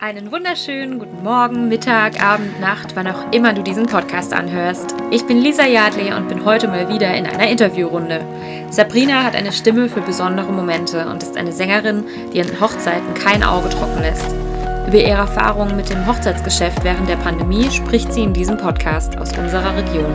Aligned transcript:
Einen 0.00 0.30
wunderschönen 0.30 1.00
guten 1.00 1.24
Morgen, 1.24 1.68
Mittag, 1.68 2.22
Abend, 2.22 2.60
Nacht, 2.60 2.94
wann 2.94 3.08
auch 3.08 3.32
immer 3.32 3.52
du 3.52 3.64
diesen 3.64 3.86
Podcast 3.86 4.32
anhörst. 4.32 4.94
Ich 5.10 5.26
bin 5.26 5.38
Lisa 5.38 5.66
Yardley 5.66 6.12
und 6.12 6.28
bin 6.28 6.44
heute 6.44 6.68
mal 6.68 6.88
wieder 6.88 7.12
in 7.16 7.26
einer 7.26 7.48
Interviewrunde. 7.48 8.20
Sabrina 8.70 9.24
hat 9.24 9.34
eine 9.34 9.50
Stimme 9.50 9.88
für 9.88 10.00
besondere 10.00 10.52
Momente 10.52 11.04
und 11.08 11.24
ist 11.24 11.36
eine 11.36 11.50
Sängerin, 11.50 12.04
die 12.32 12.40
an 12.40 12.60
Hochzeiten 12.60 13.12
kein 13.14 13.42
Auge 13.42 13.70
trocken 13.70 14.00
lässt. 14.00 14.30
Über 14.86 14.98
ihre 14.98 15.18
Erfahrungen 15.18 15.76
mit 15.76 15.90
dem 15.90 16.06
Hochzeitsgeschäft 16.06 16.84
während 16.84 17.08
der 17.08 17.16
Pandemie 17.16 17.68
spricht 17.68 18.12
sie 18.12 18.22
in 18.22 18.32
diesem 18.32 18.56
Podcast 18.56 19.18
aus 19.18 19.36
unserer 19.36 19.76
Region. 19.76 20.14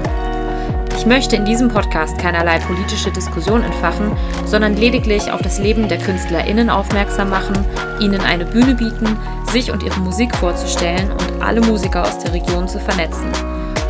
Ich 0.97 1.05
möchte 1.05 1.35
in 1.35 1.43
diesem 1.43 1.67
Podcast 1.67 2.17
keinerlei 2.17 2.59
politische 2.59 3.11
Diskussion 3.11 3.63
entfachen, 3.63 4.15
sondern 4.45 4.77
lediglich 4.77 5.31
auf 5.31 5.41
das 5.41 5.59
Leben 5.59 5.89
der 5.89 5.97
KünstlerInnen 5.97 6.69
aufmerksam 6.69 7.29
machen, 7.29 7.65
ihnen 7.99 8.21
eine 8.21 8.45
Bühne 8.45 8.75
bieten, 8.75 9.17
sich 9.51 9.71
und 9.71 9.83
ihre 9.83 9.99
Musik 9.99 10.33
vorzustellen 10.35 11.11
und 11.11 11.41
alle 11.41 11.61
Musiker 11.61 12.03
aus 12.03 12.19
der 12.19 12.33
Region 12.33 12.67
zu 12.67 12.79
vernetzen. 12.79 13.29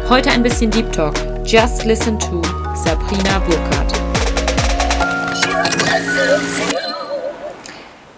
Heute 0.10 0.32
ein 0.32 0.44
bisschen 0.44 0.72
Deep 0.72 0.92
Talk. 0.92 1.14
Just 1.46 1.86
listen 1.86 2.18
to 2.18 2.42
Sabrina 2.74 3.40
Burkhardt. 3.40 3.94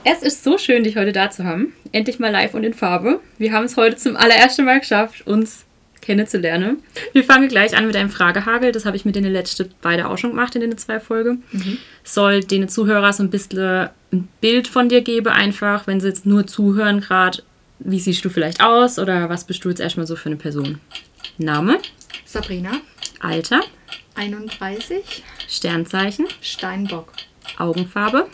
Es 0.03 0.21
ist 0.21 0.43
so 0.43 0.57
schön, 0.57 0.83
dich 0.83 0.95
heute 0.95 1.11
da 1.11 1.31
zu 1.31 1.43
haben. 1.43 1.73
Endlich 1.91 2.19
mal 2.19 2.31
live 2.31 2.53
und 2.53 2.63
in 2.63 2.73
Farbe. 2.73 3.19
Wir 3.37 3.51
haben 3.51 3.65
es 3.65 3.75
heute 3.75 3.95
zum 3.95 4.15
allerersten 4.15 4.63
Mal 4.63 4.79
geschafft, 4.79 5.25
uns 5.27 5.64
kennenzulernen. 6.05 6.83
Wir 7.13 7.23
fangen 7.23 7.47
gleich 7.47 7.75
an 7.75 7.87
mit 7.87 7.95
einem 7.95 8.09
Fragehagel. 8.09 8.71
Das 8.71 8.85
habe 8.85 8.95
ich 8.95 9.05
mit 9.05 9.15
den 9.15 9.25
letzten 9.25 9.73
beide 9.81 10.07
auch 10.07 10.17
schon 10.17 10.31
gemacht 10.31 10.55
in 10.55 10.61
den 10.61 10.77
zwei 10.77 10.99
Folgen. 10.99 11.43
Mhm. 11.51 11.77
Soll 12.03 12.41
den 12.41 12.69
Zuhörer 12.69 13.11
so 13.11 13.23
ein 13.23 13.29
bisschen 13.29 13.89
ein 14.11 14.27
Bild 14.41 14.67
von 14.67 14.89
dir 14.89 15.01
geben, 15.01 15.27
einfach, 15.27 15.87
wenn 15.87 15.99
sie 15.99 16.07
jetzt 16.07 16.25
nur 16.25 16.47
zuhören 16.47 17.01
gerade. 17.01 17.43
Wie 17.79 17.99
siehst 17.99 18.23
du 18.23 18.29
vielleicht 18.29 18.63
aus 18.63 18.99
oder 18.99 19.27
was 19.29 19.43
bist 19.43 19.65
du 19.65 19.69
jetzt 19.69 19.81
erstmal 19.81 20.07
so 20.07 20.15
für 20.15 20.29
eine 20.29 20.37
Person? 20.37 20.79
Name? 21.37 21.79
Sabrina. 22.23 22.71
Alter? 23.19 23.61
31. 24.15 25.23
Sternzeichen? 25.47 26.27
Steinbock. 26.41 27.11
Augenfarbe? 27.57 28.27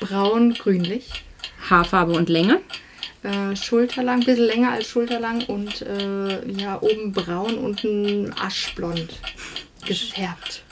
Braun-grünlich. 0.00 1.08
Haarfarbe 1.70 2.12
und 2.12 2.28
Länge? 2.28 2.60
Äh, 3.24 3.56
schulterlang, 3.56 4.20
ein 4.20 4.26
bisschen 4.26 4.44
länger 4.44 4.72
als 4.72 4.86
schulterlang 4.86 5.44
und 5.46 5.80
äh, 5.80 6.46
ja, 6.60 6.80
oben 6.82 7.12
braun, 7.12 7.56
unten 7.56 8.30
aschblond 8.38 9.18
gefärbt. 9.86 10.62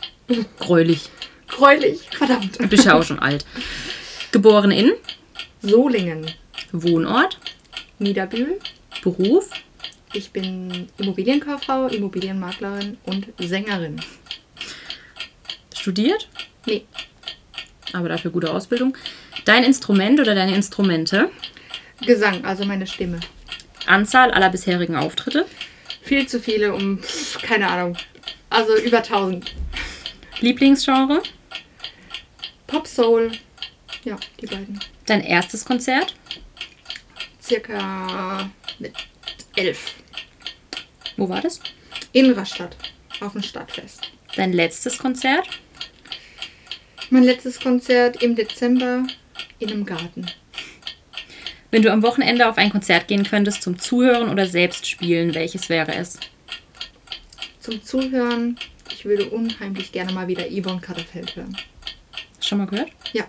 Gräulich. 0.58 1.08
Gräulich, 1.48 2.03
verdammt. 2.11 2.61
Du 2.61 2.69
bist 2.69 2.84
ja 2.84 2.98
auch 2.98 3.05
schon 3.05 3.19
alt. 3.19 3.47
Geboren 4.33 4.70
in? 4.70 4.92
Solingen. 5.62 6.30
Wohnort? 6.73 7.39
Niederbühl. 7.98 8.58
Beruf? 9.03 9.48
Ich 10.12 10.30
bin 10.30 10.89
Immobilienkauffrau, 10.98 11.86
Immobilienmaklerin 11.86 12.98
und 13.05 13.28
Sängerin. 13.39 13.98
Studiert? 15.75 16.28
Nee. 16.67 16.84
Aber 17.95 18.11
dafür 18.11 18.30
gute 18.30 18.53
Ausbildung. 18.53 18.95
Dein 19.47 19.64
Instrument 19.64 20.20
oder 20.20 20.34
deine 20.34 20.55
Instrumente? 20.55 21.30
Gesang, 22.06 22.45
also 22.45 22.64
meine 22.64 22.86
Stimme. 22.86 23.20
Anzahl 23.86 24.31
aller 24.31 24.50
bisherigen 24.50 24.97
Auftritte? 24.97 25.47
Viel 26.03 26.27
zu 26.27 26.41
viele, 26.41 26.75
um 26.75 27.00
keine 27.42 27.69
Ahnung. 27.69 27.97
Also 28.50 28.77
über 28.77 28.98
1000. 28.98 29.55
Lieblingsgenre? 30.41 31.23
Pop 32.67 32.86
Soul. 32.86 33.33
Ja, 34.05 34.17
die 34.41 34.47
beiden. 34.47 34.80
Dein 35.06 35.23
erstes 35.23 35.64
Konzert? 35.64 36.14
Circa 37.41 38.50
mit 38.78 38.95
elf. 39.56 39.95
Wo 41.17 41.28
war 41.28 41.41
das? 41.41 41.61
In 42.12 42.33
Rastatt, 42.33 42.77
auf 43.20 43.33
dem 43.33 43.42
Stadtfest. 43.42 44.11
Dein 44.36 44.53
letztes 44.53 44.98
Konzert? 44.98 45.46
Mein 47.11 47.24
letztes 47.24 47.61
Konzert 47.61 48.23
im 48.23 48.35
Dezember 48.35 49.07
in 49.58 49.70
einem 49.70 49.85
Garten. 49.85 50.27
Wenn 51.73 51.81
du 51.81 51.91
am 51.91 52.03
Wochenende 52.03 52.49
auf 52.49 52.59
ein 52.59 52.71
Konzert 52.71 53.09
gehen 53.09 53.25
könntest 53.25 53.63
zum 53.63 53.79
Zuhören 53.79 54.29
oder 54.29 54.47
selbst 54.47 54.87
spielen, 54.87 55.35
welches 55.35 55.71
wäre 55.71 55.95
es? 55.95 56.21
Zum 57.61 57.83
Zuhören, 57.83 58.59
ich 58.93 59.07
würde 59.07 59.31
unheimlich 59.31 59.91
gerne 59.91 60.13
mal 60.13 60.29
wieder 60.29 60.45
Yvonne 60.51 60.83
Katterfeld 60.83 61.35
hören. 61.35 61.57
Schon 62.41 62.59
mal 62.59 62.67
gehört? 62.67 62.91
Ja. 63.15 63.25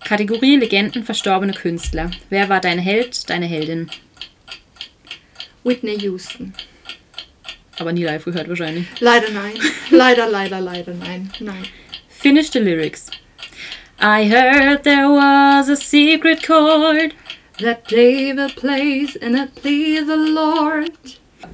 Kategorie 0.00 0.56
Legenden, 0.56 1.04
verstorbene 1.04 1.52
Künstler. 1.52 2.10
Wer 2.28 2.48
war 2.48 2.60
dein 2.60 2.80
Held, 2.80 3.30
deine 3.30 3.46
Heldin? 3.46 3.88
Whitney 5.62 6.00
Houston. 6.00 6.52
Aber 7.78 7.92
nie 7.92 8.02
live 8.02 8.24
gehört 8.24 8.48
wahrscheinlich. 8.48 8.86
Leider 8.98 9.30
nein. 9.30 9.54
leider, 9.90 10.28
leider, 10.28 10.60
leider 10.60 10.92
nein. 10.94 11.30
Nein. 11.38 11.66
Finish 12.08 12.50
the 12.50 12.58
lyrics. 12.58 13.06
I 14.04 14.28
heard 14.28 14.82
there 14.82 15.08
was 15.08 15.68
a 15.68 15.76
secret 15.76 16.44
chord 16.44 17.14
that 17.60 17.86
David 17.86 18.56
plays 18.56 19.14
and 19.14 19.36
it 19.36 19.54
pleased 19.54 20.08
the 20.08 20.16
Lord. 20.16 20.90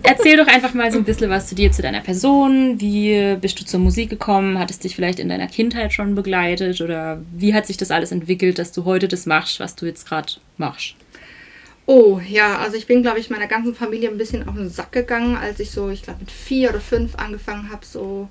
Erzähl 0.03 0.39
doch 0.39 0.47
einfach 0.47 0.73
mal 0.73 0.91
so 0.91 0.97
ein 0.97 1.05
bisschen 1.05 1.29
was 1.29 1.49
zu 1.49 1.55
dir, 1.55 1.71
zu 1.73 1.83
deiner 1.83 2.01
Person. 2.01 2.81
Wie 2.81 3.37
bist 3.39 3.61
du 3.61 3.67
zur 3.67 3.81
Musik 3.81 4.09
gekommen? 4.09 4.59
Hat 4.59 4.71
es 4.71 4.79
dich 4.79 4.97
vielleicht 4.97 5.19
in 5.19 5.29
deiner 5.29 5.47
Kindheit 5.47 5.93
schon 5.93 6.15
begleitet? 6.15 6.81
Oder 6.81 7.21
wie 7.37 7.53
hat 7.53 7.67
sich 7.67 7.77
das 7.77 7.91
alles 7.91 8.13
entwickelt, 8.13 8.59
dass 8.59 8.73
du 8.73 8.87
heute 8.87 9.09
das 9.09 9.27
machst, 9.27 9.61
was 9.61 9.77
du 9.77 9.85
jetzt 9.85 10.09
gerade 10.09 10.33
machst? 10.57 10.95
Oh, 11.91 12.21
ja, 12.21 12.59
also 12.59 12.77
ich 12.77 12.87
bin, 12.87 13.01
glaube 13.01 13.19
ich, 13.19 13.31
meiner 13.31 13.47
ganzen 13.47 13.75
Familie 13.75 14.11
ein 14.11 14.19
bisschen 14.19 14.47
auf 14.47 14.57
den 14.57 14.69
Sack 14.69 14.93
gegangen, 14.93 15.39
als 15.39 15.59
ich 15.59 15.71
so, 15.71 15.89
ich 15.89 16.03
glaube, 16.03 16.21
mit 16.21 16.31
vier 16.31 16.69
oder 16.69 16.83
fünf 16.83 17.15
angefangen 17.17 17.71
habe, 17.71 17.87
so 17.87 18.29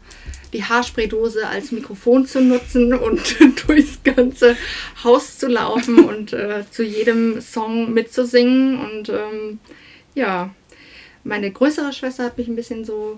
die 0.54 0.64
Haarspraydose 0.64 1.48
als 1.48 1.72
Mikrofon 1.72 2.28
zu 2.28 2.40
nutzen 2.40 2.94
und 2.94 3.36
durchs 3.68 4.04
ganze 4.04 4.56
Haus 5.04 5.40
zu 5.40 5.48
laufen 5.48 5.98
und 6.08 6.34
äh, 6.34 6.66
zu 6.70 6.84
jedem 6.84 7.42
Song 7.42 7.96
mitzusingen. 7.96 8.80
Und 8.80 9.10
ähm, 9.10 9.60
ja, 10.14 10.54
meine 11.24 11.50
größere 11.50 11.94
Schwester 11.94 12.26
hat 12.26 12.38
mich 12.38 12.48
ein 12.48 12.56
bisschen 12.56 12.86
so 12.86 13.18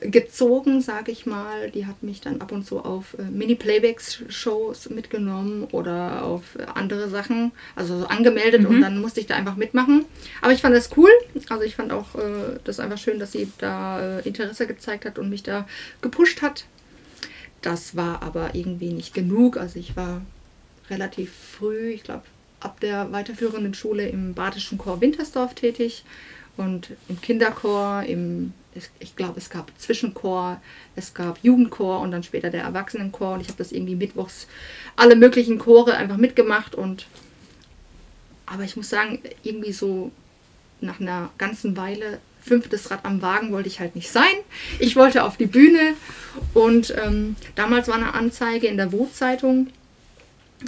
gezogen, 0.00 0.80
sage 0.80 1.12
ich 1.12 1.26
mal. 1.26 1.70
Die 1.70 1.86
hat 1.86 2.02
mich 2.02 2.20
dann 2.20 2.40
ab 2.40 2.52
und 2.52 2.64
zu 2.64 2.80
auf 2.80 3.16
äh, 3.18 3.22
Mini-Playbacks-Shows 3.22 4.90
mitgenommen 4.90 5.64
oder 5.72 6.24
auf 6.24 6.56
äh, 6.56 6.66
andere 6.74 7.08
Sachen, 7.08 7.52
also 7.74 8.00
so 8.00 8.06
angemeldet 8.06 8.62
mhm. 8.62 8.68
und 8.68 8.80
dann 8.80 9.00
musste 9.00 9.20
ich 9.20 9.26
da 9.26 9.34
einfach 9.34 9.56
mitmachen. 9.56 10.04
Aber 10.40 10.52
ich 10.52 10.60
fand 10.60 10.74
das 10.74 10.90
cool. 10.96 11.10
Also 11.48 11.64
ich 11.64 11.76
fand 11.76 11.92
auch 11.92 12.14
äh, 12.14 12.58
das 12.64 12.80
einfach 12.80 12.98
schön, 12.98 13.18
dass 13.18 13.32
sie 13.32 13.50
da 13.58 14.18
äh, 14.18 14.28
Interesse 14.28 14.66
gezeigt 14.66 15.04
hat 15.04 15.18
und 15.18 15.28
mich 15.30 15.42
da 15.42 15.66
gepusht 16.00 16.42
hat. 16.42 16.64
Das 17.62 17.96
war 17.96 18.22
aber 18.22 18.54
irgendwie 18.54 18.92
nicht 18.92 19.14
genug. 19.14 19.56
Also 19.56 19.78
ich 19.78 19.96
war 19.96 20.22
relativ 20.90 21.32
früh, 21.32 21.90
ich 21.90 22.04
glaube 22.04 22.22
ab 22.60 22.80
der 22.80 23.12
weiterführenden 23.12 23.74
Schule 23.74 24.08
im 24.08 24.34
Badischen 24.34 24.78
Chor 24.78 25.00
Wintersdorf 25.00 25.54
tätig 25.54 26.04
und 26.56 26.90
im 27.08 27.20
Kinderchor, 27.20 28.02
im 28.02 28.52
ich 28.98 29.16
glaube, 29.16 29.38
es 29.38 29.50
gab 29.50 29.70
Zwischenchor, 29.78 30.60
es 30.96 31.14
gab 31.14 31.38
Jugendchor 31.42 32.00
und 32.00 32.10
dann 32.10 32.22
später 32.22 32.50
der 32.50 32.62
Erwachsenenchor. 32.62 33.34
Und 33.34 33.40
ich 33.40 33.48
habe 33.48 33.58
das 33.58 33.72
irgendwie 33.72 33.96
mittwochs 33.96 34.46
alle 34.96 35.16
möglichen 35.16 35.58
Chore 35.58 35.94
einfach 35.94 36.16
mitgemacht. 36.16 36.74
Und 36.74 37.06
aber 38.46 38.64
ich 38.64 38.76
muss 38.76 38.88
sagen, 38.88 39.20
irgendwie 39.42 39.72
so 39.72 40.10
nach 40.80 41.00
einer 41.00 41.30
ganzen 41.38 41.76
Weile 41.76 42.20
fünftes 42.40 42.90
Rad 42.90 43.04
am 43.04 43.22
Wagen 43.22 43.52
wollte 43.52 43.68
ich 43.68 43.80
halt 43.80 43.94
nicht 43.94 44.10
sein. 44.10 44.24
Ich 44.78 44.96
wollte 44.96 45.24
auf 45.24 45.36
die 45.36 45.46
Bühne 45.46 45.94
und 46.54 46.94
ähm, 47.04 47.36
damals 47.54 47.88
war 47.88 47.96
eine 47.96 48.14
Anzeige 48.14 48.66
in 48.66 48.76
der 48.76 48.92
Wo-Zeitung. 48.92 49.68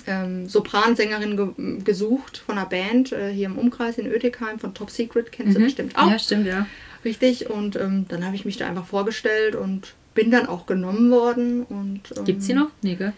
Ähm, 0.06 0.48
Sopransängerin 0.48 1.36
ge 1.36 1.82
gesucht 1.82 2.38
von 2.38 2.58
einer 2.58 2.68
Band 2.68 3.10
äh, 3.10 3.32
hier 3.32 3.46
im 3.46 3.58
Umkreis 3.58 3.98
in 3.98 4.06
Oetikheim 4.06 4.60
von 4.60 4.72
Top 4.72 4.88
Secret, 4.88 5.32
kennst 5.32 5.54
mhm. 5.54 5.62
du 5.62 5.64
bestimmt 5.64 5.98
auch. 5.98 6.08
Ja, 6.08 6.18
stimmt, 6.18 6.46
ja. 6.46 6.66
Richtig, 7.04 7.48
und 7.48 7.76
ähm, 7.76 8.06
dann 8.08 8.24
habe 8.24 8.36
ich 8.36 8.44
mich 8.44 8.56
da 8.56 8.68
einfach 8.68 8.86
vorgestellt 8.86 9.54
und 9.54 9.94
bin 10.14 10.30
dann 10.30 10.46
auch 10.46 10.66
genommen 10.66 11.10
worden. 11.10 11.62
Und, 11.64 12.00
ähm, 12.16 12.24
Gibt 12.24 12.42
sie 12.42 12.54
noch? 12.54 12.68
Nee, 12.82 12.96
gell? 12.96 13.12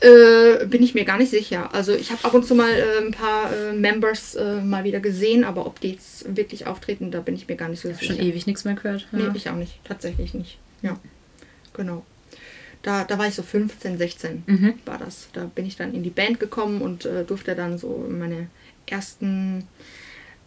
Äh, 0.00 0.64
bin 0.66 0.82
ich 0.82 0.94
mir 0.94 1.04
gar 1.04 1.18
nicht 1.18 1.30
sicher. 1.30 1.74
Also 1.74 1.92
ich 1.92 2.12
habe 2.12 2.24
ab 2.24 2.32
und 2.32 2.46
zu 2.46 2.54
mal 2.54 2.70
äh, 2.70 3.04
ein 3.04 3.10
paar 3.10 3.52
äh, 3.52 3.72
Members 3.72 4.36
äh, 4.36 4.60
mal 4.60 4.84
wieder 4.84 5.00
gesehen, 5.00 5.42
aber 5.42 5.66
ob 5.66 5.80
die 5.80 5.90
jetzt 5.92 6.36
wirklich 6.36 6.66
auftreten, 6.66 7.10
da 7.10 7.20
bin 7.20 7.34
ich 7.34 7.48
mir 7.48 7.56
gar 7.56 7.68
nicht 7.68 7.80
so 7.80 7.88
sicher. 7.88 8.14
Schon 8.14 8.20
ewig 8.20 8.46
nichts 8.46 8.64
mehr 8.64 8.74
gehört. 8.74 9.08
Ja. 9.10 9.18
Nee, 9.18 9.30
ich 9.34 9.50
auch 9.50 9.56
nicht. 9.56 9.80
Tatsächlich 9.84 10.34
nicht. 10.34 10.58
Ja, 10.82 10.98
genau. 11.74 12.06
Da, 12.82 13.02
da 13.02 13.18
war 13.18 13.26
ich 13.26 13.34
so 13.34 13.42
15, 13.42 13.98
16 13.98 14.44
mhm. 14.46 14.74
war 14.84 14.98
das. 14.98 15.28
Da 15.32 15.50
bin 15.52 15.66
ich 15.66 15.76
dann 15.76 15.92
in 15.92 16.04
die 16.04 16.10
Band 16.10 16.38
gekommen 16.38 16.80
und 16.80 17.04
äh, 17.04 17.24
durfte 17.24 17.56
dann 17.56 17.76
so 17.76 18.06
meine 18.08 18.46
ersten 18.86 19.66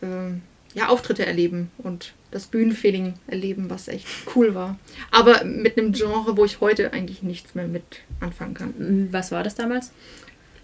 äh, 0.01 0.31
ja, 0.73 0.87
Auftritte 0.87 1.25
erleben 1.25 1.71
und 1.77 2.13
das 2.31 2.47
Bühnenfeeling 2.47 3.15
erleben, 3.27 3.69
was 3.69 3.87
echt 3.87 4.07
cool 4.35 4.55
war. 4.55 4.79
Aber 5.11 5.43
mit 5.43 5.77
einem 5.77 5.91
Genre, 5.91 6.37
wo 6.37 6.45
ich 6.45 6.61
heute 6.61 6.93
eigentlich 6.93 7.23
nichts 7.23 7.55
mehr 7.55 7.67
mit 7.67 7.83
anfangen 8.19 8.53
kann. 8.53 9.09
Was 9.11 9.31
war 9.31 9.43
das 9.43 9.55
damals? 9.55 9.91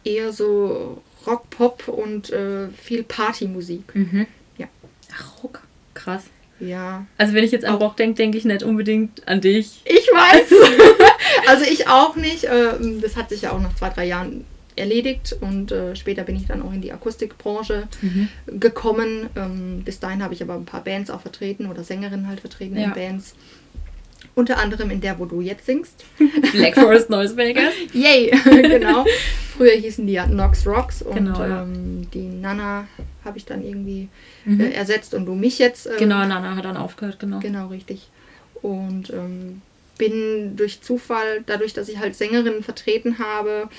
eher 0.07 0.31
so 0.31 1.01
Rock, 1.25 1.49
Pop 1.49 1.87
und 1.87 2.31
äh, 2.31 2.69
viel 2.69 3.03
Partymusik. 3.03 3.93
Mhm. 3.93 4.25
Ja. 4.57 4.67
Ach, 5.13 5.43
Rock. 5.43 5.61
Krass. 5.93 6.23
Ja. 6.59 7.05
Also 7.17 7.33
wenn 7.33 7.43
ich 7.43 7.51
jetzt 7.51 7.65
an 7.65 7.75
Rock 7.75 7.97
denke, 7.97 8.15
denke 8.15 8.37
ich 8.37 8.45
nicht 8.45 8.63
unbedingt 8.63 9.27
an 9.27 9.41
dich. 9.41 9.81
Ich 9.85 10.07
weiß. 10.07 10.51
also 11.47 11.65
ich 11.65 11.87
auch 11.87 12.15
nicht. 12.15 12.47
Ähm, 12.49 13.01
das 13.01 13.15
hat 13.15 13.29
sich 13.29 13.43
ja 13.43 13.51
auch 13.51 13.59
nach 13.59 13.75
zwei, 13.75 13.89
drei 13.89 14.05
Jahren 14.05 14.45
erledigt 14.77 15.35
und 15.41 15.71
äh, 15.71 15.95
später 15.95 16.23
bin 16.23 16.35
ich 16.35 16.45
dann 16.45 16.61
auch 16.61 16.73
in 16.73 16.81
die 16.81 16.91
Akustikbranche 16.91 17.87
mhm. 18.01 18.29
gekommen. 18.59 19.29
Ähm, 19.35 19.81
bis 19.83 19.99
dahin 19.99 20.23
habe 20.23 20.33
ich 20.33 20.41
aber 20.41 20.55
ein 20.55 20.65
paar 20.65 20.83
Bands 20.83 21.09
auch 21.09 21.21
vertreten 21.21 21.67
oder 21.67 21.83
Sängerinnen 21.83 22.27
halt 22.27 22.39
vertreten 22.39 22.77
ja. 22.77 22.85
in 22.85 22.93
Bands. 22.93 23.35
Unter 24.35 24.59
anderem 24.59 24.91
in 24.91 25.01
der, 25.01 25.17
wo 25.17 25.25
du 25.25 25.41
jetzt 25.41 25.65
singst. 25.65 26.05
Black 26.53 26.75
Forest 26.75 27.09
Noisemakers. 27.09 27.73
Yay, 27.93 28.31
genau. 28.45 29.05
Früher 29.57 29.73
hießen 29.73 30.05
die 30.05 30.13
ja 30.13 30.27
Nox 30.27 30.67
Rocks 30.67 31.01
und 31.01 31.15
genau, 31.15 31.39
ja. 31.39 31.63
ähm, 31.63 32.07
die 32.13 32.27
Nana 32.27 32.87
habe 33.25 33.37
ich 33.37 33.45
dann 33.45 33.63
irgendwie 33.63 34.09
mhm. 34.45 34.59
äh, 34.59 34.69
ersetzt 34.69 35.15
und 35.15 35.25
du 35.25 35.33
mich 35.33 35.57
jetzt. 35.57 35.87
Ähm, 35.87 35.93
genau, 35.97 36.17
Nana 36.19 36.55
hat 36.55 36.65
dann 36.65 36.77
aufgehört, 36.77 37.19
genau. 37.19 37.39
Genau, 37.39 37.67
richtig. 37.67 38.09
Und 38.61 39.09
ähm, 39.11 39.61
bin 39.97 40.55
durch 40.55 40.81
Zufall, 40.81 41.43
dadurch, 41.45 41.73
dass 41.73 41.89
ich 41.89 41.99
halt 41.99 42.15
Sängerinnen 42.15 42.63
vertreten 42.63 43.19
habe, 43.19 43.69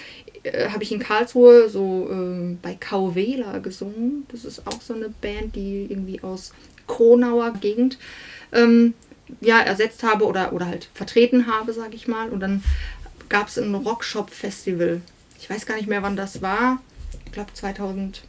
äh, 0.42 0.68
habe 0.70 0.82
ich 0.82 0.92
in 0.92 0.98
Karlsruhe 0.98 1.68
so 1.68 2.08
äh, 2.10 2.56
bei 2.62 2.74
Kauwela 2.74 3.58
gesungen. 3.58 4.26
Das 4.30 4.44
ist 4.44 4.66
auch 4.66 4.80
so 4.80 4.94
eine 4.94 5.08
Band, 5.08 5.56
die 5.56 5.86
irgendwie 5.88 6.22
aus 6.22 6.52
Kronauer 6.86 7.52
Gegend 7.60 7.98
ähm, 8.52 8.94
ja, 9.40 9.60
ersetzt 9.60 10.02
habe 10.02 10.24
oder, 10.24 10.52
oder 10.52 10.66
halt 10.66 10.88
vertreten 10.94 11.46
habe, 11.46 11.72
sage 11.72 11.94
ich 11.94 12.08
mal. 12.08 12.30
Und 12.30 12.40
dann 12.40 12.62
gab 13.28 13.48
es 13.48 13.58
ein 13.58 13.74
Rockshop-Festival. 13.74 15.00
Ich 15.38 15.48
weiß 15.50 15.66
gar 15.66 15.76
nicht 15.76 15.88
mehr, 15.88 16.02
wann 16.02 16.16
das 16.16 16.42
war. 16.42 16.80
Ich 17.26 17.32
glaube 17.32 17.52
2011, 17.52 18.22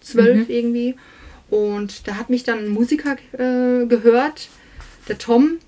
12 0.00 0.36
mhm. 0.36 0.44
irgendwie. 0.48 0.94
Und 1.50 2.08
da 2.08 2.16
hat 2.16 2.30
mich 2.30 2.44
dann 2.44 2.60
ein 2.60 2.68
Musiker 2.68 3.16
äh, 3.32 3.86
gehört, 3.86 4.48
der 5.08 5.18
Tom, 5.18 5.58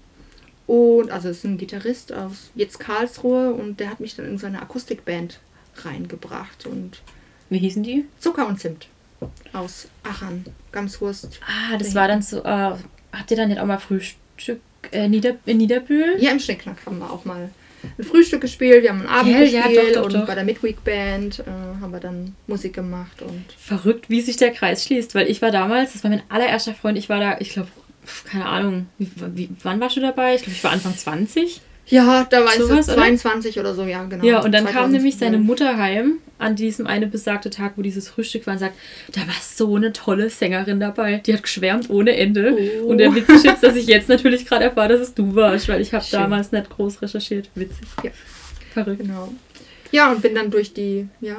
und 0.67 1.11
also 1.11 1.29
ist 1.29 1.45
ein 1.45 1.59
Gitarrist 1.59 2.13
aus 2.13 2.51
jetzt 2.55 2.81
Karlsruhe 2.81 3.53
und 3.53 3.81
der 3.81 3.91
hat 3.91 4.01
mich 4.01 4.17
dann 4.17 4.27
in 4.27 4.39
seine 4.39 4.63
Akustikband 4.63 5.41
reingebracht. 5.77 6.67
Und 6.67 7.03
Wie 7.51 7.59
hießen 7.59 7.83
die? 7.83 8.07
Zucker 8.19 8.47
und 8.47 8.59
Zimt 8.59 8.89
aus 9.53 9.89
Aachen, 10.03 10.45
Gamshurst. 10.73 11.41
Ah, 11.47 11.77
das 11.79 11.95
war 11.95 12.09
dann 12.09 12.23
so. 12.23 12.43
Äh, 12.43 12.73
habt 13.13 13.31
ihr 13.31 13.37
dann 13.37 13.49
nicht 13.49 13.61
auch 13.61 13.67
mal 13.67 13.79
Frühstück 13.79 14.61
äh, 14.93 15.09
Nieder, 15.09 15.37
in 15.47 15.59
Niederbühl? 15.59 16.17
Ja, 16.19 16.31
im 16.33 16.41
Schnicknack 16.41 16.85
haben 16.85 16.99
wir 16.99 17.11
auch 17.11 17.25
mal 17.25 17.51
ein 17.99 18.05
Frühstück 18.05 18.41
gespielt, 18.41 18.83
wir 18.83 18.91
haben 18.91 19.01
einen 19.01 19.09
Abend 19.09 19.33
ja, 19.33 19.41
gespielt 19.41 19.75
ja, 19.75 19.83
doch, 19.93 19.95
doch, 19.95 20.05
und 20.07 20.15
doch. 20.15 20.27
bei 20.27 20.35
der 20.35 20.45
Midweek 20.45 20.83
Band 20.85 21.41
äh, 21.41 21.45
haben 21.81 21.93
wir 21.93 22.01
dann 22.01 22.35
Musik 22.47 22.73
gemacht 22.73 23.21
und 23.21 23.45
verrückt, 23.59 24.09
wie 24.09 24.23
sich 24.23 24.39
der 24.39 24.53
Kreis 24.53 24.85
schließt, 24.85 25.15
weil 25.15 25.29
ich 25.29 25.43
war 25.43 25.51
damals, 25.51 25.93
das 25.93 26.03
war 26.03 26.11
mein 26.11 26.23
allererster 26.31 26.75
Freund, 26.75 26.97
ich 26.97 27.09
war 27.09 27.21
da, 27.21 27.37
ich 27.41 27.51
glaube 27.51 27.69
keine 28.25 28.47
Ahnung, 28.47 28.87
wie, 28.99 29.11
wie, 29.35 29.49
wann 29.63 29.81
warst 29.81 29.97
du 29.97 30.01
dabei? 30.01 30.35
Ich 30.35 30.43
glaube, 30.43 30.57
ich 30.57 30.65
war 30.65 30.73
Anfang 30.73 30.97
20. 30.97 31.61
Ja, 31.87 32.27
da 32.31 32.45
war 32.45 32.55
ich 32.55 32.63
so 32.63 32.81
22 32.81 33.59
oder? 33.59 33.71
oder? 33.71 33.75
so, 33.75 33.85
ja, 33.85 34.05
genau. 34.05 34.25
Ja, 34.25 34.39
und 34.39 34.53
dann 34.53 34.65
2000, 34.65 34.75
kam 34.75 34.93
nämlich 34.93 35.17
seine 35.19 35.39
Mutter 35.39 35.77
heim 35.77 36.19
an 36.39 36.57
diesem 36.57 36.87
eine 36.87 37.07
besagte 37.07 37.51
Tag, 37.51 37.75
wo 37.77 37.83
dieses 37.83 38.09
Frühstück 38.09 38.47
war 38.47 38.55
und 38.55 38.61
sagt, 38.61 38.75
da 39.13 39.21
war 39.23 39.35
so 39.41 39.77
eine 39.77 39.93
tolle 39.93 40.31
Sängerin 40.31 40.81
dabei. 40.81 41.19
Die 41.19 41.35
hat 41.35 41.43
geschwärmt 41.43 41.91
ohne 41.91 42.17
Ende. 42.17 42.57
Oh. 42.83 42.87
Und 42.87 42.99
der 42.99 43.15
Witz 43.15 43.29
ist 43.29 43.45
jetzt, 43.45 43.63
dass 43.63 43.77
ich 43.77 43.87
jetzt 43.87 44.09
natürlich 44.09 44.47
gerade 44.47 44.65
erfahre, 44.65 44.89
dass 44.89 45.01
es 45.01 45.15
du 45.15 45.35
warst, 45.35 45.69
weil 45.69 45.81
ich 45.81 45.93
habe 45.93 46.05
damals 46.11 46.53
nicht 46.53 46.71
groß 46.71 47.03
recherchiert. 47.03 47.51
Witzig. 47.55 47.87
Ja. 48.03 48.11
Verrückt. 48.73 49.03
Genau. 49.03 49.33
Ja, 49.93 50.11
und 50.11 50.23
bin 50.23 50.35
dann 50.35 50.51
durch 50.51 50.73
die, 50.73 51.07
ja, 51.21 51.37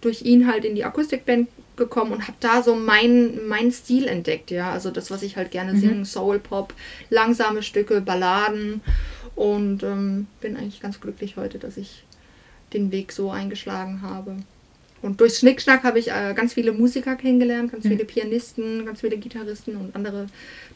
durch 0.00 0.22
ihn 0.22 0.46
halt 0.46 0.64
in 0.64 0.74
die 0.74 0.84
Akustikband 0.84 1.48
gekommen 1.76 2.12
und 2.12 2.22
habe 2.22 2.36
da 2.40 2.62
so 2.62 2.74
meinen 2.74 3.48
mein 3.48 3.72
Stil 3.72 4.06
entdeckt, 4.06 4.50
ja. 4.50 4.70
Also 4.70 4.90
das, 4.90 5.10
was 5.10 5.22
ich 5.22 5.36
halt 5.36 5.50
gerne 5.50 5.72
mhm. 5.72 5.80
singe, 5.80 6.04
Soul 6.04 6.38
Pop, 6.38 6.74
langsame 7.10 7.62
Stücke, 7.62 8.00
Balladen. 8.00 8.80
Und 9.34 9.82
ähm, 9.82 10.26
bin 10.40 10.56
eigentlich 10.56 10.80
ganz 10.80 11.00
glücklich 11.00 11.36
heute, 11.36 11.58
dass 11.58 11.76
ich 11.76 12.04
den 12.74 12.92
Weg 12.92 13.12
so 13.12 13.30
eingeschlagen 13.30 14.02
habe. 14.02 14.36
Und 15.00 15.20
durch 15.20 15.38
Schnickschnack 15.38 15.82
habe 15.82 15.98
ich 15.98 16.10
äh, 16.10 16.32
ganz 16.34 16.54
viele 16.54 16.72
Musiker 16.72 17.16
kennengelernt, 17.16 17.72
ganz 17.72 17.84
mhm. 17.84 17.90
viele 17.90 18.04
Pianisten, 18.04 18.86
ganz 18.86 19.00
viele 19.00 19.16
Gitarristen 19.16 19.76
und 19.76 19.96
andere 19.96 20.26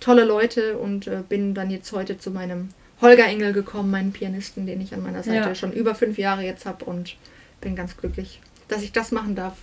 tolle 0.00 0.24
Leute 0.24 0.78
und 0.78 1.06
äh, 1.06 1.22
bin 1.28 1.54
dann 1.54 1.70
jetzt 1.70 1.92
heute 1.92 2.18
zu 2.18 2.30
meinem 2.30 2.70
Holger 3.00 3.26
Engel 3.26 3.52
gekommen, 3.52 3.90
meinen 3.90 4.12
Pianisten, 4.12 4.66
den 4.66 4.80
ich 4.80 4.94
an 4.94 5.02
meiner 5.02 5.22
Seite 5.22 5.48
ja. 5.48 5.54
schon 5.54 5.72
über 5.72 5.94
fünf 5.94 6.18
Jahre 6.18 6.42
jetzt 6.42 6.66
habe 6.66 6.84
und 6.86 7.16
bin 7.60 7.76
ganz 7.76 7.96
glücklich, 7.96 8.40
dass 8.68 8.82
ich 8.82 8.90
das 8.90 9.12
machen 9.12 9.36
darf 9.36 9.54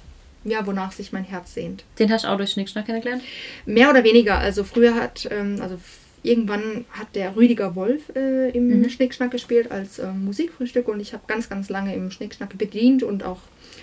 ja, 0.44 0.66
wonach 0.66 0.92
sich 0.92 1.12
mein 1.12 1.24
Herz 1.24 1.54
sehnt. 1.54 1.84
Den 2.00 2.12
hast 2.12 2.25
du 2.25 2.30
auch 2.30 2.38
durch 2.38 2.51
Schnickschnack 2.51 2.86
kennengelernt? 2.86 3.24
Mehr 3.66 3.90
oder 3.90 4.04
weniger. 4.04 4.38
Also 4.38 4.63
früher 4.63 4.95
hat, 4.95 5.28
ähm, 5.31 5.60
also 5.62 5.78
irgendwann 6.24 6.86
hat 6.92 7.16
der 7.16 7.36
Rüdiger 7.36 7.75
Wolf 7.75 8.10
äh, 8.16 8.50
im 8.50 8.68
mhm. 8.68 8.90
Schnickschnack 8.90 9.31
gespielt 9.31 9.72
als 9.72 10.00
äh, 10.00 10.07
Musikfrühstück 10.07 10.88
und 10.88 11.00
ich 11.00 11.13
habe 11.13 11.24
ganz, 11.28 11.50
ganz 11.50 11.69
lange 11.69 11.95
im 11.95 12.12
Schnickschnack 12.12 12.57
bedient 12.57 13.04
und 13.04 13.24
auch 13.24 13.40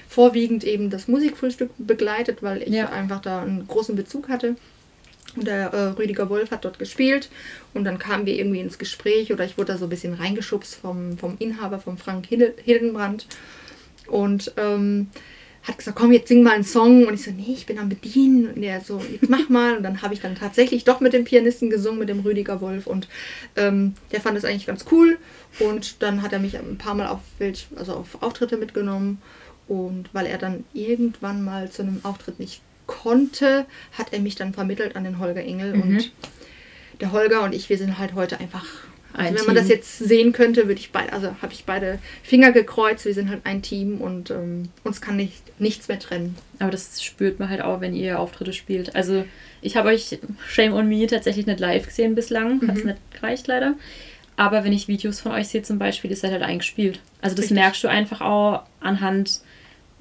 vorwiegend 0.09 0.65
eben 0.65 0.91
das 0.91 1.07
Musikfrühstück 1.07 1.71
begleitet, 1.79 2.43
weil 2.43 2.63
ich 2.63 2.71
ja. 2.71 2.89
einfach 2.89 3.21
da 3.21 3.43
einen 3.43 3.67
großen 3.69 3.95
Bezug 3.95 4.29
hatte. 4.29 4.57
Und 5.37 5.47
der 5.47 5.73
äh, 5.73 5.83
Rüdiger 5.91 6.29
Wolf 6.29 6.51
hat 6.51 6.65
dort 6.65 6.81
gespielt 6.81 7.31
und 7.73 7.85
dann 7.85 8.01
kamen 8.01 8.27
wir 8.27 8.35
irgendwie 8.35 8.59
ins 8.59 8.79
Gespräch 8.79 9.33
oder 9.33 9.45
ich 9.45 9.57
wurde 9.57 9.73
da 9.73 9.79
so 9.79 9.87
ein 9.87 9.91
bisschen 9.91 10.15
reingeschubst 10.15 10.75
vom, 10.75 11.17
vom 11.17 11.37
Inhaber, 11.39 11.79
vom 11.79 11.99
Frank 11.99 12.27
Hildenbrand. 12.27 13.27
Und 14.09 14.53
ähm, 14.57 15.07
hat 15.63 15.77
gesagt, 15.77 15.97
komm, 15.99 16.13
jetzt 16.13 16.29
sing 16.29 16.43
mal 16.43 16.55
einen 16.55 16.65
Song. 16.65 17.07
Und 17.07 17.15
ich 17.15 17.23
so, 17.23 17.31
nee, 17.31 17.53
ich 17.53 17.67
bin 17.67 17.79
am 17.79 17.89
Bedienen. 17.89 18.53
Und 18.53 18.63
er 18.63 18.81
so, 18.81 19.03
jetzt 19.11 19.29
mach 19.29 19.49
mal. 19.49 19.77
Und 19.77 19.83
dann 19.83 20.03
habe 20.03 20.15
ich 20.15 20.21
dann 20.21 20.35
tatsächlich 20.35 20.85
doch 20.85 21.01
mit 21.01 21.13
dem 21.13 21.25
Pianisten 21.25 21.71
gesungen, 21.71 21.99
mit 21.99 22.09
dem 22.09 22.21
Rüdiger 22.21 22.61
Wolf. 22.61 22.87
Und 22.87 23.09
ähm, 23.57 23.95
der 24.13 24.21
fand 24.21 24.39
es 24.39 24.45
eigentlich 24.45 24.67
ganz 24.67 24.87
cool. 24.91 25.19
Und 25.59 26.03
dann 26.03 26.23
hat 26.23 26.33
er 26.33 26.39
mich 26.39 26.57
ein 26.57 26.79
paar 26.79 26.95
Mal 26.95 27.09
auf, 27.09 27.21
Bild, 27.39 27.67
also 27.77 27.95
auf 27.95 28.23
Auftritte 28.23 28.57
mitgenommen. 28.57 29.21
Und 29.69 30.09
weil 30.13 30.27
er 30.27 30.39
dann 30.39 30.65
irgendwann 30.73 31.45
mal 31.45 31.71
zu 31.71 31.83
einem 31.83 32.01
Auftritt 32.03 32.41
nicht 32.41 32.63
konnte, 32.87 33.67
hat 33.93 34.13
er 34.13 34.21
mich 34.21 34.35
dann 34.35 34.53
vermittelt 34.53 34.97
an 34.97 35.05
den 35.05 35.19
Holger 35.19 35.43
Engel. 35.43 35.77
Mhm. 35.77 35.83
Und 35.83 36.13
der 37.01 37.13
Holger 37.13 37.43
und 37.43 37.55
ich, 37.55 37.69
wir 37.69 37.79
sind 37.79 37.99
halt 37.99 38.15
heute 38.15 38.41
einfach 38.41 38.67
also 39.13 39.39
wenn 39.39 39.47
man 39.47 39.55
das 39.57 39.69
jetzt 39.69 39.99
sehen 39.99 40.33
könnte, 40.33 40.69
würde 40.69 40.81
ich 40.81 40.93
beide, 40.93 41.13
also 41.13 41.35
habe 41.43 41.53
ich 41.53 41.65
beide 41.65 41.99
Finger 42.23 42.53
gekreuzt. 42.53 43.05
Wir 43.05 43.15
sind 43.15 43.29
halt 43.29 43.41
ein 43.45 43.63
Team 43.63 44.01
und 44.01 44.31
ähm, 44.31 44.69
uns 44.85 45.01
kann 45.01 45.17
nicht, 45.17 45.43
nichts 45.61 45.89
mehr 45.89 45.99
trennen. 45.99 46.37
Aber 46.59 46.71
das 46.71 47.03
spürt 47.03 47.39
man 47.41 47.49
halt 47.49 47.63
auch, 47.63 47.81
wenn 47.81 47.95
ihr 47.95 48.21
Auftritte 48.21 48.53
spielt. 48.53 48.95
Also 48.95 49.25
ich 49.63 49.77
habe 49.77 49.89
euch 49.89 50.19
Shame 50.49 50.75
on 50.75 50.89
Me 50.89 51.07
tatsächlich 51.07 51.47
nicht 51.47 51.61
live 51.61 51.87
gesehen 51.87 52.15
bislang. 52.15 52.59
Mhm. 52.59 52.69
Hat 52.69 52.77
es 52.77 52.85
nicht 52.85 52.99
gereicht 53.13 53.47
leider. 53.47 53.75
Aber 54.37 54.65
wenn 54.65 54.73
ich 54.73 54.89
Videos 54.89 55.21
von 55.21 55.33
euch 55.33 55.49
sehe 55.49 55.63
zum 55.63 55.79
Beispiel, 55.79 56.11
ist 56.11 56.25
er 56.25 56.31
halt 56.31 56.43
eingespielt. 56.43 57.01
Also 57.21 57.37
das 57.37 57.45
Richtig. 57.45 57.59
merkst 57.59 57.85
du 57.85 57.89
einfach 57.89 58.21
auch 58.21 58.63
anhand, 58.81 59.41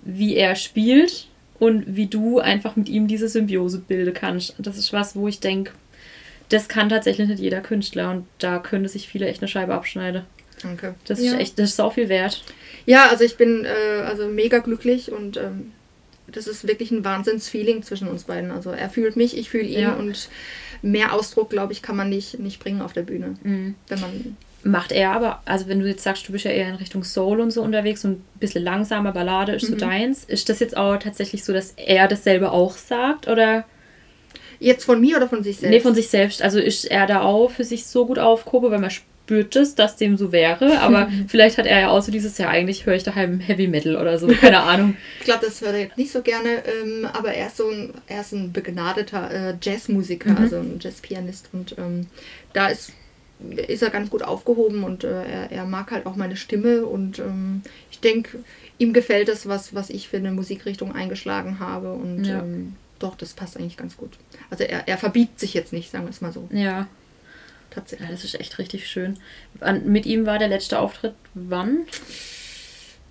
wie 0.04 0.36
er 0.36 0.56
spielt 0.56 1.28
und 1.60 1.96
wie 1.96 2.08
du 2.08 2.40
einfach 2.40 2.76
mit 2.76 2.88
ihm 2.88 3.08
diese 3.08 3.28
Symbiose 3.28 3.80
bilden 3.80 4.14
kannst. 4.14 4.56
Das 4.58 4.78
ist 4.78 4.94
was, 4.94 5.16
wo 5.16 5.28
ich 5.28 5.42
denke, 5.42 5.74
das 6.50 6.68
kann 6.68 6.90
tatsächlich 6.90 7.28
nicht 7.28 7.40
jeder 7.40 7.62
Künstler 7.62 8.12
und 8.12 8.26
da 8.40 8.60
könnte 8.60 8.90
sich 8.90 9.08
viele 9.08 9.28
echt 9.28 9.42
eine 9.42 9.48
Scheibe 9.48 9.74
abschneiden. 9.74 10.24
Danke. 10.62 10.96
Das 11.06 11.22
ja. 11.22 11.32
ist 11.32 11.40
echt, 11.40 11.60
das 11.60 11.70
ist 11.70 11.80
auch 11.80 11.94
viel 11.94 12.10
wert. 12.10 12.44
Ja, 12.86 13.08
also 13.10 13.24
ich 13.24 13.38
bin 13.38 13.66
äh, 13.66 14.02
also 14.02 14.28
mega 14.28 14.60
glücklich 14.60 15.12
und 15.12 15.38
ähm, 15.38 15.72
das 16.28 16.48
ist 16.48 16.68
wirklich 16.68 16.92
ein 16.92 17.06
Wahnsinnsfeeling 17.06 17.84
zwischen 17.84 18.08
uns 18.08 18.26
beiden. 18.26 18.52
Also 18.52 18.72
er 18.72 18.90
fühlt 18.90 19.16
mich, 19.16 19.38
ich 19.38 19.50
fühle 19.50 19.68
ihn 19.68 19.82
ja. 19.82 19.94
und 19.94 20.30
mehr 20.82 21.14
Ausdruck, 21.14 21.50
glaube 21.50 21.74
ich, 21.74 21.82
kann 21.82 21.96
man 21.96 22.10
nicht, 22.10 22.40
nicht 22.40 22.60
bringen 22.60 22.82
auf 22.82 22.94
der 22.94 23.04
Bühne. 23.04 23.36
Mhm. 23.44 23.76
Wenn 23.88 24.00
man 24.00 24.38
Macht 24.62 24.92
er 24.92 25.12
aber, 25.12 25.42
also 25.46 25.70
wenn 25.70 25.80
du 25.80 25.88
jetzt 25.88 26.04
sagst, 26.04 26.28
du 26.28 26.34
bist 26.34 26.44
ja 26.44 26.52
eher 26.52 26.68
in 26.68 26.76
Richtung 26.76 27.06
Soul 27.06 27.40
und 27.40 27.52
so 27.52 27.62
unterwegs 27.62 28.04
und 28.04 28.12
ein 28.12 28.40
bisschen 28.40 28.64
langsamer, 28.64 29.14
Ballade 29.14 29.54
ist 29.54 29.64
mhm. 29.64 29.68
so 29.68 29.76
deins, 29.76 30.26
ist 30.26 30.50
das 30.50 30.60
jetzt 30.60 30.76
auch 30.76 30.98
tatsächlich 30.98 31.46
so, 31.46 31.54
dass 31.54 31.74
er 31.78 32.10
dasselbe 32.10 32.52
auch 32.52 32.76
sagt 32.76 33.30
oder? 33.30 33.64
Jetzt 34.60 34.84
von 34.84 35.00
mir 35.00 35.18
oder 35.18 35.30
von 35.30 35.44
sich 35.44 35.58
selbst? 35.58 35.72
Nee, 35.72 35.80
von 35.80 35.96
sich 35.96 36.10
selbst. 36.10 36.42
Also 36.42 36.60
ist 36.60 36.86
er 36.86 37.08
da 37.08 37.22
auch 37.22 37.50
für 37.50 37.64
sich 37.64 37.86
so 37.86 38.06
gut 38.06 38.20
aufgehoben, 38.20 38.72
weil 38.72 38.80
man 38.80 38.92
spürt 38.92 39.56
es, 39.56 39.76
dass 39.76 39.96
dem 39.96 40.18
so 40.18 40.32
wäre. 40.32 40.80
Aber 40.80 41.10
vielleicht 41.28 41.58
hat 41.58 41.66
er 41.66 41.80
ja 41.80 41.90
auch 41.90 42.02
so 42.02 42.12
dieses, 42.12 42.38
ja, 42.38 42.50
eigentlich 42.50 42.86
höre 42.86 42.96
ich 42.96 43.04
daheim 43.04 43.40
Heavy 43.40 43.68
Metal 43.68 43.96
oder 43.96 44.20
so. 44.20 44.28
Keine 44.28 44.62
Ahnung. 44.62 44.98
ich 45.20 45.26
glaube, 45.26 45.46
das 45.46 45.62
hört 45.62 45.74
er 45.74 45.82
jetzt 45.82 45.98
nicht 45.98 46.12
so 46.12 46.22
gerne. 46.22 46.64
Ähm, 46.84 47.06
aber 47.06 47.34
er 47.34 47.48
ist 47.48 47.58
so 47.58 47.70
ein, 47.70 47.94
er 48.08 48.22
ist 48.22 48.34
ein 48.34 48.52
begnadeter 48.52 49.32
äh, 49.32 49.54
Jazzmusiker, 49.62 50.32
mhm. 50.32 50.38
also 50.38 50.58
ein 50.58 50.80
Jazzpianist. 50.80 51.50
Und 51.54 51.76
ähm, 51.78 52.08
da 52.54 52.68
ist 52.68 52.92
ist 53.68 53.82
er 53.82 53.90
ganz 53.90 54.10
gut 54.10 54.22
aufgehoben 54.22 54.84
und 54.84 55.06
äh, 55.06 55.24
er, 55.24 55.52
er, 55.52 55.66
mag 55.66 55.92
halt 55.92 56.06
auch 56.06 56.18
meine 56.18 56.36
Stimme 56.36 56.86
und 56.86 57.20
ähm, 57.20 57.62
ich 57.90 58.02
denke, 58.02 58.40
ihm 58.78 58.92
gefällt 58.92 59.30
es, 59.30 59.48
was, 59.48 59.74
was 59.74 59.90
ich 59.90 60.10
für 60.10 60.18
eine 60.18 60.32
Musikrichtung 60.32 60.94
eingeschlagen 60.94 61.60
habe 61.60 61.94
und 61.94 62.26
ja. 62.26 62.40
ähm, 62.40 62.76
doch, 63.00 63.16
das 63.16 63.34
passt 63.34 63.58
eigentlich 63.58 63.78
ganz 63.78 63.98
gut. 63.98 64.18
Also 64.50 64.64
er, 64.64 64.88
er 64.88 64.98
verbiegt 64.98 65.40
sich 65.40 65.54
jetzt 65.54 65.74
nicht, 65.74 65.90
sagen 65.92 66.06
wir 66.06 66.12
es 66.12 66.22
mal 66.22 66.32
so. 66.32 66.48
Ja. 66.52 66.88
Tatsächlich. 67.70 68.10
Ja, 68.10 68.14
das 68.14 68.24
ist 68.24 68.40
echt 68.40 68.58
richtig 68.58 68.88
schön. 68.88 69.18
An, 69.60 69.86
mit 69.86 70.06
ihm 70.06 70.26
war 70.26 70.40
der 70.40 70.48
letzte 70.48 70.80
Auftritt 70.80 71.14
wann? 71.34 71.86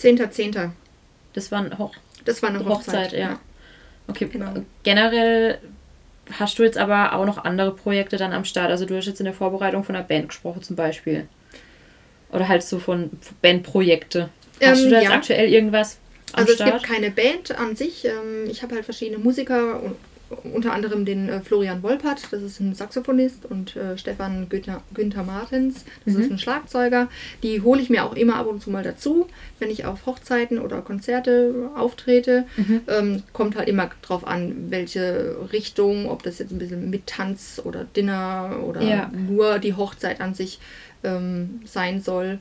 10.10. 0.00 0.70
Das 1.32 1.52
war 1.52 1.64
eine, 1.64 1.78
Hoch 1.78 1.94
das 2.24 2.42
war 2.42 2.50
eine 2.50 2.60
Hochzeit, 2.60 3.06
Hochzeit 3.06 3.12
ja. 3.12 3.18
ja. 3.18 3.40
Okay, 4.08 4.28
genau. 4.30 4.54
Generell 4.82 5.58
hast 6.38 6.58
du 6.58 6.62
jetzt 6.62 6.78
aber 6.78 7.14
auch 7.14 7.24
noch 7.24 7.38
andere 7.38 7.74
Projekte 7.74 8.16
dann 8.16 8.32
am 8.32 8.44
Start. 8.44 8.70
Also 8.70 8.84
du 8.84 8.96
hast 8.96 9.06
jetzt 9.06 9.20
in 9.20 9.24
der 9.24 9.34
Vorbereitung 9.34 9.84
von 9.84 9.94
einer 9.94 10.04
Band 10.04 10.28
gesprochen 10.28 10.62
zum 10.62 10.76
Beispiel. 10.76 11.28
Oder 12.30 12.48
halt 12.48 12.62
so 12.62 12.78
von 12.78 13.10
Bandprojekte. 13.40 14.28
Hast 14.62 14.78
ähm, 14.80 14.84
du 14.84 14.90
da 14.90 14.96
jetzt 15.00 15.10
ja. 15.10 15.16
aktuell 15.16 15.48
irgendwas? 15.48 15.98
Also 16.32 16.54
Start? 16.54 16.68
es 16.68 16.82
gibt 16.82 16.92
keine 16.92 17.10
Band 17.10 17.58
an 17.58 17.76
sich. 17.76 18.04
Ähm, 18.04 18.48
ich 18.50 18.62
habe 18.62 18.74
halt 18.74 18.84
verschiedene 18.84 19.18
Musiker 19.18 19.80
unter 20.52 20.72
anderem 20.72 21.04
den 21.04 21.28
äh, 21.28 21.40
Florian 21.40 21.82
Wolpert, 21.82 22.20
das 22.30 22.42
ist 22.42 22.60
ein 22.60 22.74
Saxophonist, 22.74 23.46
und 23.46 23.76
äh, 23.76 23.96
Stefan 23.96 24.48
Günther, 24.48 24.82
Günther 24.92 25.22
Martens, 25.22 25.84
das 26.04 26.14
mhm. 26.14 26.20
ist 26.20 26.30
ein 26.30 26.38
Schlagzeuger. 26.38 27.08
Die 27.42 27.62
hole 27.62 27.80
ich 27.80 27.88
mir 27.88 28.04
auch 28.04 28.14
immer 28.14 28.36
ab 28.36 28.46
und 28.46 28.60
zu 28.60 28.70
mal 28.70 28.82
dazu, 28.82 29.26
wenn 29.58 29.70
ich 29.70 29.86
auf 29.86 30.06
Hochzeiten 30.06 30.58
oder 30.58 30.82
Konzerte 30.82 31.70
auftrete. 31.74 32.44
Mhm. 32.56 32.80
Ähm, 32.88 33.22
kommt 33.32 33.56
halt 33.56 33.68
immer 33.68 33.90
drauf 34.02 34.26
an, 34.26 34.70
welche 34.70 35.36
Richtung, 35.52 36.08
ob 36.08 36.22
das 36.22 36.38
jetzt 36.38 36.52
ein 36.52 36.58
bisschen 36.58 36.90
mit 36.90 37.06
Tanz 37.06 37.60
oder 37.64 37.84
Dinner 37.84 38.58
oder 38.64 38.82
ja. 38.82 39.10
nur 39.12 39.58
die 39.58 39.74
Hochzeit 39.74 40.20
an 40.20 40.34
sich 40.34 40.58
ähm, 41.04 41.60
sein 41.64 42.02
soll. 42.02 42.38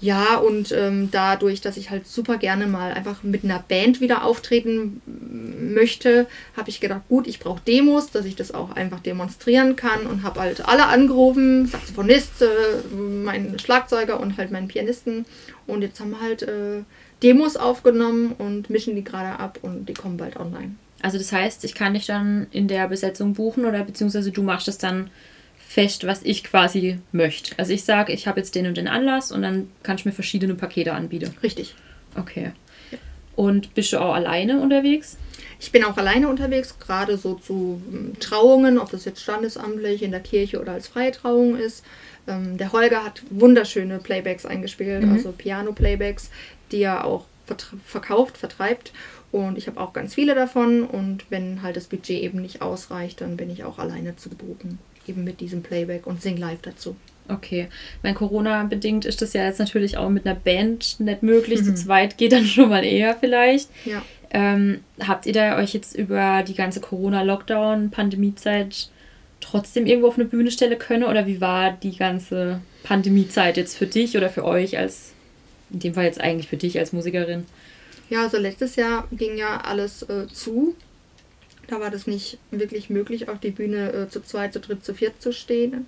Ja, 0.00 0.36
und 0.36 0.72
ähm, 0.72 1.10
dadurch, 1.10 1.60
dass 1.60 1.76
ich 1.76 1.90
halt 1.90 2.06
super 2.06 2.38
gerne 2.38 2.66
mal 2.66 2.92
einfach 2.92 3.22
mit 3.22 3.44
einer 3.44 3.58
Band 3.58 4.00
wieder 4.00 4.24
auftreten 4.24 5.02
möchte, 5.04 6.26
habe 6.56 6.70
ich 6.70 6.80
gedacht, 6.80 7.02
gut, 7.08 7.26
ich 7.26 7.38
brauche 7.38 7.60
Demos, 7.66 8.10
dass 8.10 8.24
ich 8.24 8.34
das 8.34 8.52
auch 8.52 8.70
einfach 8.70 9.00
demonstrieren 9.00 9.76
kann 9.76 10.06
und 10.06 10.22
habe 10.22 10.40
halt 10.40 10.66
alle 10.66 10.86
angerufen, 10.86 11.66
Saxophonist, 11.66 12.40
äh, 12.40 12.96
mein 12.96 13.58
Schlagzeuger 13.58 14.20
und 14.20 14.38
halt 14.38 14.50
meinen 14.50 14.68
Pianisten. 14.68 15.26
Und 15.66 15.82
jetzt 15.82 16.00
haben 16.00 16.12
wir 16.12 16.20
halt 16.20 16.42
äh, 16.42 16.82
Demos 17.22 17.56
aufgenommen 17.56 18.32
und 18.38 18.70
mischen 18.70 18.96
die 18.96 19.04
gerade 19.04 19.38
ab 19.38 19.58
und 19.60 19.86
die 19.86 19.94
kommen 19.94 20.16
bald 20.16 20.36
online. 20.36 20.76
Also 21.02 21.18
das 21.18 21.32
heißt, 21.32 21.64
ich 21.64 21.74
kann 21.74 21.94
dich 21.94 22.06
dann 22.06 22.46
in 22.50 22.68
der 22.68 22.88
Besetzung 22.88 23.34
buchen 23.34 23.66
oder 23.66 23.84
beziehungsweise 23.84 24.32
du 24.32 24.42
machst 24.42 24.68
es 24.68 24.78
dann 24.78 25.10
fest, 25.70 26.04
was 26.04 26.24
ich 26.24 26.42
quasi 26.42 26.98
möchte. 27.12 27.56
Also 27.56 27.72
ich 27.72 27.84
sage, 27.84 28.12
ich 28.12 28.26
habe 28.26 28.40
jetzt 28.40 28.56
den 28.56 28.66
und 28.66 28.76
den 28.76 28.88
Anlass 28.88 29.30
und 29.30 29.42
dann 29.42 29.70
kann 29.84 29.94
ich 29.94 30.04
mir 30.04 30.10
verschiedene 30.10 30.56
Pakete 30.56 30.92
anbieten. 30.94 31.32
Richtig. 31.44 31.76
Okay. 32.16 32.50
Und 33.36 33.72
bist 33.74 33.92
du 33.92 34.00
auch 34.00 34.14
alleine 34.14 34.60
unterwegs? 34.60 35.16
Ich 35.60 35.70
bin 35.70 35.84
auch 35.84 35.96
alleine 35.96 36.28
unterwegs, 36.28 36.76
gerade 36.80 37.16
so 37.16 37.34
zu 37.34 37.80
hm, 37.88 38.18
Trauungen, 38.18 38.80
ob 38.80 38.90
das 38.90 39.04
jetzt 39.04 39.22
standesamtlich 39.22 40.02
in 40.02 40.10
der 40.10 40.18
Kirche 40.18 40.60
oder 40.60 40.72
als 40.72 40.88
freie 40.88 41.12
Trauung 41.12 41.56
ist. 41.56 41.84
Ähm, 42.26 42.58
der 42.58 42.72
Holger 42.72 43.04
hat 43.04 43.22
wunderschöne 43.30 44.00
Playbacks 44.00 44.46
eingespielt, 44.46 45.04
mhm. 45.04 45.12
also 45.12 45.30
Piano-Playbacks, 45.30 46.30
die 46.72 46.82
er 46.82 47.04
auch 47.04 47.26
verkauft, 47.84 48.38
vertreibt. 48.38 48.92
Und 49.32 49.58
ich 49.58 49.68
habe 49.68 49.80
auch 49.80 49.92
ganz 49.92 50.14
viele 50.14 50.34
davon. 50.34 50.82
Und 50.82 51.30
wenn 51.30 51.62
halt 51.62 51.76
das 51.76 51.86
Budget 51.86 52.22
eben 52.22 52.42
nicht 52.42 52.62
ausreicht, 52.62 53.20
dann 53.20 53.36
bin 53.36 53.50
ich 53.50 53.64
auch 53.64 53.78
alleine 53.78 54.16
zu 54.16 54.30
buchen 54.30 54.78
eben 55.10 55.24
mit 55.24 55.40
diesem 55.40 55.62
Playback 55.62 56.06
und 56.06 56.22
sing 56.22 56.36
live 56.36 56.62
dazu. 56.62 56.96
Okay. 57.28 57.68
Mein 58.02 58.14
Corona-bedingt 58.14 59.04
ist 59.04 59.22
das 59.22 59.34
ja 59.34 59.44
jetzt 59.44 59.58
natürlich 59.58 59.96
auch 59.96 60.08
mit 60.08 60.26
einer 60.26 60.34
Band 60.34 60.98
nicht 60.98 61.22
möglich. 61.22 61.60
Mhm. 61.60 61.64
Zu 61.64 61.74
zweit 61.74 62.18
geht 62.18 62.32
dann 62.32 62.46
schon 62.46 62.68
mal 62.68 62.84
eher 62.84 63.14
vielleicht. 63.16 63.68
Ja. 63.84 64.02
Ähm, 64.32 64.80
habt 65.06 65.26
ihr 65.26 65.32
da 65.32 65.58
euch 65.58 65.74
jetzt 65.74 65.96
über 65.96 66.44
die 66.46 66.54
ganze 66.54 66.80
Corona-Lockdown-Pandemiezeit 66.80 68.90
trotzdem 69.40 69.86
irgendwo 69.86 70.08
auf 70.08 70.16
eine 70.16 70.24
Bühne 70.24 70.50
stellen 70.50 70.78
können? 70.78 71.04
Oder 71.04 71.26
wie 71.26 71.40
war 71.40 71.72
die 71.72 71.96
ganze 71.96 72.60
Pandemiezeit 72.82 73.56
jetzt 73.56 73.76
für 73.76 73.86
dich 73.86 74.16
oder 74.16 74.28
für 74.28 74.44
euch 74.44 74.78
als, 74.78 75.12
in 75.72 75.80
dem 75.80 75.94
Fall 75.94 76.04
jetzt 76.04 76.20
eigentlich 76.20 76.48
für 76.48 76.56
dich 76.56 76.78
als 76.78 76.92
Musikerin? 76.92 77.46
Ja, 78.10 78.22
also 78.22 78.36
letztes 78.36 78.76
Jahr 78.76 79.08
ging 79.12 79.38
ja 79.38 79.60
alles 79.60 80.02
äh, 80.02 80.26
zu. 80.26 80.74
Da 81.68 81.80
war 81.80 81.90
das 81.90 82.06
nicht 82.08 82.38
wirklich 82.50 82.90
möglich, 82.90 83.28
auf 83.28 83.38
die 83.38 83.52
Bühne 83.52 83.92
äh, 83.92 84.08
zu 84.08 84.20
zweit, 84.20 84.52
zu 84.52 84.60
dritt, 84.60 84.84
zu 84.84 84.92
viert 84.92 85.22
zu 85.22 85.32
stehen. 85.32 85.86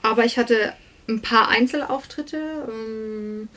Aber 0.00 0.24
ich 0.24 0.38
hatte 0.38 0.72
ein 1.08 1.20
paar 1.20 1.48
Einzelauftritte. 1.48 2.38
Ähm, 2.68 3.48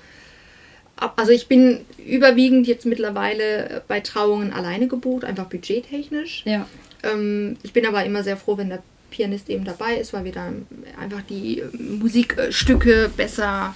also 1.15 1.31
ich 1.31 1.47
bin 1.47 1.85
überwiegend 2.05 2.67
jetzt 2.67 2.85
mittlerweile 2.85 3.83
bei 3.87 4.01
Trauungen 4.01 4.51
alleine 4.53 4.87
gebucht, 4.87 5.23
einfach 5.23 5.45
budgettechnisch. 5.45 6.43
Ja. 6.45 6.67
Ähm, 7.03 7.57
ich 7.63 7.71
bin 7.71 7.85
aber 7.85 8.03
immer 8.03 8.23
sehr 8.23 8.37
froh, 8.37 8.57
wenn 8.57 8.69
der 8.69 8.83
Pianist 9.11 9.49
eben 9.49 9.63
dabei 9.63 9.95
ist, 9.95 10.11
weil 10.11 10.25
wir 10.25 10.33
dann 10.33 10.67
einfach 10.99 11.21
die 11.21 11.63
Musikstücke 11.71 13.09
besser 13.15 13.73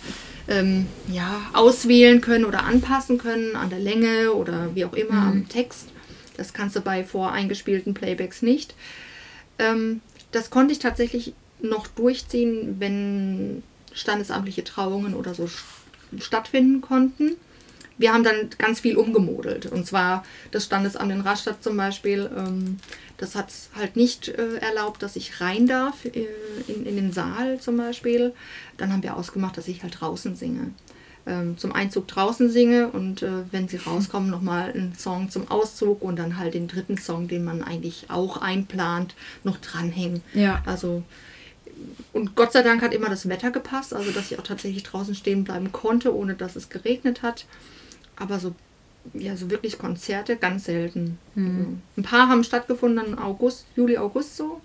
ähm, 0.49 0.87
ja, 1.07 1.41
auswählen 1.53 2.21
können 2.21 2.45
oder 2.45 2.63
anpassen 2.63 3.17
können 3.17 3.55
an 3.55 3.69
der 3.69 3.79
Länge 3.79 4.33
oder 4.33 4.75
wie 4.75 4.83
auch 4.83 4.93
immer 4.93 5.21
mhm. 5.21 5.27
am 5.27 5.49
Text. 5.49 5.89
Das 6.35 6.53
kannst 6.53 6.75
du 6.75 6.81
bei 6.81 7.03
voreingespielten 7.03 7.93
Playbacks 7.93 8.41
nicht. 8.41 8.73
Ähm, 9.59 10.01
das 10.31 10.49
konnte 10.49 10.73
ich 10.73 10.79
tatsächlich 10.79 11.33
noch 11.61 11.87
durchziehen, 11.87 12.77
wenn 12.79 13.63
standesamtliche 13.93 14.63
Trauungen 14.63 15.13
oder 15.13 15.33
so 15.33 15.49
stattfinden 16.17 16.81
konnten. 16.81 17.35
Wir 17.99 18.13
haben 18.13 18.23
dann 18.23 18.49
ganz 18.57 18.79
viel 18.79 18.97
umgemodelt. 18.97 19.67
Und 19.67 19.85
zwar 19.85 20.23
das 20.49 20.65
Standesamt 20.65 21.11
in 21.11 21.21
Rastatt 21.21 21.63
zum 21.63 21.77
Beispiel, 21.77 22.29
ähm, 22.35 22.79
das 23.17 23.35
hat 23.35 23.53
halt 23.75 23.95
nicht 23.95 24.29
äh, 24.29 24.55
erlaubt, 24.57 25.03
dass 25.03 25.15
ich 25.15 25.39
rein 25.41 25.67
darf 25.67 26.05
äh, 26.05 26.25
in, 26.67 26.87
in 26.87 26.95
den 26.95 27.11
Saal 27.11 27.59
zum 27.59 27.77
Beispiel. 27.77 28.33
Dann 28.77 28.91
haben 28.91 29.03
wir 29.03 29.15
ausgemacht, 29.15 29.57
dass 29.57 29.67
ich 29.67 29.83
halt 29.83 30.01
draußen 30.01 30.35
singe 30.35 30.71
ähm, 31.29 31.57
zum 31.57 31.71
Einzug 31.71 32.07
draußen 32.07 32.49
singe 32.49 32.89
und 32.89 33.21
äh, 33.21 33.43
wenn 33.51 33.67
sie 33.67 33.77
rauskommen, 33.77 34.29
nochmal 34.29 34.71
einen 34.71 34.95
Song 34.97 35.29
zum 35.29 35.49
Auszug 35.49 36.01
und 36.01 36.17
dann 36.17 36.37
halt 36.37 36.53
den 36.53 36.67
dritten 36.67 36.97
Song, 36.97 37.27
den 37.27 37.43
man 37.43 37.63
eigentlich 37.63 38.05
auch 38.09 38.37
einplant, 38.37 39.15
noch 39.43 39.57
dranhängen. 39.57 40.21
Ja. 40.33 40.61
Also 40.65 41.03
und 42.11 42.35
Gott 42.35 42.51
sei 42.51 42.61
Dank 42.61 42.81
hat 42.81 42.93
immer 42.93 43.09
das 43.09 43.29
Wetter 43.29 43.51
gepasst, 43.51 43.93
also 43.93 44.11
dass 44.11 44.31
ich 44.31 44.39
auch 44.39 44.43
tatsächlich 44.43 44.83
draußen 44.83 45.15
stehen 45.15 45.43
bleiben 45.43 45.71
konnte, 45.71 46.13
ohne 46.13 46.33
dass 46.33 46.55
es 46.55 46.69
geregnet 46.69 47.21
hat. 47.21 47.45
Aber 48.19 48.39
so, 48.39 48.53
ja, 49.13 49.35
so 49.35 49.49
wirklich 49.49 49.77
Konzerte 49.77 50.35
ganz 50.35 50.65
selten. 50.65 51.17
Mhm. 51.35 51.59
Also, 51.59 51.77
ein 51.97 52.03
paar 52.03 52.29
haben 52.29 52.43
stattgefunden 52.43 53.17
August, 53.17 53.65
Juli, 53.75 53.97
August 53.97 54.37
so. 54.37 54.61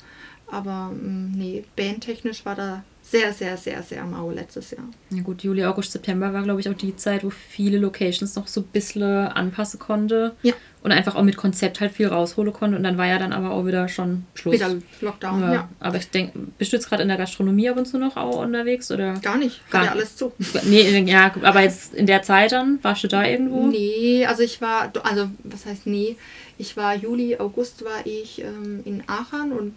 Aber 0.47 0.91
mm, 0.91 1.33
nee, 1.33 1.65
bandtechnisch 1.77 2.45
war 2.45 2.55
da 2.55 2.85
sehr, 3.07 3.35
sehr, 3.35 3.59
sehr, 3.59 3.83
sehr 3.83 4.03
mau 4.05 4.31
letztes 4.31 4.71
Jahr. 4.71 4.85
Ja 5.11 5.23
gut, 5.23 5.43
Juli, 5.43 5.63
August, 5.65 5.93
September 5.93 6.33
war, 6.33 6.43
glaube 6.43 6.61
ich, 6.61 6.69
auch 6.71 6.75
die 6.75 6.97
Zeit, 6.97 7.23
wo 7.23 7.29
viele 7.29 7.77
Locations 7.77 8.35
noch 8.35 8.49
so 8.49 8.63
ein 8.63 8.67
bisschen 8.73 9.03
anpassen 9.03 9.79
konnte. 9.79 10.35
Ja. 10.43 10.55
Und 10.83 10.91
einfach 10.91 11.15
auch 11.15 11.23
mit 11.23 11.37
Konzept 11.37 11.81
halt 11.81 11.93
viel 11.93 12.09
rausholen 12.09 12.53
konnte. 12.53 12.77
Und 12.77 12.83
dann 12.83 12.97
war 12.97 13.07
ja 13.07 13.19
dann 13.19 13.33
aber 13.33 13.51
auch 13.53 13.67
wieder 13.67 13.89
schon 13.89 14.25
Schluss. 14.35 14.55
Wieder 14.55 14.75
Lockdown, 15.03 15.41
ja. 15.43 15.53
ja. 15.53 15.69
Aber 15.81 15.99
ich 15.99 16.11
denke, 16.11 16.39
bist 16.59 16.73
du 16.73 16.77
jetzt 16.77 16.89
gerade 16.89 17.03
in 17.03 17.09
der 17.09 17.19
Gastronomie 17.19 17.69
ab 17.69 17.77
und 17.77 17.87
zu 17.87 17.99
noch 17.99 18.17
auch 18.17 18.43
unterwegs? 18.43 18.91
Oder? 18.91 19.15
Gar 19.21 19.37
nicht. 19.37 19.71
Gar 19.71 19.85
ja 19.85 19.91
alles 19.93 20.17
zu. 20.17 20.33
Nee, 20.65 20.99
ja, 21.01 21.33
aber 21.43 21.61
jetzt 21.61 21.95
in 21.95 22.07
der 22.07 22.23
Zeit 22.23 22.53
dann, 22.53 22.79
warst 22.83 23.05
du 23.05 23.09
da 23.09 23.25
irgendwo? 23.25 23.67
Nee, 23.67 24.25
also 24.27 24.43
ich 24.43 24.61
war, 24.61 24.91
also 25.03 25.29
was 25.43 25.67
heißt 25.67 25.87
nee? 25.87 26.17
Ich 26.57 26.77
war 26.77 26.95
Juli, 26.95 27.37
August 27.39 27.85
war 27.85 28.07
ich 28.07 28.41
ähm, 28.41 28.81
in 28.85 29.03
Aachen 29.09 29.53
und 29.53 29.75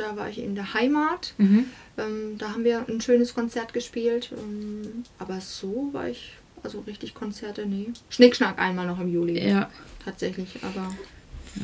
da 0.00 0.16
war 0.16 0.28
ich 0.28 0.38
in 0.38 0.54
der 0.54 0.74
Heimat. 0.74 1.34
Mhm. 1.38 1.66
Ähm, 1.96 2.38
da 2.38 2.52
haben 2.52 2.64
wir 2.64 2.84
ein 2.88 3.00
schönes 3.00 3.34
Konzert 3.34 3.72
gespielt. 3.72 4.30
Ähm, 4.32 5.04
aber 5.18 5.40
so 5.40 5.90
war 5.92 6.08
ich, 6.08 6.32
also 6.62 6.80
richtig 6.80 7.14
Konzerte, 7.14 7.66
nee. 7.66 7.88
Schnickschnack 8.10 8.58
einmal 8.58 8.86
noch 8.86 9.00
im 9.00 9.12
Juli. 9.12 9.46
Ja. 9.46 9.70
Tatsächlich, 10.04 10.58
aber. 10.62 10.92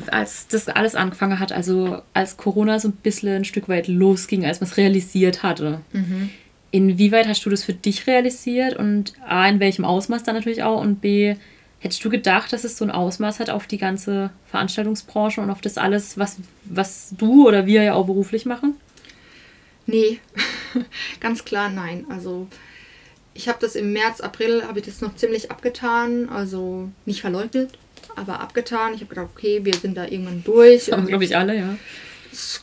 Als 0.07 0.47
das 0.47 0.67
alles 0.67 0.95
angefangen 0.95 1.39
hat, 1.39 1.51
also 1.51 2.01
als 2.13 2.37
Corona 2.37 2.79
so 2.79 2.89
ein 2.89 2.93
bisschen 2.93 3.37
ein 3.37 3.45
Stück 3.45 3.69
weit 3.69 3.87
losging, 3.87 4.45
als 4.45 4.59
man 4.59 4.69
es 4.69 4.77
realisiert 4.77 5.43
hatte. 5.43 5.81
Mhm. 5.93 6.29
Inwieweit 6.71 7.27
hast 7.27 7.45
du 7.45 7.49
das 7.49 7.63
für 7.63 7.73
dich 7.73 8.05
realisiert 8.05 8.75
und 8.75 9.13
A, 9.25 9.47
in 9.47 9.61
welchem 9.61 9.85
Ausmaß 9.85 10.23
dann 10.23 10.35
natürlich 10.35 10.63
auch 10.63 10.81
und 10.81 10.99
B, 10.99 11.35
Hättest 11.79 12.03
du 12.03 12.09
gedacht, 12.09 12.51
dass 12.51 12.63
es 12.63 12.77
so 12.77 12.85
ein 12.85 12.91
Ausmaß 12.91 13.39
hat 13.39 13.49
auf 13.49 13.67
die 13.67 13.77
ganze 13.77 14.31
Veranstaltungsbranche 14.49 15.41
und 15.41 15.49
auf 15.49 15.61
das 15.61 15.77
alles, 15.77 16.17
was, 16.17 16.37
was 16.63 17.13
du 17.17 17.47
oder 17.47 17.65
wir 17.65 17.83
ja 17.83 17.93
auch 17.93 18.05
beruflich 18.05 18.45
machen? 18.45 18.75
Nee, 19.85 20.19
ganz 21.19 21.45
klar 21.45 21.69
nein. 21.69 22.05
Also 22.09 22.47
ich 23.33 23.47
habe 23.47 23.59
das 23.61 23.75
im 23.75 23.93
März, 23.93 24.21
April, 24.21 24.63
habe 24.67 24.79
ich 24.79 24.85
das 24.85 25.01
noch 25.01 25.15
ziemlich 25.15 25.51
abgetan. 25.51 26.29
Also 26.29 26.89
nicht 27.05 27.21
verleugnet, 27.21 27.77
aber 28.15 28.39
abgetan. 28.39 28.93
Ich 28.95 29.01
habe 29.01 29.13
gedacht, 29.13 29.29
okay, 29.35 29.63
wir 29.63 29.75
sind 29.75 29.95
da 29.95 30.05
irgendwann 30.05 30.43
durch. 30.43 30.85
Das 30.85 30.97
haben, 30.97 31.07
glaube 31.07 31.25
ich, 31.25 31.37
alle, 31.37 31.55
ja 31.55 31.77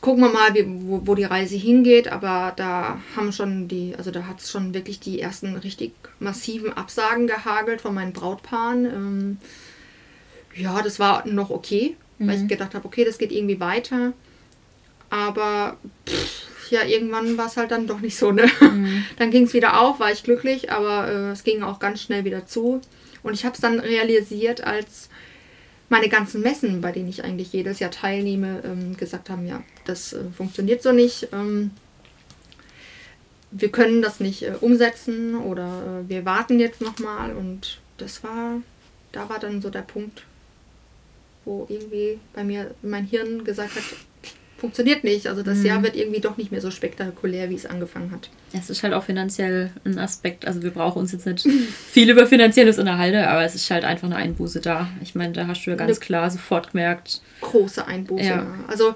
gucken 0.01 0.25
wir 0.25 0.31
mal, 0.31 0.55
wie, 0.55 0.65
wo, 0.67 1.07
wo, 1.07 1.15
die 1.15 1.25
Reise 1.25 1.57
hingeht, 1.57 2.09
aber 2.09 2.53
da 2.57 3.01
haben 3.17 3.33
schon 3.33 3.69
die, 3.69 3.95
also 3.97 4.11
da 4.11 4.27
hat 4.27 4.41
es 4.41 4.51
schon 4.51 4.75
wirklich 4.75 5.01
die 5.01 5.21
ersten 5.21 5.57
richtig 5.57 5.93
massiven 6.19 6.73
Absagen 6.73 7.27
gehagelt 7.27 7.81
von 7.81 7.95
meinen 7.95 8.13
Brautpaaren. 8.13 8.85
Ähm, 8.85 9.39
ja, 10.55 10.83
das 10.83 10.99
war 10.99 11.27
noch 11.27 11.51
okay, 11.51 11.97
mhm. 12.19 12.29
weil 12.29 12.37
ich 12.37 12.43
mhm. 12.43 12.49
gedacht 12.49 12.75
habe, 12.75 12.87
okay, 12.87 13.05
das 13.05 13.19
geht 13.19 13.33
irgendwie 13.33 13.61
weiter. 13.61 14.13
Aber 15.11 15.77
pff, 16.09 16.71
ja, 16.71 16.85
irgendwann 16.85 17.37
war 17.37 17.47
es 17.47 17.57
halt 17.57 17.71
dann 17.71 17.87
doch 17.87 18.01
nicht 18.01 18.17
so, 18.17 18.33
ne? 18.33 18.49
Mhm. 18.61 19.05
Dann 19.19 19.31
ging 19.31 19.45
es 19.45 19.53
wieder 19.53 19.79
auf, 19.81 20.01
war 20.01 20.11
ich 20.11 20.23
glücklich, 20.23 20.73
aber 20.73 21.07
äh, 21.09 21.31
es 21.31 21.45
ging 21.45 21.63
auch 21.63 21.79
ganz 21.79 22.01
schnell 22.01 22.25
wieder 22.25 22.47
zu. 22.47 22.81
Und 23.23 23.35
ich 23.35 23.45
habe 23.45 23.55
es 23.55 23.61
dann 23.61 23.79
realisiert, 23.79 24.65
als 24.65 25.09
meine 25.93 26.09
ganzen 26.09 26.41
Messen, 26.41 26.81
bei 26.81 26.91
denen 26.91 27.11
ich 27.11 27.23
eigentlich 27.23 27.53
jedes 27.53 27.79
Jahr 27.79 27.91
teilnehme, 27.91 28.63
ähm, 28.65 28.97
gesagt 28.97 29.29
haben, 29.29 29.47
ja, 29.47 29.63
das 29.85 30.15
äh, 30.15 30.25
funktioniert 30.35 30.83
so 30.83 30.91
nicht. 30.91 31.29
Ähm, 31.35 31.71
wir 33.51 33.69
können 33.69 34.01
das 34.01 34.19
nicht 34.19 34.43
äh, 34.43 34.55
umsetzen 34.59 35.37
oder 35.37 36.01
äh, 36.03 36.09
wir 36.09 36.25
warten 36.25 36.59
jetzt 36.59 36.81
nochmal. 36.81 37.37
Und 37.37 37.79
das 37.99 38.25
war, 38.25 38.63
da 39.13 39.29
war 39.29 39.39
dann 39.39 39.61
so 39.61 39.69
der 39.69 39.83
Punkt, 39.83 40.25
wo 41.45 41.67
irgendwie 41.69 42.19
bei 42.33 42.43
mir 42.43 42.75
mein 42.81 43.05
Hirn 43.05 43.45
gesagt 43.45 43.77
hat, 43.77 43.85
funktioniert 44.63 45.03
nicht. 45.03 45.27
Also 45.27 45.43
das 45.43 45.59
mhm. 45.59 45.67
Jahr 45.67 45.83
wird 45.83 45.97
irgendwie 45.97 46.21
doch 46.21 46.37
nicht 46.37 46.53
mehr 46.53 46.61
so 46.61 46.71
spektakulär, 46.71 47.51
wie 47.51 47.57
es 47.57 47.67
angefangen 47.67 48.13
hat. 48.13 48.31
Es 48.53 48.71
ist 48.71 48.85
halt 48.85 48.95
auch 48.95 49.03
finanziell 49.03 49.73
ein 49.85 49.99
Aspekt. 49.99 50.47
Also 50.47 50.63
wir 50.63 50.71
brauchen 50.71 51.01
uns 51.01 51.11
jetzt 51.11 51.27
nicht 51.27 51.49
viel 51.91 52.09
über 52.09 52.27
finanzielles 52.29 52.79
unterhalten, 52.79 53.25
aber 53.25 53.43
es 53.43 53.57
ist 53.57 53.69
halt 53.73 53.83
einfach 53.83 54.07
eine 54.07 54.15
Einbuße 54.15 54.61
da. 54.61 54.89
Ich 55.03 55.17
meine, 55.17 55.33
da 55.33 55.49
hast 55.49 55.65
du 55.67 55.71
ja 55.71 55.77
ganz 55.77 55.91
eine 55.91 55.99
klar 55.99 56.31
sofort 56.31 56.71
gemerkt. 56.71 57.23
Große 57.41 57.85
Einbuße. 57.85 58.25
Ja. 58.25 58.47
Also 58.69 58.95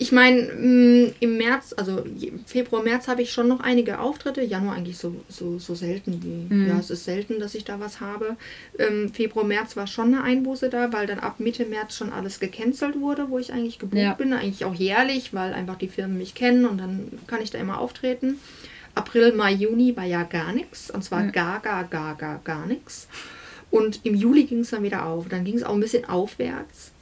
ich 0.00 0.12
meine, 0.12 0.42
mm, 0.42 1.14
im 1.18 1.38
März, 1.38 1.74
also 1.76 2.04
Februar, 2.46 2.84
März 2.84 3.08
habe 3.08 3.22
ich 3.22 3.32
schon 3.32 3.48
noch 3.48 3.58
einige 3.58 3.98
Auftritte. 3.98 4.42
Januar 4.42 4.76
eigentlich 4.76 4.96
so, 4.96 5.16
so, 5.28 5.58
so 5.58 5.74
selten 5.74 6.22
wie, 6.22 6.54
mhm. 6.54 6.68
ja, 6.68 6.78
es 6.78 6.90
ist 6.90 7.04
selten, 7.04 7.40
dass 7.40 7.56
ich 7.56 7.64
da 7.64 7.80
was 7.80 8.00
habe. 8.00 8.36
Ähm, 8.78 9.12
Februar, 9.12 9.44
März 9.44 9.76
war 9.76 9.88
schon 9.88 10.14
eine 10.14 10.22
Einbuße 10.22 10.70
da, 10.70 10.92
weil 10.92 11.08
dann 11.08 11.18
ab 11.18 11.40
Mitte 11.40 11.64
März 11.64 11.96
schon 11.96 12.12
alles 12.12 12.38
gecancelt 12.38 13.00
wurde, 13.00 13.28
wo 13.28 13.40
ich 13.40 13.52
eigentlich 13.52 13.80
gebucht 13.80 14.00
ja. 14.00 14.14
bin. 14.14 14.32
Eigentlich 14.32 14.64
auch 14.64 14.74
jährlich, 14.74 15.34
weil 15.34 15.52
einfach 15.52 15.76
die 15.76 15.88
Firmen 15.88 16.16
mich 16.16 16.34
kennen 16.34 16.64
und 16.64 16.78
dann 16.78 17.08
kann 17.26 17.42
ich 17.42 17.50
da 17.50 17.58
immer 17.58 17.80
auftreten. 17.80 18.38
April, 18.94 19.32
Mai, 19.32 19.52
Juni 19.52 19.96
war 19.96 20.04
ja 20.04 20.22
gar 20.22 20.52
nichts. 20.52 20.92
Und 20.92 21.02
zwar 21.02 21.24
mhm. 21.24 21.32
gar, 21.32 21.58
gar, 21.58 21.82
gar, 21.84 22.14
gar, 22.14 22.38
gar 22.44 22.66
nichts. 22.66 23.08
Und 23.72 24.06
im 24.06 24.14
Juli 24.14 24.44
ging 24.44 24.60
es 24.60 24.70
dann 24.70 24.84
wieder 24.84 25.06
auf. 25.06 25.28
Dann 25.28 25.44
ging 25.44 25.56
es 25.56 25.64
auch 25.64 25.74
ein 25.74 25.80
bisschen 25.80 26.04
aufwärts. 26.04 26.92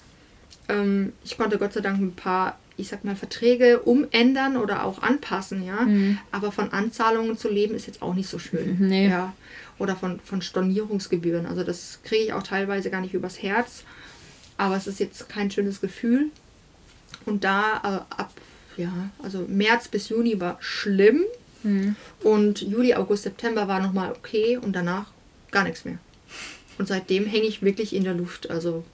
Ähm, 0.71 1.13
ich 1.25 1.37
konnte 1.37 1.59
Gott 1.59 1.75
sei 1.75 1.81
Dank 1.81 2.01
ein 2.01 2.15
paar 2.15 2.59
ich 2.77 2.89
sag 2.89 3.05
mal, 3.05 3.17
Verträge 3.17 3.81
umändern 3.81 4.57
oder 4.57 4.85
auch 4.85 5.03
anpassen, 5.03 5.65
ja. 5.65 5.83
Mhm. 5.83 6.19
Aber 6.31 6.53
von 6.53 6.73
Anzahlungen 6.73 7.39
zu 7.39 7.49
leben 7.49 7.75
ist 7.75 7.87
jetzt 7.87 8.03
auch 8.03 8.15
nicht 8.15 8.29
so 8.29 8.39
schön. 8.39 8.79
Mhm, 8.79 8.89
nee. 8.89 9.09
Ja. 9.09 9.35
Oder 9.79 9.97
von, 9.97 10.21
von 10.21 10.43
Stornierungsgebühren. 10.43 11.47
Also 11.47 11.63
das 11.63 12.01
kriege 12.05 12.25
ich 12.25 12.33
auch 12.33 12.43
teilweise 12.43 12.91
gar 12.91 13.01
nicht 13.01 13.15
übers 13.15 13.43
Herz. 13.43 13.85
Aber 14.57 14.77
es 14.77 14.87
ist 14.87 15.01
jetzt 15.01 15.29
kein 15.29 15.51
schönes 15.51 15.81
Gefühl. 15.81 16.31
Und 17.25 17.45
da 17.45 17.77
äh, 17.83 18.15
ab, 18.21 18.33
ja, 18.77 18.93
also 19.23 19.45
März 19.49 19.89
bis 19.89 20.09
Juni 20.09 20.41
war 20.41 20.57
schlimm. 20.61 21.25
Mhm. 21.63 21.97
Und 22.23 22.61
Juli, 22.63 22.95
August, 22.95 23.25
September 23.25 23.69
war 23.69 23.81
nochmal 23.81 24.13
okay 24.13 24.57
und 24.57 24.75
danach 24.75 25.07
gar 25.51 25.65
nichts 25.65 25.85
mehr. 25.85 25.99
Und 26.79 26.89
seitdem 26.89 27.27
hänge 27.27 27.47
ich 27.47 27.63
wirklich 27.63 27.95
in 27.95 28.05
der 28.05 28.15
Luft. 28.15 28.51
Also 28.51 28.85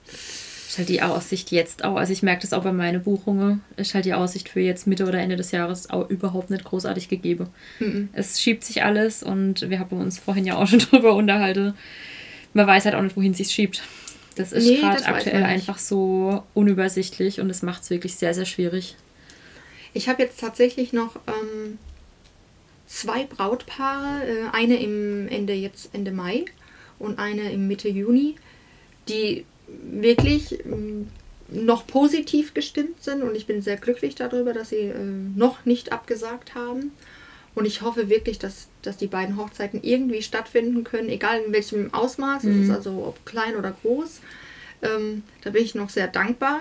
ist 0.73 0.79
halt 0.79 0.89
die 0.89 1.03
Aussicht 1.03 1.51
jetzt 1.51 1.85
auch, 1.85 1.97
also 1.97 2.15
ich 2.15 2.23
merke 2.23 2.41
das 2.41 2.55
auch 2.55 2.63
bei 2.63 2.73
meinen 2.73 3.03
Buchungen, 3.03 3.63
ist 3.77 3.93
halt 3.93 4.07
die 4.07 4.15
Aussicht 4.15 4.49
für 4.49 4.61
jetzt 4.61 4.87
Mitte 4.87 5.07
oder 5.07 5.19
Ende 5.19 5.37
des 5.37 5.51
Jahres 5.51 5.91
auch 5.91 6.09
überhaupt 6.09 6.49
nicht 6.49 6.65
großartig 6.65 7.11
gegeben. 7.11 7.51
Mhm. 7.79 8.09
Es 8.15 8.41
schiebt 8.41 8.65
sich 8.65 8.83
alles 8.83 9.23
und 9.23 9.69
wir 9.69 9.79
haben 9.79 10.01
uns 10.01 10.19
vorhin 10.19 10.47
ja 10.47 10.57
auch 10.57 10.67
schon 10.69 10.79
drüber 10.79 11.15
unterhalten. 11.15 11.75
Man 12.55 12.67
weiß 12.67 12.87
halt 12.87 12.95
auch 12.95 13.03
nicht, 13.03 13.19
wohin 13.19 13.33
es 13.33 13.37
sich 13.37 13.51
schiebt. 13.51 13.83
Das 14.37 14.53
ist 14.53 14.65
nee, 14.65 14.79
gerade 14.79 15.05
aktuell 15.05 15.43
einfach 15.43 15.77
so 15.77 16.43
unübersichtlich 16.55 17.39
und 17.39 17.51
es 17.51 17.61
macht 17.61 17.83
es 17.83 17.91
wirklich 17.91 18.15
sehr, 18.15 18.33
sehr 18.33 18.47
schwierig. 18.47 18.97
Ich 19.93 20.09
habe 20.09 20.23
jetzt 20.23 20.41
tatsächlich 20.41 20.95
noch 20.95 21.17
ähm, 21.27 21.77
zwei 22.87 23.25
Brautpaare, 23.25 24.23
äh, 24.27 24.57
eine 24.57 24.83
im 24.83 25.29
Ende 25.29 25.53
jetzt 25.53 25.91
Ende 25.93 26.13
Mai 26.13 26.47
und 26.99 27.19
eine 27.19 27.53
im 27.53 27.69
Mitte 27.69 27.91
Juni, 27.91 28.37
die 29.11 29.45
wirklich 29.83 30.65
ähm, 30.65 31.09
noch 31.49 31.87
positiv 31.87 32.55
gestimmt 32.55 33.03
sind 33.03 33.23
und 33.23 33.35
ich 33.35 33.47
bin 33.47 33.63
sehr 33.63 33.77
glücklich 33.77 34.15
darüber, 34.15 34.53
dass 34.53 34.71
sie 34.71 34.77
äh, 34.77 34.95
noch 35.37 35.65
nicht 35.65 35.93
abgesagt 35.93 36.55
haben. 36.55 36.93
Und 37.55 37.67
ich 37.67 37.83
hoffe 37.83 38.09
wirklich, 38.09 38.39
dass, 38.39 38.69
dass 38.81 38.97
die 38.97 39.09
beiden 39.09 39.37
Hochzeiten 39.37 39.83
irgendwie 39.83 40.23
stattfinden 40.23 40.85
können, 40.85 41.11
egal 41.11 41.43
in 41.47 41.53
welchem 41.53 41.93
Ausmaß, 41.93 42.45
mhm. 42.45 42.63
es 42.63 42.69
ist 42.69 42.75
also 42.75 43.05
ob 43.07 43.27
klein 43.27 43.57
oder 43.57 43.73
groß. 43.73 44.21
Ähm, 44.81 45.23
da 45.43 45.51
bin 45.51 45.63
ich 45.63 45.75
noch 45.75 45.91
sehr 45.91 46.09
dankbar. 46.09 46.61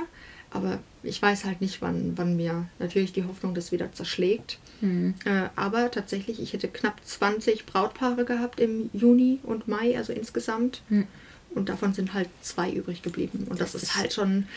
Aber 0.54 0.80
ich 1.02 1.22
weiß 1.22 1.46
halt 1.46 1.62
nicht, 1.62 1.82
wann, 1.82 2.14
wann 2.18 2.36
mir 2.36 2.68
natürlich 2.78 3.14
die 3.14 3.24
Hoffnung 3.24 3.56
das 3.56 3.72
wieder 3.72 3.94
zerschlägt. 3.94 4.60
Mhm. 4.82 5.16
Äh, 5.26 5.50
aber 5.56 5.90
tatsächlich, 5.92 6.42
ich 6.42 6.54
hätte 6.54 6.68
knapp 6.68 7.00
20 7.04 7.66
Brautpaare 7.66 8.26
gehabt 8.26 8.60
im 8.60 8.90
Juni 8.94 9.40
und 9.44 9.68
Mai, 9.68 9.98
also 9.98 10.14
insgesamt. 10.14 10.82
Mhm. 10.90 11.08
Und 11.54 11.70
davon 11.70 11.94
sind 11.94 12.14
halt 12.14 12.30
zwei 12.42 12.72
übrig 12.72 13.02
geblieben. 13.02 13.48
Und 13.50 13.60
das, 13.60 13.74
das 13.74 13.84
ist 13.84 13.96
halt 13.98 14.14
schon, 14.14 14.48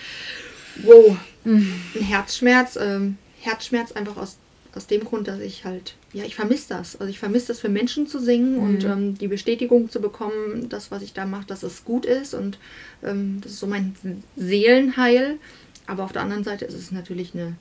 wow, 0.83 1.17
mhm. 1.45 1.75
ein 1.95 2.03
Herzschmerz. 2.03 2.77
Ähm, 2.81 3.19
Herzschmerz 3.41 3.93
einfach 3.93 4.17
aus, 4.17 4.37
aus 4.75 4.87
dem 4.87 5.05
Grund, 5.05 5.29
dass 5.29 5.41
ich 5.41 5.65
halt, 5.65 5.95
ja, 6.13 6.25
ich 6.25 6.35
vermisse 6.35 6.69
das. 6.69 6.97
Also 6.97 7.11
ich 7.11 7.19
vermisse 7.19 7.49
das 7.49 7.61
für 7.61 7.69
Menschen 7.69 8.07
zu 8.07 8.19
singen 8.19 8.57
mhm. 8.57 8.63
und 8.63 8.85
ähm, 8.85 9.19
die 9.19 9.29
Bestätigung 9.29 9.91
zu 9.91 10.01
bekommen, 10.01 10.69
das, 10.69 10.91
was 10.91 11.03
ich 11.03 11.13
da 11.13 11.27
mache, 11.27 11.47
dass 11.47 11.63
es 11.63 11.85
gut 11.85 12.07
ist. 12.07 12.35
Und 12.35 12.59
ähm, 13.03 13.41
das 13.43 13.53
ist 13.53 13.61
so 13.61 13.67
mein 13.67 13.95
Seelenheil. 14.37 15.39
Aber 15.87 16.05
auf 16.05 16.13
der 16.13 16.23
anderen 16.23 16.45
Seite 16.45 16.65
ist 16.65 16.75
es 16.75 16.93
natürlich 16.93 17.35
eine 17.35 17.57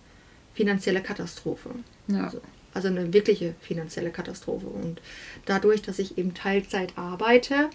finanzielle 0.54 1.02
Katastrophe. 1.02 1.72
Ja. 2.08 2.26
Also, 2.26 2.41
also 2.74 2.88
eine 2.88 3.13
wirkliche 3.13 3.56
finanzielle 3.62 4.12
Katastrophe. 4.12 4.67
Und 4.67 5.02
dadurch, 5.46 5.82
dass 5.82 6.00
ich 6.00 6.17
eben 6.17 6.34
Teilzeit 6.34 6.98
arbeite, 6.98 7.69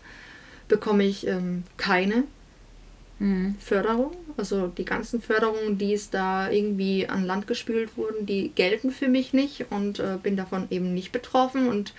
bekomme 0.68 1.04
ich 1.04 1.26
ähm, 1.26 1.64
keine 1.76 2.24
mhm. 3.18 3.56
Förderung. 3.58 4.16
Also 4.36 4.68
die 4.68 4.84
ganzen 4.84 5.20
Förderungen, 5.20 5.78
die 5.78 5.94
es 5.94 6.10
da 6.10 6.50
irgendwie 6.50 7.08
an 7.08 7.24
Land 7.24 7.46
gespült 7.46 7.96
wurden, 7.96 8.26
die 8.26 8.50
gelten 8.54 8.90
für 8.90 9.08
mich 9.08 9.32
nicht 9.32 9.66
und 9.70 9.98
äh, 9.98 10.18
bin 10.22 10.36
davon 10.36 10.68
eben 10.70 10.94
nicht 10.94 11.12
betroffen. 11.12 11.68
Und 11.68 11.92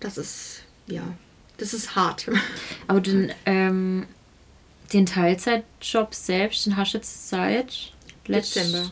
das 0.00 0.18
ist, 0.18 0.62
ja, 0.86 1.02
das 1.58 1.74
ist 1.74 1.94
hart. 1.94 2.28
Aber 2.88 3.00
den, 3.00 3.32
ähm, 3.46 4.06
den 4.92 5.06
Teilzeitjob 5.06 6.14
selbst, 6.14 6.66
den 6.66 6.76
hast 6.76 6.94
du 6.94 6.98
jetzt 6.98 7.28
seit 7.28 7.92
Dezember. 8.26 8.90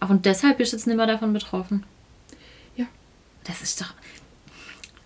Ach, 0.00 0.10
und 0.10 0.26
deshalb 0.26 0.58
bist 0.58 0.72
du 0.72 0.76
jetzt 0.76 0.86
nicht 0.86 0.96
mehr 0.96 1.06
davon 1.06 1.32
betroffen? 1.32 1.84
Ja. 2.76 2.86
Das 3.44 3.62
ist 3.62 3.80
doch. 3.80 3.94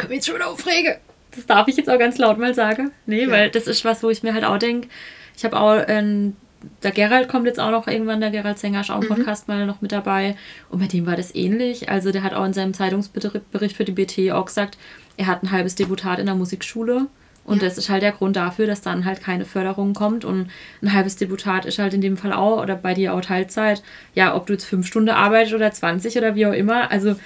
Wir 0.09 0.17
jetzt 0.17 0.27
schon 0.27 0.37
wieder 0.37 0.49
aufregen? 0.49 0.97
Das 1.35 1.47
darf 1.47 1.69
ich 1.69 1.77
jetzt 1.77 1.89
auch 1.89 1.99
ganz 1.99 2.19
laut 2.19 2.39
mal 2.39 2.55
sagen. 2.55 2.91
Nee, 3.07 3.25
ja. 3.25 3.31
weil 3.31 3.51
das 3.51 3.67
ist 3.67 3.85
was, 3.85 4.03
wo 4.03 4.11
ich 4.11 4.23
mir 4.23 4.35
halt 4.35 4.45
auch 4.45 4.59
denke, 4.59 4.89
ich 5.37 5.45
habe 5.45 5.59
auch, 5.59 5.83
ähm, 5.89 6.37
der 6.83 6.91
Gerald 6.91 7.29
kommt 7.29 7.47
jetzt 7.47 7.59
auch 7.59 7.71
noch 7.71 7.87
irgendwann, 7.87 8.21
der 8.21 8.31
Gerald 8.31 8.59
Sänger 8.59 8.83
ist 8.83 8.91
auch 8.91 9.01
im 9.01 9.09
mhm. 9.09 9.15
Podcast 9.15 9.49
mal 9.49 9.67
noch 9.67 9.81
mit 9.81 9.93
dabei. 9.93 10.37
Und 10.69 10.81
bei 10.81 10.87
dem 10.87 11.07
war 11.07 11.17
das 11.17 11.35
ähnlich. 11.35 11.89
Also 11.89 12.13
der 12.13 12.23
hat 12.23 12.35
auch 12.35 12.45
in 12.45 12.53
seinem 12.53 12.75
Zeitungsbericht 12.75 13.77
für 13.77 13.85
die 13.85 13.93
BT 13.93 14.33
auch 14.33 14.45
gesagt, 14.45 14.77
er 15.17 15.27
hat 15.27 15.43
ein 15.43 15.51
halbes 15.51 15.75
Deputat 15.75 16.19
in 16.19 16.27
der 16.27 16.35
Musikschule. 16.35 17.07
Und 17.45 17.63
ja. 17.63 17.69
das 17.69 17.79
ist 17.79 17.89
halt 17.89 18.03
der 18.03 18.13
Grund 18.13 18.37
dafür, 18.37 18.67
dass 18.67 18.83
dann 18.83 19.05
halt 19.05 19.23
keine 19.23 19.45
Förderung 19.45 19.95
kommt. 19.95 20.25
Und 20.25 20.51
ein 20.83 20.93
halbes 20.93 21.17
Deputat 21.17 21.65
ist 21.65 21.79
halt 21.79 21.95
in 21.95 22.01
dem 22.01 22.17
Fall 22.17 22.33
auch, 22.33 22.63
oder 22.63 22.77
bei 22.77 22.95
dir 22.95 23.15
auch 23.15 23.23
Teilzeit. 23.23 23.83
Ja, 24.15 24.35
ob 24.37 24.47
du 24.47 24.53
jetzt 24.53 24.67
fünf 24.67 24.87
Stunden 24.87 25.09
arbeitest 25.09 25.55
oder 25.55 25.73
20 25.73 26.17
oder 26.19 26.35
wie 26.35 26.47
auch 26.47 26.53
immer. 26.53 26.91
Also 26.91 27.17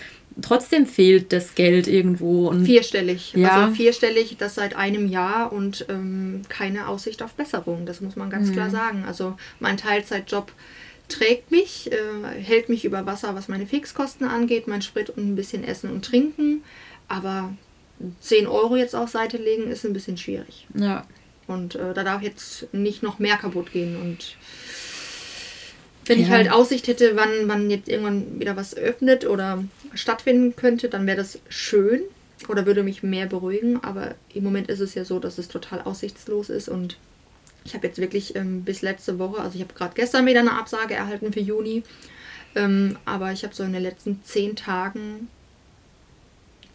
trotzdem 0.42 0.87
fehlt 0.87 1.33
das 1.33 1.55
Geld 1.55 1.87
irgendwo. 1.87 2.49
Und 2.49 2.64
vierstellig. 2.64 3.33
Ja. 3.35 3.51
Also 3.51 3.75
vierstellig, 3.75 4.37
das 4.38 4.55
seit 4.55 4.77
einem 4.77 5.09
Jahr 5.09 5.53
und 5.53 5.87
ähm, 5.88 6.42
keine 6.49 6.88
Aussicht 6.88 7.23
auf 7.23 7.35
Besserung. 7.35 7.87
Das 7.87 8.01
muss 8.01 8.16
man 8.16 8.31
ganz 8.31 8.49
mhm. 8.49 8.53
klar 8.53 8.70
sagen. 8.70 9.05
Also 9.07 9.37
mein 9.61 9.77
Teilzeitjob 9.77 10.53
trägt 11.09 11.51
mich, 11.51 11.90
äh, 11.92 12.40
hält 12.40 12.68
mich 12.68 12.85
über 12.85 13.07
Wasser, 13.07 13.35
was 13.35 13.49
meine 13.49 13.66
Fixkosten 13.66 14.27
angeht, 14.27 14.66
mein 14.66 14.83
Sprit 14.83 15.11
und 15.11 15.29
ein 15.29 15.37
bisschen 15.37 15.64
Essen 15.64 15.90
und 15.90 16.05
Trinken. 16.05 16.62
Aber 17.09 17.53
10 18.20 18.47
Euro 18.47 18.77
jetzt 18.77 18.97
auf 18.97 19.11
Seite 19.11 19.37
legen 19.37 19.70
ist 19.70 19.85
ein 19.85 19.92
bisschen 19.92 20.16
schwierig. 20.16 20.66
Ja. 20.75 21.07
Und 21.47 21.75
äh, 21.75 21.92
da 21.92 22.05
darf 22.05 22.23
jetzt 22.23 22.73
nicht 22.73 23.03
noch 23.03 23.18
mehr 23.18 23.37
kaputt 23.37 23.70
gehen. 23.73 24.01
Und 24.01 24.37
wenn 26.06 26.18
ja. 26.18 26.24
ich 26.24 26.30
halt 26.30 26.50
Aussicht 26.50 26.86
hätte, 26.86 27.16
wann, 27.16 27.30
wann 27.46 27.70
jetzt 27.70 27.88
irgendwann 27.88 28.38
wieder 28.38 28.56
was 28.56 28.76
öffnet 28.76 29.26
oder 29.26 29.64
stattfinden 29.94 30.56
könnte, 30.56 30.88
dann 30.88 31.06
wäre 31.06 31.16
das 31.16 31.38
schön 31.48 32.02
oder 32.48 32.66
würde 32.66 32.82
mich 32.82 33.02
mehr 33.02 33.26
beruhigen. 33.26 33.82
Aber 33.82 34.14
im 34.32 34.44
Moment 34.44 34.68
ist 34.68 34.80
es 34.80 34.94
ja 34.94 35.04
so, 35.04 35.18
dass 35.18 35.38
es 35.38 35.48
total 35.48 35.80
aussichtslos 35.82 36.50
ist 36.50 36.68
und 36.68 36.98
ich 37.64 37.74
habe 37.74 37.86
jetzt 37.86 37.98
wirklich 37.98 38.36
ähm, 38.36 38.62
bis 38.62 38.82
letzte 38.82 39.18
Woche, 39.18 39.40
also 39.40 39.54
ich 39.56 39.62
habe 39.62 39.72
gerade 39.72 39.94
gestern 39.94 40.26
wieder 40.26 40.40
eine 40.40 40.58
Absage 40.58 40.94
erhalten 40.94 41.32
für 41.32 41.40
Juni, 41.40 41.82
ähm, 42.54 42.98
aber 43.06 43.32
ich 43.32 43.42
habe 43.42 43.54
so 43.54 43.62
in 43.62 43.72
den 43.72 43.82
letzten 43.82 44.22
zehn 44.22 44.54
Tagen 44.54 45.28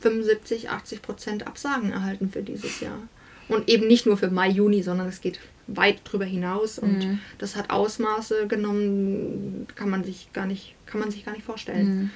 75, 0.02 0.70
80 0.70 1.02
Prozent 1.02 1.48
Absagen 1.48 1.92
erhalten 1.92 2.32
für 2.32 2.42
dieses 2.42 2.80
Jahr. 2.80 3.00
Und 3.48 3.70
eben 3.70 3.88
nicht 3.88 4.06
nur 4.06 4.18
für 4.18 4.30
Mai, 4.30 4.50
Juni, 4.50 4.82
sondern 4.82 5.08
es 5.08 5.22
geht 5.22 5.40
weit 5.76 6.00
drüber 6.04 6.26
hinaus 6.26 6.80
und 6.80 7.00
mhm. 7.00 7.20
das 7.38 7.56
hat 7.56 7.70
Ausmaße 7.70 8.48
genommen, 8.48 9.68
kann 9.76 9.90
man 9.90 10.04
sich 10.04 10.32
gar 10.34 10.46
nicht, 10.46 10.76
kann 10.86 11.00
man 11.00 11.12
sich 11.12 11.26
gar 11.26 11.34
nicht 11.34 11.46
vorstellen. 11.46 11.88
Mhm. 11.88 12.10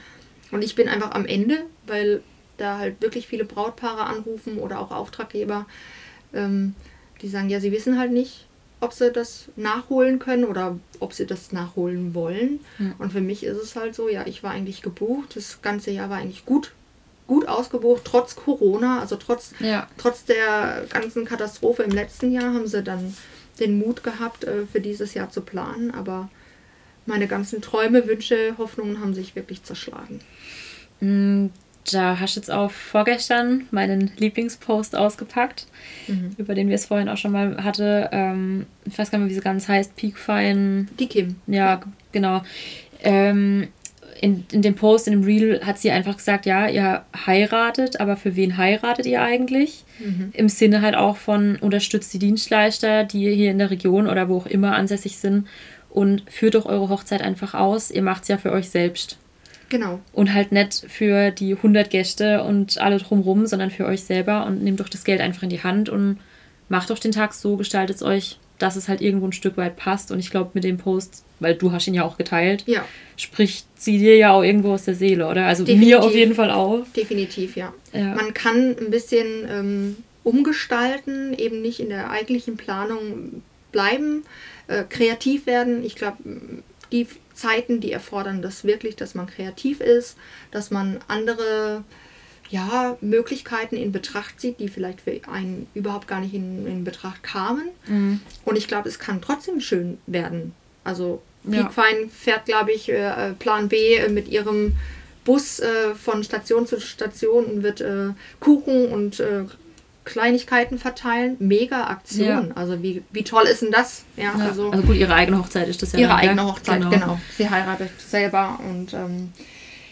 Und 0.51 0.63
ich 0.63 0.75
bin 0.75 0.87
einfach 0.87 1.11
am 1.11 1.25
Ende, 1.25 1.65
weil 1.87 2.21
da 2.57 2.77
halt 2.77 3.01
wirklich 3.01 3.27
viele 3.27 3.45
Brautpaare 3.45 4.03
anrufen 4.03 4.57
oder 4.59 4.79
auch 4.79 4.91
Auftraggeber, 4.91 5.65
ähm, 6.33 6.75
die 7.21 7.27
sagen, 7.27 7.49
ja, 7.49 7.59
sie 7.59 7.71
wissen 7.71 7.97
halt 7.97 8.11
nicht, 8.11 8.45
ob 8.79 8.93
sie 8.93 9.11
das 9.11 9.45
nachholen 9.55 10.19
können 10.19 10.43
oder 10.43 10.77
ob 10.99 11.13
sie 11.13 11.25
das 11.25 11.51
nachholen 11.51 12.13
wollen. 12.13 12.59
Hm. 12.77 12.93
Und 12.99 13.13
für 13.13 13.21
mich 13.21 13.43
ist 13.43 13.57
es 13.57 13.75
halt 13.75 13.95
so, 13.95 14.09
ja, 14.09 14.27
ich 14.27 14.43
war 14.43 14.51
eigentlich 14.51 14.81
gebucht. 14.81 15.35
Das 15.35 15.61
ganze 15.61 15.91
Jahr 15.91 16.09
war 16.09 16.17
eigentlich 16.17 16.45
gut, 16.45 16.73
gut 17.25 17.47
ausgebucht, 17.47 18.01
trotz 18.03 18.35
Corona, 18.35 18.99
also 18.99 19.15
trotz, 19.15 19.53
Ja. 19.59 19.87
trotz 19.97 20.25
der 20.25 20.85
ganzen 20.89 21.23
Katastrophe 21.23 21.83
im 21.83 21.91
letzten 21.91 22.31
Jahr 22.31 22.53
haben 22.53 22.67
sie 22.67 22.83
dann 22.83 23.15
den 23.59 23.77
Mut 23.79 24.03
gehabt, 24.03 24.43
äh, 24.43 24.65
für 24.71 24.81
dieses 24.81 25.13
Jahr 25.13 25.29
zu 25.29 25.41
planen. 25.41 25.91
Aber 25.91 26.29
meine 27.05 27.27
ganzen 27.27 27.61
Träume, 27.61 28.07
Wünsche, 28.07 28.55
Hoffnungen 28.57 28.99
haben 29.01 29.13
sich 29.13 29.35
wirklich 29.35 29.63
zerschlagen. 29.63 30.19
Mm, 31.01 31.47
Da 31.91 32.17
hast 32.17 32.35
du 32.37 32.39
jetzt 32.39 32.49
auch 32.49 32.71
vorgestern 32.71 33.67
meinen 33.71 34.11
Lieblingspost 34.17 34.95
ausgepackt, 34.95 35.67
über 36.37 36.55
den 36.55 36.69
wir 36.69 36.75
es 36.75 36.85
vorhin 36.85 37.09
auch 37.09 37.17
schon 37.17 37.33
mal 37.33 37.61
hatte. 37.61 38.07
Ähm, 38.13 38.67
ich 38.85 38.97
weiß 38.97 39.11
gar 39.11 39.17
nicht 39.19 39.25
mehr, 39.25 39.31
wie 39.31 39.35
sie 39.35 39.41
ganz 39.43 39.67
heißt. 39.67 39.93
Peakfine. 39.97 40.85
Die 40.97 41.07
Kim. 41.07 41.35
Ja, 41.45 41.81
genau. 42.13 42.41
Ähm, 43.01 43.67
in, 44.23 44.45
in 44.53 44.61
dem 44.61 44.75
Post, 44.75 45.09
in 45.09 45.11
dem 45.11 45.23
Reel 45.25 45.59
hat 45.65 45.77
sie 45.77 45.91
einfach 45.91 46.15
gesagt, 46.15 46.45
ja, 46.45 46.69
ihr 46.69 47.03
heiratet, 47.27 47.99
aber 47.99 48.15
für 48.15 48.37
wen 48.37 48.55
heiratet 48.55 49.05
ihr 49.05 49.21
eigentlich? 49.21 49.83
Im 50.31 50.47
Sinne 50.47 50.81
halt 50.81 50.95
auch 50.95 51.17
von 51.17 51.57
unterstützt 51.57 52.13
die 52.13 52.19
Dienstleister, 52.19 53.03
die 53.03 53.29
hier 53.35 53.51
in 53.51 53.57
der 53.57 53.69
Region 53.69 54.07
oder 54.07 54.29
wo 54.29 54.37
auch 54.37 54.45
immer 54.45 54.75
ansässig 54.75 55.17
sind 55.17 55.47
und 55.89 56.23
führt 56.31 56.55
doch 56.55 56.65
eure 56.65 56.87
Hochzeit 56.87 57.21
einfach 57.21 57.53
aus. 57.53 57.91
Ihr 57.91 58.01
macht 58.01 58.21
es 58.21 58.29
ja 58.29 58.37
für 58.37 58.53
euch 58.53 58.69
selbst. 58.69 59.17
Genau. 59.67 59.99
Und 60.13 60.33
halt 60.33 60.53
nicht 60.53 60.85
für 60.87 61.31
die 61.31 61.55
100 61.55 61.89
Gäste 61.89 62.43
und 62.43 62.77
alle 62.77 62.99
drumrum, 62.99 63.45
sondern 63.45 63.71
für 63.71 63.85
euch 63.85 64.03
selber 64.03 64.45
und 64.45 64.63
nehmt 64.63 64.79
doch 64.79 64.89
das 64.89 65.03
Geld 65.03 65.19
einfach 65.19 65.43
in 65.43 65.49
die 65.49 65.63
Hand 65.63 65.89
und 65.89 66.19
macht 66.69 66.91
doch 66.91 66.99
den 66.99 67.11
Tag 67.11 67.33
so, 67.33 67.57
gestaltet 67.57 67.97
es 67.97 68.03
euch, 68.03 68.39
dass 68.57 68.77
es 68.77 68.87
halt 68.87 69.01
irgendwo 69.01 69.27
ein 69.27 69.33
Stück 69.33 69.57
weit 69.57 69.75
passt. 69.75 70.11
Und 70.11 70.19
ich 70.19 70.31
glaube, 70.31 70.51
mit 70.53 70.63
dem 70.63 70.77
Post, 70.77 71.25
weil 71.41 71.55
du 71.55 71.73
hast 71.73 71.87
ihn 71.87 71.93
ja 71.93 72.05
auch 72.05 72.17
geteilt, 72.17 72.63
Ja, 72.67 72.85
spricht 73.17 73.65
sie 73.83 73.97
dir 73.97 74.17
ja 74.17 74.31
auch 74.33 74.43
irgendwo 74.43 74.73
aus 74.73 74.85
der 74.85 74.95
Seele, 74.95 75.27
oder? 75.27 75.45
Also 75.45 75.63
Definitiv. 75.63 75.87
mir 75.87 76.03
auf 76.03 76.13
jeden 76.13 76.35
Fall 76.35 76.51
auch. 76.51 76.85
definitiv, 76.95 77.55
ja. 77.55 77.73
Ja. 77.93 78.15
Man 78.15 78.33
kann 78.33 78.75
ein 78.79 78.89
bisschen 78.89 79.47
ähm, 79.49 79.97
umgestalten, 80.23 81.33
eben 81.37 81.61
nicht 81.61 81.79
in 81.79 81.89
der 81.89 82.09
eigentlichen 82.09 82.57
Planung 82.57 83.43
bleiben, 83.71 84.23
äh, 84.67 84.83
kreativ 84.87 85.45
werden. 85.45 85.83
Ich 85.83 85.95
glaube, 85.95 86.17
die 86.91 87.07
Zeiten, 87.33 87.81
die 87.81 87.91
erfordern 87.91 88.41
das 88.41 88.63
wirklich, 88.63 88.95
dass 88.95 89.15
man 89.15 89.27
kreativ 89.27 89.81
ist, 89.81 90.17
dass 90.51 90.71
man 90.71 90.99
andere 91.07 91.83
ja, 92.49 92.97
Möglichkeiten 93.01 93.75
in 93.75 93.91
Betracht 93.91 94.39
zieht, 94.39 94.59
die 94.59 94.67
vielleicht 94.67 95.01
für 95.01 95.19
einen 95.27 95.67
überhaupt 95.73 96.07
gar 96.07 96.19
nicht 96.19 96.35
in, 96.35 96.67
in 96.67 96.83
Betracht 96.83 97.23
kamen. 97.23 97.69
Mhm. 97.87 98.21
Und 98.45 98.57
ich 98.57 98.67
glaube, 98.67 98.87
es 98.89 98.99
kann 98.99 99.21
trotzdem 99.21 99.59
schön 99.59 99.97
werden. 100.05 100.53
Also 100.83 101.21
Peakfine 101.49 102.09
fährt, 102.09 102.45
glaube 102.45 102.71
ich, 102.71 102.89
äh, 102.89 103.33
Plan 103.39 103.69
B 103.69 103.95
äh, 103.95 104.09
mit 104.09 104.27
ihrem 104.27 104.75
Bus 105.25 105.59
äh, 105.59 105.95
von 105.95 106.23
Station 106.23 106.67
zu 106.67 106.79
Station 106.81 107.45
und 107.45 107.63
wird 107.63 107.81
äh, 107.81 108.09
Kuchen 108.39 108.87
und 108.91 109.19
äh, 109.19 109.45
Kleinigkeiten 110.05 110.77
verteilen. 110.79 111.37
Mega 111.39 111.85
Aktion. 111.85 112.49
Ja. 112.49 112.55
Also 112.55 112.83
wie, 112.83 113.03
wie 113.11 113.23
toll 113.23 113.43
ist 113.45 113.61
denn 113.61 113.71
das? 113.71 114.03
Ja, 114.17 114.33
Ja. 114.37 114.45
also, 114.47 114.69
Also, 114.69 114.83
gut, 114.83 114.97
ihre 114.97 115.13
eigene 115.13 115.39
Hochzeit 115.39 115.67
ist 115.69 115.81
das 115.81 115.93
ja. 115.93 115.99
ihre 115.99 116.09
dann, 116.09 116.19
eigene? 116.19 116.45
Hochzeit, 116.45 116.89
genau. 116.89 117.19
Sie 117.37 117.49
heiratet 117.49 117.91
selber 117.99 118.59
und 118.69 118.93
ähm, 118.93 119.31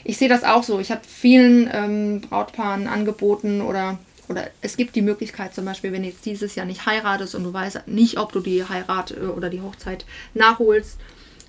ich 0.03 0.17
sehe 0.17 0.27
das 0.29 0.43
auch 0.43 0.63
so. 0.63 0.79
Ich 0.79 0.91
habe 0.91 1.01
vielen 1.07 1.69
ähm, 1.71 2.21
Brautpaaren 2.21 2.87
angeboten 2.87 3.61
oder 3.61 3.99
oder 4.27 4.47
es 4.61 4.77
gibt 4.77 4.95
die 4.95 5.01
Möglichkeit 5.01 5.53
zum 5.53 5.65
Beispiel, 5.65 5.91
wenn 5.91 6.03
du 6.03 6.09
jetzt 6.09 6.25
dieses 6.25 6.55
Jahr 6.55 6.65
nicht 6.65 6.85
heiratest 6.85 7.35
und 7.35 7.43
du 7.43 7.51
weißt 7.53 7.87
nicht, 7.87 8.17
ob 8.17 8.31
du 8.31 8.39
die 8.39 8.63
Heirat 8.67 9.11
äh, 9.11 9.25
oder 9.25 9.49
die 9.49 9.61
Hochzeit 9.61 10.05
nachholst, 10.33 10.97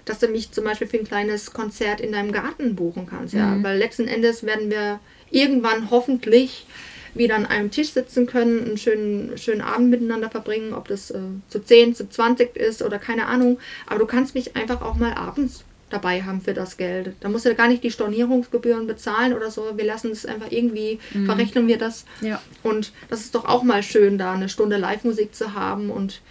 dass 0.04 0.18
du 0.18 0.28
mich 0.28 0.50
zum 0.52 0.64
Beispiel 0.64 0.86
für 0.86 0.98
ein 0.98 1.06
kleines 1.06 1.52
Konzert 1.52 2.00
in 2.00 2.12
deinem 2.12 2.32
Garten 2.32 2.74
buchen 2.74 3.06
kannst. 3.06 3.34
Ja, 3.34 3.56
weil 3.62 3.78
letzten 3.78 4.08
Endes 4.08 4.44
werden 4.44 4.70
wir 4.70 5.00
irgendwann 5.30 5.90
hoffentlich 5.90 6.66
wieder 7.14 7.36
an 7.36 7.46
einem 7.46 7.70
Tisch 7.70 7.90
sitzen 7.90 8.26
können, 8.26 8.64
einen 8.64 8.78
schönen, 8.78 9.36
schönen 9.36 9.60
Abend 9.60 9.90
miteinander 9.90 10.30
verbringen, 10.30 10.72
ob 10.72 10.88
das 10.88 11.10
äh, 11.10 11.18
zu 11.48 11.62
10, 11.62 11.94
zu 11.94 12.08
20 12.08 12.56
ist 12.56 12.82
oder 12.82 12.98
keine 12.98 13.26
Ahnung. 13.26 13.58
Aber 13.86 13.98
du 13.98 14.06
kannst 14.06 14.34
mich 14.34 14.56
einfach 14.56 14.82
auch 14.82 14.94
mal 14.94 15.12
abends 15.12 15.64
dabei 15.90 16.22
haben 16.22 16.40
für 16.40 16.54
das 16.54 16.78
Geld. 16.78 17.14
Da 17.20 17.28
musst 17.28 17.44
du 17.44 17.54
gar 17.54 17.68
nicht 17.68 17.84
die 17.84 17.90
Stornierungsgebühren 17.90 18.86
bezahlen 18.86 19.34
oder 19.34 19.50
so. 19.50 19.76
Wir 19.76 19.84
lassen 19.84 20.10
es 20.10 20.24
einfach 20.24 20.50
irgendwie, 20.50 20.98
verrechnen 21.26 21.68
wir 21.68 21.76
das. 21.76 22.06
Ja. 22.22 22.40
Und 22.62 22.92
das 23.10 23.20
ist 23.20 23.34
doch 23.34 23.44
auch 23.44 23.62
mal 23.62 23.82
schön, 23.82 24.16
da 24.16 24.32
eine 24.32 24.48
Stunde 24.48 24.78
Live-Musik 24.78 25.34
zu 25.34 25.54
haben 25.54 25.90
und 25.90 26.22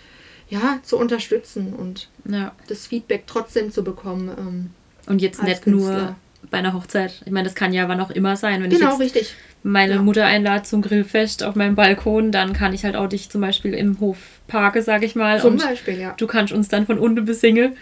ja, 0.52 0.80
zu 0.84 0.98
unterstützen 0.98 1.74
und 1.74 2.10
ja. 2.30 2.52
das 2.68 2.86
Feedback 2.86 3.24
trotzdem 3.26 3.72
zu 3.72 3.84
bekommen. 3.84 4.30
Ähm, 4.38 4.70
Und 5.08 5.22
jetzt 5.22 5.42
nicht 5.42 5.66
nur 5.66 5.88
Künstler. 5.90 6.16
bei 6.52 6.58
einer 6.60 6.74
Hochzeit. 6.74 7.22
Ich 7.26 7.32
meine, 7.32 7.46
das 7.46 7.56
kann 7.56 7.74
ja 7.74 7.88
wann 7.88 8.00
auch 8.02 8.12
immer 8.12 8.36
sein. 8.36 8.62
Wenn 8.62 8.70
ich 8.70 8.78
genau, 8.78 8.92
jetzt 8.92 9.00
richtig. 9.00 9.34
meine 9.64 9.96
Ja. 9.96 10.02
Mutter 10.02 10.26
einlade 10.26 10.64
zum 10.64 10.82
Grillfest 10.82 11.44
auf 11.44 11.56
meinem 11.56 11.76
Balkon, 11.76 12.32
dann 12.32 12.52
kann 12.54 12.74
ich 12.74 12.84
halt 12.84 12.96
auch 12.96 13.08
dich 13.08 13.30
zum 13.30 13.42
Beispiel 13.42 13.74
im 13.74 14.00
Hof 14.02 14.18
parke, 14.48 14.82
sag 14.84 15.04
ich 15.04 15.16
mal. 15.16 15.40
Zum 15.40 15.56
Beispiel, 15.58 15.98
ja. 16.00 16.14
du 16.18 16.28
kannst 16.28 16.52
uns 16.54 16.68
dann 16.68 16.86
von 16.86 17.00
unten 17.00 17.24
besingen. 17.26 17.78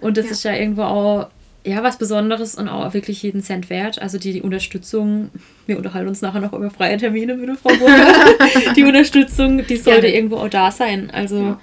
Und 0.00 0.16
das 0.16 0.26
Ja. 0.26 0.32
ist 0.32 0.44
ja 0.44 0.54
irgendwo 0.54 0.82
auch 0.82 1.28
ja, 1.64 1.82
was 1.84 1.96
Besonderes 1.96 2.56
und 2.56 2.68
auch 2.68 2.92
wirklich 2.92 3.22
jeden 3.22 3.40
Cent 3.40 3.70
wert. 3.70 4.00
Also 4.02 4.18
die, 4.18 4.32
die 4.32 4.42
Unterstützung, 4.42 5.30
wir 5.66 5.76
unterhalten 5.76 6.08
uns 6.08 6.20
nachher 6.20 6.40
noch 6.40 6.52
über 6.52 6.70
freie 6.70 6.96
Termine 6.98 7.36
der 7.36 7.54
Frau 7.56 7.68
Burger. 7.76 8.74
die 8.76 8.82
Unterstützung, 8.82 9.64
die 9.66 9.76
sollte 9.76 10.02
Gerne. 10.02 10.16
irgendwo 10.16 10.36
auch 10.38 10.48
da 10.48 10.70
sein. 10.72 11.10
Also 11.12 11.40
Ja. 11.40 11.60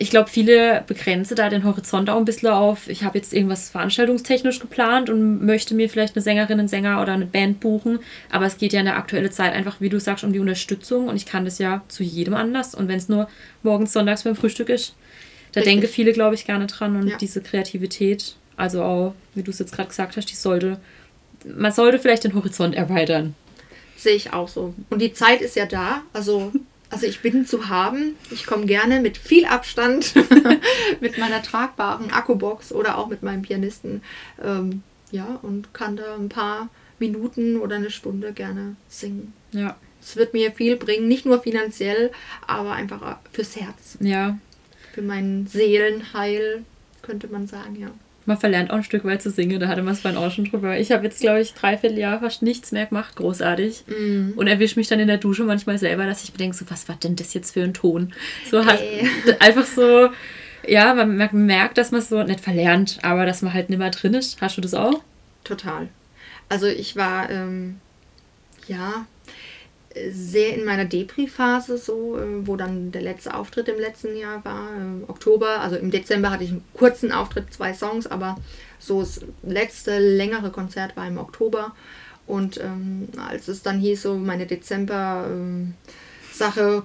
Ich 0.00 0.10
glaube, 0.10 0.30
viele 0.30 0.84
begrenzen 0.86 1.34
da 1.36 1.48
den 1.50 1.64
Horizont 1.64 2.08
auch 2.08 2.16
ein 2.18 2.24
bisschen 2.24 2.50
auf. 2.50 2.88
Ich 2.88 3.02
habe 3.02 3.18
jetzt 3.18 3.34
irgendwas 3.34 3.68
veranstaltungstechnisch 3.70 4.60
geplant 4.60 5.10
und 5.10 5.44
möchte 5.44 5.74
mir 5.74 5.90
vielleicht 5.90 6.14
eine 6.14 6.22
Sängerin, 6.22 6.60
einen 6.60 6.68
Sänger 6.68 7.02
oder 7.02 7.12
eine 7.14 7.26
Band 7.26 7.58
buchen. 7.58 7.98
Aber 8.30 8.46
es 8.46 8.58
geht 8.58 8.72
ja 8.72 8.78
in 8.78 8.86
der 8.86 8.96
aktuellen 8.96 9.32
Zeit 9.32 9.52
einfach, 9.52 9.80
wie 9.80 9.88
du 9.88 9.98
sagst, 9.98 10.22
um 10.22 10.32
die 10.32 10.38
Unterstützung. 10.38 11.08
Und 11.08 11.16
ich 11.16 11.26
kann 11.26 11.44
das 11.44 11.58
ja 11.58 11.82
zu 11.88 12.04
jedem 12.04 12.34
Anlass. 12.34 12.76
Und 12.76 12.86
wenn 12.86 12.98
es 12.98 13.08
nur 13.08 13.28
morgens, 13.64 13.92
sonntags 13.92 14.22
beim 14.22 14.36
Frühstück 14.36 14.68
ist, 14.68 14.94
da 15.50 15.60
Richtig. 15.60 15.74
denken 15.80 15.92
viele, 15.92 16.12
glaube 16.12 16.36
ich, 16.36 16.46
gerne 16.46 16.68
dran. 16.68 16.94
Und 16.94 17.08
Ja. 17.08 17.16
diese 17.16 17.40
Kreativität, 17.40 18.36
also 18.56 18.84
auch, 18.84 19.14
wie 19.34 19.42
du 19.42 19.50
es 19.50 19.58
jetzt 19.58 19.72
gerade 19.74 19.88
gesagt 19.88 20.16
hast, 20.16 20.26
die 20.26 20.36
sollte, 20.36 20.78
man 21.44 21.72
sollte 21.72 21.98
vielleicht 21.98 22.22
den 22.22 22.34
Horizont 22.34 22.76
erweitern. 22.76 23.34
Sehe 23.96 24.14
ich 24.14 24.32
auch 24.32 24.46
so. 24.46 24.74
Und 24.90 25.02
die 25.02 25.12
Zeit 25.12 25.40
ist 25.40 25.56
ja 25.56 25.66
da. 25.66 26.02
Also, 26.12 26.52
also 26.90 27.06
ich 27.06 27.20
bin 27.20 27.46
zu 27.46 27.68
haben. 27.68 28.16
Ich 28.30 28.46
komme 28.46 28.66
gerne 28.66 29.00
mit 29.00 29.18
viel 29.18 29.44
Abstand 29.44 30.14
mit 31.00 31.18
meiner 31.18 31.42
tragbaren 31.42 32.10
Akkubox 32.10 32.72
oder 32.72 32.98
auch 32.98 33.08
mit 33.08 33.22
meinem 33.22 33.42
Pianisten. 33.42 34.02
Ähm, 34.42 34.82
ja, 35.10 35.38
und 35.42 35.74
kann 35.74 35.96
da 35.96 36.14
ein 36.14 36.28
paar 36.28 36.68
Minuten 36.98 37.58
oder 37.58 37.76
eine 37.76 37.90
Stunde 37.90 38.32
gerne 38.32 38.76
singen. 38.88 39.32
Ja, 39.52 39.76
Es 40.02 40.16
wird 40.16 40.34
mir 40.34 40.52
viel 40.52 40.76
bringen, 40.76 41.08
nicht 41.08 41.26
nur 41.26 41.40
finanziell, 41.40 42.10
aber 42.46 42.72
einfach 42.72 43.18
fürs 43.32 43.56
Herz, 43.56 43.96
ja. 44.00 44.38
für 44.92 45.02
mein 45.02 45.46
Seelenheil, 45.46 46.64
könnte 47.02 47.28
man 47.28 47.46
sagen, 47.46 47.76
ja. 47.76 47.90
Man 48.28 48.36
verlernt 48.36 48.70
auch 48.70 48.76
ein 48.76 48.84
Stück 48.84 49.06
weit 49.06 49.22
zu 49.22 49.30
singen, 49.30 49.58
da 49.58 49.68
hatte 49.68 49.82
man 49.82 49.94
es 49.94 50.00
vorhin 50.00 50.20
auch 50.20 50.30
schon 50.30 50.44
drüber. 50.44 50.78
Ich 50.78 50.92
habe 50.92 51.02
jetzt, 51.04 51.20
glaube 51.20 51.40
ich, 51.40 51.54
dreiviertel 51.54 51.96
Jahr 51.96 52.20
fast 52.20 52.42
nichts 52.42 52.72
mehr 52.72 52.84
gemacht, 52.84 53.16
großartig. 53.16 53.84
Mhm. 53.86 54.34
Und 54.36 54.48
erwische 54.48 54.78
mich 54.78 54.86
dann 54.86 55.00
in 55.00 55.08
der 55.08 55.16
Dusche 55.16 55.44
manchmal 55.44 55.78
selber, 55.78 56.04
dass 56.04 56.24
ich 56.24 56.32
mir 56.32 56.36
denke, 56.36 56.54
so, 56.54 56.66
was 56.68 56.90
war 56.90 56.96
denn 56.96 57.16
das 57.16 57.32
jetzt 57.32 57.54
für 57.54 57.62
ein 57.62 57.72
Ton? 57.72 58.12
So 58.50 58.66
hat 58.66 58.82
einfach 59.40 59.64
so, 59.64 60.10
ja, 60.66 60.92
man 60.92 61.16
merkt, 61.16 61.32
man 61.32 61.46
merkt, 61.46 61.78
dass 61.78 61.90
man 61.90 62.02
es 62.02 62.10
so 62.10 62.22
nicht 62.22 62.40
verlernt, 62.40 62.98
aber 63.00 63.24
dass 63.24 63.40
man 63.40 63.54
halt 63.54 63.70
nicht 63.70 63.78
mehr 63.78 63.90
drin 63.90 64.12
ist. 64.12 64.38
Hast 64.42 64.58
du 64.58 64.60
das 64.60 64.74
auch? 64.74 65.00
Total. 65.44 65.88
Also 66.50 66.66
ich 66.66 66.96
war, 66.96 67.30
ähm, 67.30 67.76
ja, 68.66 69.06
sehr 70.10 70.54
in 70.54 70.64
meiner 70.64 70.84
Depri-Phase 70.84 71.78
so, 71.78 72.18
äh, 72.18 72.46
wo 72.46 72.56
dann 72.56 72.92
der 72.92 73.02
letzte 73.02 73.34
Auftritt 73.34 73.68
im 73.68 73.78
letzten 73.78 74.16
Jahr 74.16 74.44
war, 74.44 74.68
äh, 74.70 75.10
Oktober. 75.10 75.60
Also 75.60 75.76
im 75.76 75.90
Dezember 75.90 76.30
hatte 76.30 76.44
ich 76.44 76.50
einen 76.50 76.64
kurzen 76.74 77.12
Auftritt, 77.12 77.52
zwei 77.52 77.72
Songs, 77.74 78.06
aber 78.06 78.36
so 78.78 79.00
das 79.00 79.20
letzte 79.42 79.98
längere 79.98 80.50
Konzert 80.50 80.96
war 80.96 81.06
im 81.06 81.18
Oktober. 81.18 81.74
Und 82.26 82.58
ähm, 82.58 83.08
als 83.28 83.48
es 83.48 83.62
dann 83.62 83.78
hieß, 83.78 84.02
so 84.02 84.14
meine 84.16 84.46
Dezember... 84.46 85.26
Ähm, 85.28 85.74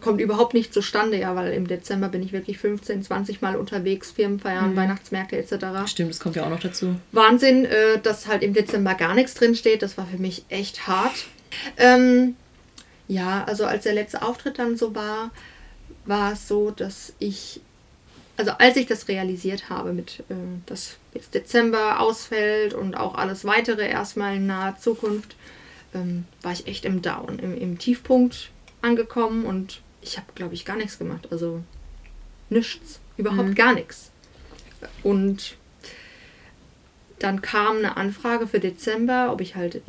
kommt 0.01 0.19
überhaupt 0.19 0.55
nicht 0.55 0.73
zustande, 0.73 1.19
ja, 1.19 1.35
weil 1.35 1.53
im 1.53 1.67
Dezember 1.67 2.09
bin 2.09 2.23
ich 2.23 2.33
wirklich 2.33 2.57
15, 2.57 3.03
20 3.03 3.41
Mal 3.43 3.55
unterwegs, 3.55 4.09
Firmenfeiern, 4.09 4.75
Weihnachtsmärkte 4.75 5.37
etc. 5.37 5.85
Stimmt, 5.85 6.09
das 6.09 6.19
kommt 6.19 6.35
ja 6.35 6.43
auch 6.43 6.49
noch 6.49 6.59
dazu. 6.59 6.95
Wahnsinn, 7.11 7.65
äh, 7.65 7.99
dass 8.01 8.25
halt 8.25 8.41
im 8.41 8.55
Dezember 8.55 8.95
gar 8.95 9.13
nichts 9.13 9.35
drin 9.35 9.53
steht. 9.53 9.83
Das 9.83 9.95
war 9.95 10.07
für 10.07 10.17
mich 10.17 10.45
echt 10.49 10.87
hart. 10.87 11.27
Ähm, 11.77 12.35
ja, 13.07 13.43
also 13.43 13.65
als 13.65 13.83
der 13.83 13.93
letzte 13.93 14.21
Auftritt 14.21 14.59
dann 14.59 14.77
so 14.77 14.95
war, 14.95 15.31
war 16.05 16.33
es 16.33 16.47
so, 16.47 16.71
dass 16.71 17.13
ich, 17.19 17.61
also 18.37 18.51
als 18.51 18.75
ich 18.77 18.87
das 18.87 19.07
realisiert 19.07 19.69
habe, 19.69 19.93
mit 19.93 20.19
äh, 20.29 20.35
dass 20.65 20.97
jetzt 21.13 21.33
Dezember 21.33 21.99
ausfällt 21.99 22.73
und 22.73 22.95
auch 22.95 23.15
alles 23.15 23.45
weitere 23.45 23.87
erstmal 23.87 24.37
in 24.37 24.47
naher 24.47 24.77
Zukunft, 24.77 25.35
ähm, 25.93 26.25
war 26.41 26.51
ich 26.51 26.67
echt 26.67 26.85
im 26.85 27.01
Down, 27.01 27.39
im, 27.39 27.57
im 27.57 27.77
Tiefpunkt 27.77 28.49
angekommen 28.81 29.45
und 29.45 29.81
ich 30.01 30.17
habe, 30.17 30.27
glaube 30.35 30.53
ich, 30.53 30.65
gar 30.65 30.75
nichts 30.75 30.97
gemacht. 30.97 31.27
Also 31.31 31.63
nichts, 32.49 32.99
überhaupt 33.17 33.49
mhm. 33.49 33.55
gar 33.55 33.73
nichts. 33.73 34.11
Und 35.01 35.55
dann 37.23 37.41
kam 37.41 37.77
eine 37.77 37.95
Anfrage 37.95 38.47
für 38.47 38.59
Dezember, 38.59 39.31
ob 39.31 39.39
ich 39.39 39.55
halt 39.55 39.81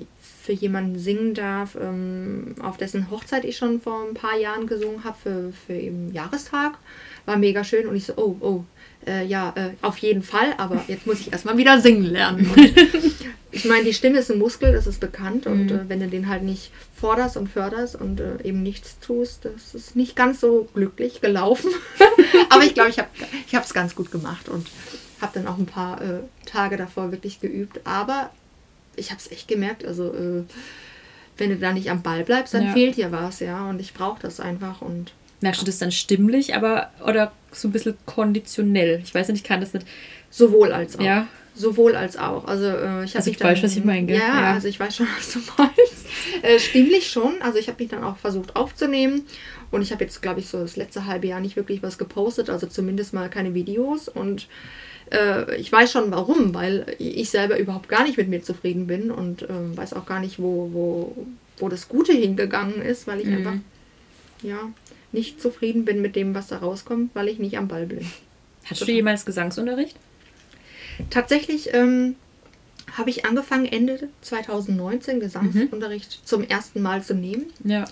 für 0.43 0.53
jemanden 0.53 0.99
singen 0.99 1.35
darf, 1.35 1.75
ähm, 1.75 2.55
auf 2.61 2.77
dessen 2.77 3.11
Hochzeit 3.11 3.45
ich 3.45 3.57
schon 3.57 3.81
vor 3.81 4.07
ein 4.07 4.15
paar 4.15 4.37
Jahren 4.37 4.67
gesungen 4.67 5.03
habe, 5.03 5.17
für, 5.21 5.53
für 5.67 5.73
eben 5.73 6.13
Jahrestag. 6.13 6.79
War 7.27 7.37
mega 7.37 7.65
schön 7.65 7.89
und 7.89 7.97
ich 7.97 8.05
so, 8.05 8.13
oh, 8.17 8.37
oh, 8.41 8.65
äh, 9.07 9.25
ja, 9.25 9.53
äh, 9.57 9.71
auf 9.83 9.99
jeden 9.99 10.23
Fall, 10.23 10.55
aber 10.59 10.85
jetzt 10.89 11.07
muss 11.07 11.21
ich 11.21 11.33
erstmal 11.33 11.57
wieder 11.57 11.81
singen 11.81 12.05
lernen. 12.05 12.49
ich 13.51 13.65
meine, 13.65 13.85
die 13.85 13.95
Stimme 13.95 14.19
ist 14.19 14.31
ein 14.31 14.39
Muskel, 14.39 14.73
das 14.73 14.87
ist 14.87 15.01
bekannt 15.01 15.47
und 15.47 15.67
mhm. 15.67 15.79
äh, 15.79 15.89
wenn 15.89 16.01
du 16.01 16.09
den 16.09 16.29
halt 16.29 16.43
nicht 16.43 16.71
forderst 16.95 17.37
und 17.37 17.49
förderst 17.49 17.97
und 17.97 18.21
äh, 18.21 18.43
eben 18.45 18.63
nichts 18.63 18.99
tust, 19.01 19.47
das 19.47 19.75
ist 19.75 19.97
nicht 19.97 20.15
ganz 20.15 20.41
so 20.41 20.69
glücklich 20.75 21.21
gelaufen. 21.21 21.71
aber 22.51 22.63
ich 22.63 22.75
glaube, 22.75 22.91
ich 22.91 22.99
habe 22.99 23.65
es 23.65 23.75
ganz 23.75 23.97
gut 23.97 24.13
gemacht 24.13 24.49
und 24.49 24.69
habe 25.25 25.41
dann 25.41 25.49
auch 25.49 25.59
ein 25.59 25.67
paar 25.67 26.01
äh, 26.01 26.21
Tage 26.47 26.77
davor 26.77 27.11
wirklich 27.11 27.41
geübt. 27.41 27.81
Aber 27.85 28.31
ich 28.97 29.11
habe 29.11 29.21
es 29.21 29.31
echt 29.31 29.49
gemerkt, 29.49 29.85
also 29.85 30.15
äh, 30.15 30.45
wenn 31.37 31.51
du 31.51 31.57
da 31.57 31.73
nicht 31.73 31.91
am 31.91 32.03
Ball 32.03 32.23
bleibst, 32.25 32.55
dann 32.55 32.67
ja. 32.67 32.73
fehlt 32.73 32.97
dir 32.97 33.11
was, 33.11 33.41
ja. 33.41 33.69
Und 33.69 33.81
ich 33.81 33.95
brauche 33.95 34.21
das 34.23 34.41
einfach 34.41 34.83
und. 34.83 35.13
Merkst 35.41 35.61
du 35.61 35.67
das 35.67 35.79
dann 35.79 35.93
stimmlich, 35.93 36.55
aber 36.55 36.91
oder 37.05 37.33
so 37.53 37.69
ein 37.69 37.73
bisschen 37.73 37.97
konditionell? 38.07 39.01
Ich 39.03 39.15
weiß 39.15 39.29
nicht, 39.29 39.39
ich 39.39 39.45
kann 39.45 39.61
das 39.61 39.75
nicht. 39.75 39.87
Sowohl 40.31 40.73
als 40.73 40.99
auch. 40.99 41.03
Ja. 41.03 41.27
Sowohl 41.55 41.97
als 41.97 42.17
auch. 42.17 42.47
Also 42.47 42.67
äh, 42.67 43.05
ich 43.05 43.17
also 43.17 43.31
ich 43.31 43.41
weiß, 43.41 43.63
was 43.63 43.77
ich 43.77 43.85
meine. 43.85 44.11
Ja, 44.13 44.19
ja, 44.19 44.53
also 44.55 44.69
ich 44.69 44.79
weiß 44.79 44.97
schon, 44.97 45.07
was 45.17 45.33
du 45.33 45.41
meinst. 45.59 46.07
Äh, 46.43 46.59
stimmlich 46.59 47.09
schon. 47.11 47.43
Also 47.43 47.59
ich 47.59 47.69
habe 47.69 47.83
mich 47.83 47.91
dann 47.91 48.05
auch 48.05 48.17
versucht 48.17 48.57
aufzunehmen. 48.57 49.27
Und 49.71 49.83
ich 49.83 49.93
habe 49.93 50.05
jetzt, 50.05 50.23
glaube 50.23 50.41
ich, 50.41 50.49
so 50.49 50.61
das 50.61 50.77
letzte 50.77 51.07
halbe 51.07 51.27
Jahr 51.27 51.41
nicht 51.41 51.57
wirklich 51.57 51.83
was 51.83 51.99
gepostet, 51.99 52.49
also 52.49 52.67
zumindest 52.69 53.13
mal 53.13 53.29
keine 53.29 53.55
Videos. 53.55 54.09
Und 54.09 54.47
äh, 55.15 55.57
ich 55.57 55.71
weiß 55.71 55.93
schon 55.93 56.11
warum, 56.11 56.55
weil 56.55 56.97
ich 56.99 57.31
selber 57.31 57.59
überhaupt 57.59 57.89
gar 57.89 58.05
nicht 58.05 58.17
mit 58.17 58.29
mir 58.29 58.43
zufrieden 58.43 58.87
bin 58.87 59.11
und 59.11 59.43
äh, 59.43 59.77
weiß 59.77 59.95
auch 59.95 60.07
gar 60.07 60.21
nicht, 60.21 60.39
wo, 60.39 60.71
wo, 60.73 61.27
wo 61.59 61.69
das 61.69 61.89
Gute 61.89 62.13
hingegangen 62.13 62.83
ist, 62.83 63.07
weil 63.07 63.21
ich 63.21 63.27
mhm. 63.27 63.37
einfach 63.37 63.55
ja, 64.43 64.59
nicht 65.13 65.41
zufrieden 65.41 65.85
bin 65.85 66.03
mit 66.03 66.17
dem, 66.17 66.35
was 66.35 66.49
da 66.49 66.59
rauskommt, 66.59 67.15
weil 67.15 67.29
ich 67.29 67.39
nicht 67.39 67.57
am 67.57 67.69
Ball 67.69 67.87
bin. 67.87 68.01
Hast 68.65 68.81
Total. 68.81 68.87
du 68.87 68.93
jemals 68.93 69.25
Gesangsunterricht? 69.25 69.97
Tatsächlich 71.11 71.73
ähm, 71.73 72.17
habe 72.93 73.11
ich 73.11 73.25
angefangen, 73.25 73.67
Ende 73.67 74.09
2019 74.23 75.21
Gesangsunterricht 75.21 76.21
mhm. 76.23 76.27
zum 76.27 76.43
ersten 76.45 76.83
Mal 76.83 77.03
zu 77.03 77.15
nehmen. 77.15 77.47
Ja. 77.65 77.85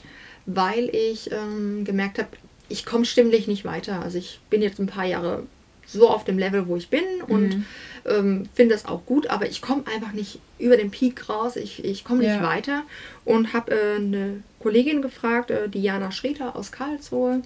Weil 0.47 0.89
ich 0.95 1.31
ähm, 1.31 1.85
gemerkt 1.85 2.19
habe, 2.19 2.29
ich 2.69 2.85
komme 2.85 3.05
stimmlich 3.05 3.47
nicht 3.47 3.65
weiter. 3.65 4.01
Also 4.03 4.19
ich 4.19 4.41
bin 4.51 4.63
jetzt 4.63 4.81
ein 4.81 4.87
paar 4.87 5.05
Jahre 5.05 5.45
so 5.93 6.09
auf 6.09 6.25
dem 6.25 6.39
Level, 6.39 6.67
wo 6.67 6.77
ich 6.77 6.89
bin 6.89 7.05
und 7.27 7.57
mhm. 7.57 7.65
ähm, 8.07 8.49
finde 8.55 8.75
das 8.75 8.87
auch 8.87 9.05
gut, 9.07 9.29
aber 9.29 9.49
ich 9.49 9.63
komme 9.63 9.85
einfach 9.93 10.13
nicht 10.13 10.41
über 10.59 10.77
den 10.77 10.91
Peak 10.91 11.29
raus, 11.29 11.57
ich, 11.57 11.85
ich 11.85 12.05
komme 12.05 12.21
nicht 12.21 12.29
ja. 12.29 12.43
weiter 12.43 12.83
und 13.25 13.53
habe 13.53 13.73
äh, 13.73 13.97
eine 13.97 14.43
Kollegin 14.61 15.03
gefragt, 15.03 15.51
äh, 15.51 15.69
Diana 15.69 16.11
Schreter 16.11 16.57
aus 16.57 16.73
Karlsruhe, 16.73 17.43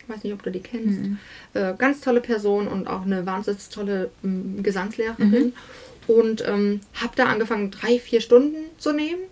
ich 0.00 0.08
weiß 0.08 0.22
nicht, 0.24 0.32
ob 0.34 0.42
du 0.42 0.50
die 0.50 0.60
kennst, 0.60 1.00
mhm. 1.00 1.18
äh, 1.54 1.74
ganz 1.78 2.00
tolle 2.00 2.20
Person 2.20 2.68
und 2.68 2.86
auch 2.86 3.02
eine 3.02 3.24
wahnsinnig 3.26 3.68
tolle 3.68 4.10
ähm, 4.22 4.62
Gesangslehrerin 4.62 5.52
mhm. 6.08 6.14
und 6.14 6.46
ähm, 6.46 6.80
habe 6.94 7.12
da 7.16 7.26
angefangen, 7.26 7.70
drei, 7.70 7.98
vier 7.98 8.20
Stunden 8.20 8.56
zu 8.78 8.92
nehmen 8.92 9.22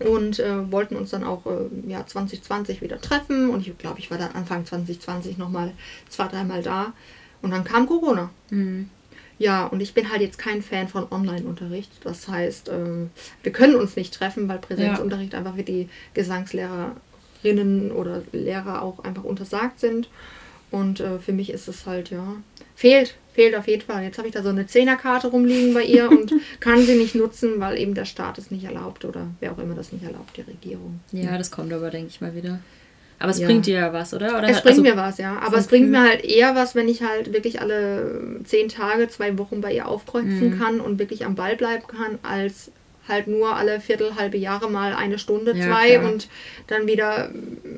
und 0.00 0.38
äh, 0.40 0.70
wollten 0.70 0.96
uns 0.96 1.10
dann 1.10 1.24
auch 1.24 1.46
äh, 1.46 1.90
ja, 1.90 2.04
2020 2.06 2.82
wieder 2.82 3.00
treffen. 3.00 3.50
Und 3.50 3.66
ich 3.66 3.76
glaube, 3.78 3.98
ich 3.98 4.10
war 4.10 4.18
dann 4.18 4.32
Anfang 4.32 4.66
2020 4.66 5.38
nochmal 5.38 5.72
zwei, 6.08 6.28
dreimal 6.28 6.62
da. 6.62 6.92
Und 7.44 7.50
dann 7.50 7.62
kam 7.62 7.86
Corona. 7.86 8.30
Mhm. 8.48 8.88
Ja, 9.38 9.66
und 9.66 9.82
ich 9.82 9.92
bin 9.92 10.10
halt 10.10 10.22
jetzt 10.22 10.38
kein 10.38 10.62
Fan 10.62 10.88
von 10.88 11.06
Online-Unterricht. 11.10 11.90
Das 12.02 12.26
heißt, 12.26 12.70
ähm, 12.70 13.10
wir 13.42 13.52
können 13.52 13.74
uns 13.74 13.96
nicht 13.96 14.14
treffen, 14.14 14.48
weil 14.48 14.58
Präsenzunterricht 14.58 15.34
ja. 15.34 15.40
einfach 15.40 15.54
für 15.54 15.62
die 15.62 15.90
Gesangslehrerinnen 16.14 17.92
oder 17.92 18.22
Lehrer 18.32 18.80
auch 18.80 19.04
einfach 19.04 19.24
untersagt 19.24 19.78
sind. 19.78 20.08
Und 20.70 21.00
äh, 21.00 21.18
für 21.18 21.34
mich 21.34 21.50
ist 21.50 21.68
es 21.68 21.84
halt, 21.84 22.08
ja, 22.08 22.36
fehlt, 22.74 23.14
fehlt 23.34 23.54
auf 23.56 23.68
jeden 23.68 23.82
Fall. 23.82 24.04
Jetzt 24.04 24.16
habe 24.16 24.28
ich 24.28 24.32
da 24.32 24.42
so 24.42 24.48
eine 24.48 24.66
Zehnerkarte 24.66 25.26
rumliegen 25.26 25.74
bei 25.74 25.82
ihr 25.82 26.10
und 26.10 26.32
kann 26.60 26.80
sie 26.80 26.96
nicht 26.96 27.14
nutzen, 27.14 27.60
weil 27.60 27.78
eben 27.78 27.92
der 27.92 28.06
Staat 28.06 28.38
es 28.38 28.50
nicht 28.50 28.64
erlaubt 28.64 29.04
oder 29.04 29.26
wer 29.40 29.52
auch 29.52 29.58
immer 29.58 29.74
das 29.74 29.92
nicht 29.92 30.04
erlaubt, 30.04 30.34
die 30.38 30.42
Regierung. 30.42 31.00
Ja, 31.12 31.36
das 31.36 31.50
kommt 31.50 31.74
aber, 31.74 31.90
denke 31.90 32.08
ich 32.08 32.22
mal, 32.22 32.34
wieder. 32.34 32.60
Aber 33.18 33.30
es 33.30 33.38
ja. 33.38 33.46
bringt 33.46 33.66
dir 33.66 33.78
ja 33.78 33.92
was, 33.92 34.12
oder? 34.12 34.38
oder 34.38 34.48
es 34.48 34.60
bringt 34.62 34.78
also, 34.78 34.82
mir 34.82 34.96
was, 34.96 35.18
ja. 35.18 35.38
Aber 35.38 35.56
es 35.56 35.66
bringt 35.66 35.90
mir 35.90 36.02
halt 36.02 36.24
eher 36.24 36.54
was, 36.54 36.74
wenn 36.74 36.88
ich 36.88 37.02
halt 37.02 37.32
wirklich 37.32 37.60
alle 37.60 38.40
zehn 38.44 38.68
Tage, 38.68 39.08
zwei 39.08 39.38
Wochen 39.38 39.60
bei 39.60 39.72
ihr 39.72 39.86
aufkreuzen 39.88 40.50
mhm. 40.50 40.58
kann 40.58 40.80
und 40.80 40.98
wirklich 40.98 41.24
am 41.24 41.34
Ball 41.34 41.56
bleiben 41.56 41.86
kann, 41.86 42.18
als 42.22 42.70
halt 43.08 43.26
nur 43.26 43.54
alle 43.56 43.80
Viertel, 43.80 44.16
halbe 44.16 44.36
Jahre 44.36 44.70
mal 44.70 44.94
eine 44.94 45.18
Stunde, 45.18 45.54
ja, 45.54 45.66
zwei 45.66 45.96
klar. 45.96 46.12
und 46.12 46.28
dann 46.66 46.86
wieder 46.86 47.30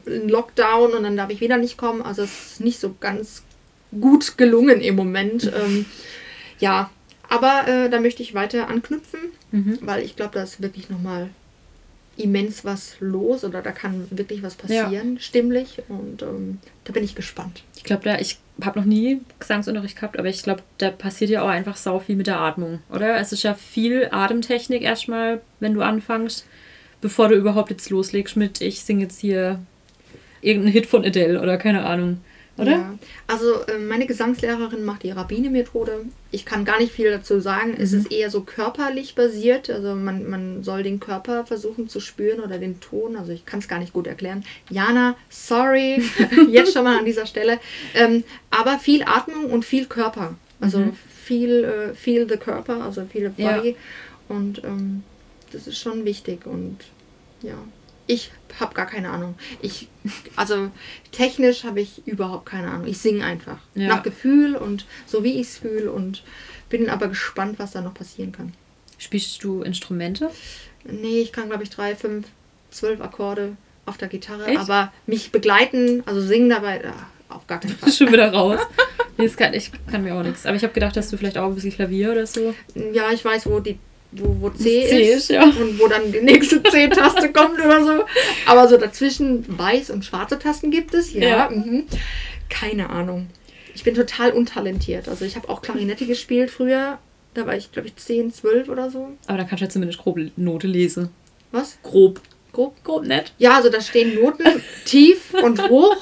ein 0.07 0.29
Lockdown 0.29 0.93
und 0.93 1.03
dann 1.03 1.17
darf 1.17 1.31
ich 1.31 1.41
wieder 1.41 1.59
nicht 1.59 1.77
kommen. 1.77 2.03
Also 2.03 2.23
es 2.23 2.53
ist 2.53 2.61
nicht 2.61 2.81
so 2.81 2.95
ganz 3.01 3.43
gut 4.01 4.39
gelungen 4.39 4.81
im 4.81 4.97
Moment. 4.97 5.45
ähm, 5.57 5.85
ja, 6.59 6.91
aber 7.29 7.67
äh, 7.67 7.91
da 7.91 8.01
möchte 8.01 8.23
ich 8.23 8.35
weiter 8.35 8.69
anknüpfen, 8.69 9.21
mhm. 9.51 9.79
weil 9.83 10.05
ich 10.05 10.17
glaube, 10.17 10.35
da 10.35 10.43
ist 10.43 10.63
wirklich 10.63 10.89
nochmal 10.91 11.31
immens 12.17 12.65
was 12.65 12.97
los 13.01 13.45
oder 13.45 13.63
da 13.63 13.73
kann 13.73 14.07
wirklich 14.11 14.43
was 14.43 14.55
passieren, 14.55 15.15
ja. 15.15 15.21
stimmlich. 15.21 15.83
Und 15.89 16.23
ähm, 16.23 16.59
da 16.85 16.93
bin 16.93 17.05
ich 17.05 17.15
gespannt. 17.15 17.63
Ich 17.77 17.85
glaube, 17.85 18.05
da 18.05 18.19
ich 18.19 18.39
habe 18.63 18.79
noch 18.79 18.87
nie 18.87 19.21
Gesangsunterricht 19.39 19.97
gehabt, 19.97 20.19
aber 20.19 20.29
ich 20.29 20.43
glaube, 20.43 20.63
da 20.79 20.91
passiert 20.91 21.31
ja 21.31 21.43
auch 21.43 21.49
einfach 21.49 21.77
sau 21.77 21.99
viel 21.99 22.17
mit 22.17 22.27
der 22.27 22.41
Atmung, 22.41 22.81
oder? 22.91 23.19
Es 23.19 23.33
ist 23.33 23.43
ja 23.43 23.55
viel 23.55 24.09
Atemtechnik 24.11 24.83
erstmal, 24.83 25.43
wenn 25.61 25.75
du 25.75 25.83
anfängst, 25.83 26.47
bevor 27.01 27.29
du 27.29 27.35
überhaupt 27.35 27.71
jetzt 27.71 27.91
loslegst 27.91 28.37
mit, 28.37 28.61
ich 28.61 28.81
singe 28.81 29.03
jetzt 29.03 29.21
hier 29.21 29.61
irgendeinen 30.41 30.73
Hit 30.73 30.87
von 30.87 31.05
Adele 31.05 31.41
oder 31.41 31.59
keine 31.59 31.85
Ahnung 31.85 32.21
oder? 32.59 32.71
Ja. 32.71 32.99
Also 33.27 33.63
äh, 33.67 33.79
meine 33.79 34.07
Gesangslehrerin 34.07 34.85
macht 34.85 35.03
die 35.03 35.11
Rabbine-Methode. 35.11 36.07
Ich 36.31 36.45
kann 36.47 36.65
gar 36.65 36.79
nicht 36.79 36.93
viel 36.93 37.11
dazu 37.11 37.41
sagen. 37.41 37.73
Mhm. 37.73 37.81
Es 37.81 37.93
ist 37.93 38.11
eher 38.11 38.31
so 38.31 38.43
körperlich 38.43 39.15
basiert. 39.15 39.69
Also 39.69 39.95
man, 39.95 40.29
man 40.29 40.63
soll 40.63 40.83
den 40.83 40.99
Körper 41.01 41.45
versuchen 41.45 41.89
zu 41.89 42.01
spüren 42.01 42.41
oder 42.41 42.59
den 42.59 42.81
Ton. 42.81 43.17
Also 43.17 43.33
ich 43.33 43.45
kann 43.45 43.61
es 43.61 43.69
gar 43.69 43.79
nicht 43.79 43.93
gut 43.93 44.07
erklären. 44.07 44.45
Jana, 44.71 45.17
sorry, 45.29 46.03
jetzt 46.51 46.73
schon 46.73 46.85
mal 46.85 46.99
an 46.99 47.05
dieser 47.05 47.27
Stelle. 47.27 47.61
Ähm, 47.95 48.25
aber 48.51 48.79
viel 48.79 49.03
Atmung 49.03 49.47
und 49.47 49.65
viel 49.65 49.87
Körper. 49.87 50.35
Also 50.61 50.79
mhm. 50.79 50.93
viel, 51.23 51.65
äh, 51.65 51.95
viel 51.95 52.29
the 52.29 52.39
Körper, 52.39 52.83
also 52.83 53.05
viel 53.05 53.29
Body. 53.29 53.71
Ja. 53.71 53.77
Und 54.35 54.65
ähm, 54.65 55.03
das 55.53 55.67
ist 55.67 55.79
schon 55.79 56.05
wichtig. 56.05 56.47
Und 56.47 56.79
ja 57.43 57.57
ich 58.07 58.31
habe 58.61 58.75
gar 58.75 58.87
keine 58.87 59.11
Ahnung. 59.11 59.35
Ich, 59.61 59.89
also 60.37 60.71
technisch 61.13 61.65
habe 61.65 61.81
ich 61.81 62.07
überhaupt 62.07 62.47
keine 62.47 62.71
Ahnung. 62.71 62.87
Ich 62.87 62.99
singe 62.99 63.25
einfach. 63.25 63.59
Ja. 63.75 63.89
Nach 63.89 64.03
Gefühl 64.03 64.57
und 64.57 64.87
so 65.07 65.25
wie 65.25 65.41
ich 65.41 65.49
es 65.49 65.59
fühle 65.59 65.91
und 65.93 66.23
bin 66.69 66.89
aber 66.89 67.09
gespannt, 67.09 67.59
was 67.59 67.73
da 67.73 67.81
noch 67.81 67.95
passieren 67.95 68.33
kann. 68.33 68.53
Spielst 68.99 69.43
du 69.45 69.63
Instrumente? 69.63 70.31
Nee, 70.85 71.21
ich 71.21 71.33
kann 71.33 71.49
glaube 71.49 71.65
ich 71.65 71.71
drei, 71.71 71.95
fünf, 71.95 72.29
zwölf 72.71 73.01
Akkorde 73.01 73.57
auf 73.85 73.99
der 73.99 74.09
Gitarre, 74.09 74.47
Echt? 74.47 74.59
aber 74.59 74.93
mich 75.07 75.31
begleiten, 75.31 76.03
also 76.07 76.21
singen 76.21 76.49
dabei, 76.49 76.83
ah, 76.85 77.35
auf 77.35 77.47
gar 77.47 77.61
keinen 77.61 77.77
Fall. 77.79 77.93
Schon 77.93 78.13
wieder 78.13 78.33
raus. 78.33 78.61
Nee, 79.17 79.29
kann, 79.29 79.55
ich 79.55 79.71
kann 79.91 80.03
mir 80.03 80.15
auch 80.15 80.23
nichts. 80.23 80.45
Aber 80.47 80.57
ich 80.57 80.63
habe 80.63 80.75
gedacht, 80.75 80.97
dass 80.97 81.11
du 81.11 81.17
vielleicht 81.17 81.39
auch 81.39 81.47
ein 81.47 81.55
bisschen 81.55 81.73
Klavier 81.73 82.13
oder 82.13 82.27
so. 82.27 82.55
Ja, 82.93 83.11
ich 83.13 83.25
weiß, 83.25 83.47
wo 83.47 83.61
die 83.61 83.79
wo, 84.19 84.37
wo 84.41 84.51
C, 84.51 84.87
C 84.89 85.13
ist, 85.13 85.17
ist 85.17 85.31
ja. 85.31 85.45
und 85.45 85.79
wo 85.79 85.89
dann 85.89 86.13
die 86.13 86.21
nächste 86.21 86.63
C-Taste 86.63 87.33
kommt 87.33 87.59
oder 87.59 87.85
so. 87.85 88.05
Aber 88.47 88.69
so 88.69 88.77
dazwischen 88.77 89.45
weiß 89.47 89.91
und 89.91 90.05
schwarze 90.05 90.39
Tasten 90.39 90.71
gibt 90.71 90.95
es, 90.95 91.13
ja. 91.13 91.29
ja. 91.29 91.51
Mhm. 91.51 91.85
Keine 92.49 92.91
Ahnung. 92.91 93.29
Ich 93.75 93.85
bin 93.85 93.95
total 93.95 94.33
untalentiert. 94.33 95.09
Also 95.09 95.25
ich 95.25 95.37
habe 95.37 95.49
auch 95.49 95.61
Klarinette 95.61 96.07
gespielt 96.07 96.51
früher. 96.51 96.99
Da 97.35 97.47
war 97.47 97.57
ich, 97.57 97.71
glaube 97.73 97.89
ich, 97.89 97.97
10, 97.97 98.33
12 98.33 98.69
oder 98.69 98.91
so. 98.91 99.09
Aber 99.27 99.39
da 99.39 99.45
kannst 99.45 99.61
du 99.61 99.67
ja 99.67 99.71
zumindest 99.71 100.01
grob 100.01 100.19
Note 100.37 100.67
lesen. 100.67 101.11
Was? 101.53 101.79
Grob. 101.83 102.21
Grob? 102.53 102.83
Grob 102.85 103.05
nett. 103.05 103.33
Ja, 103.37 103.57
also 103.57 103.69
da 103.69 103.83
stehen 103.83 104.15
Noten 104.15 104.63
tief 104.87 105.35
und 105.35 105.69
hoch, 105.69 105.97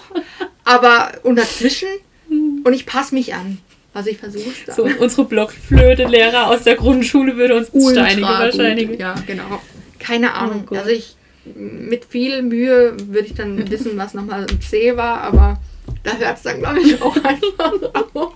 aber 0.64 1.12
und 1.24 1.36
dazwischen. 1.36 1.88
Und 2.28 2.72
ich 2.72 2.86
passe 2.86 3.14
mich 3.14 3.34
an. 3.34 3.58
Also 3.94 4.10
ich 4.10 4.18
versuche 4.18 4.50
es 4.66 4.74
So, 4.74 4.84
unsere 4.98 5.24
Blockflöte-Lehrer 5.24 6.48
aus 6.48 6.64
der 6.64 6.74
Grundschule 6.74 7.36
würde 7.36 7.56
uns 7.56 7.68
steinigen 7.68 8.22
wahrscheinlich. 8.22 8.98
Ja, 8.98 9.14
genau. 9.26 9.62
Keine 10.00 10.26
oh 10.26 10.30
Ahnung. 10.30 10.68
Oh 10.70 10.74
also 10.74 10.90
ich 10.90 11.16
mit 11.54 12.04
viel 12.04 12.42
Mühe 12.42 12.96
würde 13.06 13.26
ich 13.26 13.34
dann 13.34 13.70
wissen, 13.70 13.96
was 13.96 14.14
nochmal 14.14 14.46
ein 14.50 14.60
C 14.60 14.96
war, 14.96 15.20
aber 15.20 15.60
da 16.02 16.16
hört 16.16 16.38
es 16.38 16.42
dann, 16.42 16.58
glaube 16.58 16.80
ich, 16.80 17.00
auch 17.00 17.16
einfach 17.16 18.04
auf. 18.14 18.32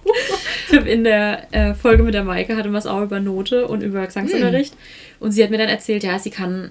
Ich 0.71 0.77
habe 0.77 0.89
in 0.89 1.05
der 1.05 1.53
äh, 1.53 1.75
Folge 1.75 2.03
mit 2.03 2.15
der 2.15 2.25
Maike 2.25 2.57
hatten 2.57 2.71
wir 2.71 2.79
es 2.79 2.87
auch 2.87 3.03
über 3.03 3.21
Note 3.21 3.67
und 3.67 3.83
über 3.83 4.05
Gesangsunterricht. 4.07 4.73
Hm. 4.75 4.79
Und 5.21 5.33
sie 5.33 5.43
hat 5.43 5.51
mir 5.51 5.59
dann 5.59 5.69
erzählt, 5.69 6.05
ja, 6.05 6.19
sie 6.19 6.31
kann 6.31 6.71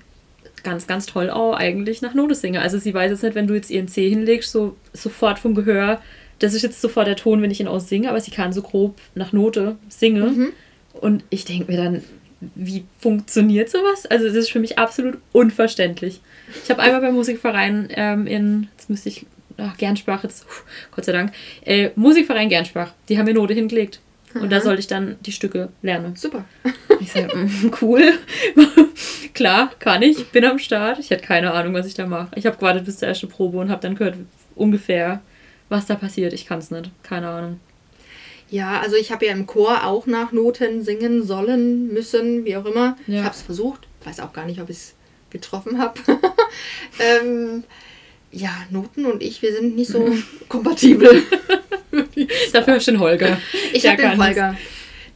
ganz, 0.64 0.88
ganz 0.88 1.06
toll 1.06 1.30
auch 1.30 1.54
eigentlich 1.54 2.02
nach 2.02 2.14
Note 2.14 2.36
singe. 2.36 2.62
Also 2.62 2.78
sie 2.78 2.94
weiß 2.94 3.12
jetzt 3.12 3.24
nicht, 3.24 3.36
wenn 3.36 3.48
du 3.48 3.56
jetzt 3.56 3.72
ihren 3.72 3.88
C 3.88 4.10
hinlegst, 4.10 4.52
so 4.52 4.76
sofort 4.94 5.40
vom 5.40 5.56
Gehör, 5.56 6.02
das 6.40 6.54
ist 6.54 6.62
jetzt 6.62 6.82
sofort 6.82 7.08
der 7.08 7.16
Ton, 7.16 7.42
wenn 7.42 7.52
ich 7.52 7.60
ihn 7.60 7.68
aussinge, 7.68 8.10
aber 8.10 8.22
sie 8.22 8.32
kann 8.32 8.54
so 8.54 8.62
grob 8.62 8.96
nach 9.16 9.34
Note 9.34 9.78
singen. 9.90 10.38
Mhm. 10.38 10.54
Und 10.94 11.24
ich 11.30 11.46
denke 11.46 11.72
mir 11.72 11.78
dann, 11.78 12.04
wie 12.56 12.86
funktioniert 13.00 13.70
sowas? 13.70 14.06
Also 14.06 14.26
es 14.28 14.36
ist 14.36 14.52
für 14.52 14.60
mich 14.60 14.78
absolut 14.78 15.18
unverständlich. 15.32 16.22
Ich 16.64 16.70
habe 16.70 16.82
einmal 16.82 17.02
beim 17.02 17.16
Musikverein 17.16 17.88
ähm, 17.92 18.28
in, 18.28 18.68
jetzt 18.78 18.90
müsste 18.90 19.10
ich, 19.10 19.26
ach, 19.58 19.78
Gernsbach, 19.78 20.24
jetzt, 20.24 20.46
Gott 20.92 21.06
sei 21.06 21.12
Dank, 21.12 21.34
äh, 21.66 21.90
Musikverein 21.96 22.50
Gernsbach, 22.50 22.94
die 23.10 23.18
haben 23.18 23.26
mir 23.26 23.34
Note 23.34 23.54
hingelegt. 23.54 24.00
Und 24.34 24.52
da 24.52 24.62
sollte 24.62 24.80
ich 24.80 24.88
dann 24.88 25.16
die 25.26 25.32
Stücke 25.32 25.70
lernen. 25.82 26.16
Super. 26.16 26.46
Ich 27.00 27.12
sage, 27.12 27.38
mm, 27.38 27.72
cool. 27.82 28.02
Klar, 29.36 29.70
kann 29.78 30.02
ich. 30.02 30.30
Bin 30.30 30.44
am 30.46 30.58
Start. 30.58 30.98
Ich 30.98 31.12
hatte 31.12 31.22
keine 31.22 31.54
Ahnung, 31.54 31.76
was 31.76 31.86
ich 31.86 31.94
da 31.94 32.08
mache. 32.08 32.30
Ich 32.36 32.48
habe 32.48 32.58
gewartet 32.58 32.86
bis 32.86 32.98
zur 32.98 33.08
ersten 33.08 33.30
Probe 33.30 33.60
und 33.60 33.70
habe 33.70 33.84
dann 33.84 33.94
gehört, 33.94 34.16
ungefähr, 34.56 35.22
was 35.70 35.86
da 35.86 35.96
passiert. 35.96 36.34
Ich 36.34 36.46
kann 36.46 36.60
es 36.60 36.72
nicht. 36.72 36.92
Keine 37.04 37.30
Ahnung. 37.30 37.60
Ja, 38.50 38.80
also 38.80 38.96
ich 38.96 39.12
habe 39.12 39.26
ja 39.26 39.34
im 39.34 39.46
Chor 39.46 39.86
auch 39.86 40.06
nach 40.06 40.32
Noten 40.32 40.82
singen 40.82 41.24
sollen, 41.24 41.94
müssen, 41.94 42.46
wie 42.46 42.56
auch 42.56 42.66
immer. 42.66 42.98
Ja. 43.08 43.20
Ich 43.20 43.24
habe 43.24 43.36
es 43.36 43.42
versucht. 43.42 43.88
Weiß 44.06 44.20
auch 44.22 44.32
gar 44.32 44.46
nicht, 44.46 44.62
ob 44.62 44.70
ich 44.70 44.78
es 44.78 44.96
getroffen 45.30 45.80
habe. 45.80 46.00
ähm, 47.00 47.64
ja, 48.32 48.52
Noten 48.70 49.06
und 49.06 49.22
ich, 49.22 49.42
wir 49.42 49.54
sind 49.54 49.76
nicht 49.76 49.92
so 49.92 50.14
kompatibel. 50.50 51.24
Dafür 52.54 52.76
hast 52.76 52.88
du 52.88 52.92
den 52.92 53.00
Holger. 53.00 53.38
Ich 53.74 53.86
habe 53.86 54.02
den 54.02 54.24
Holger. 54.24 54.56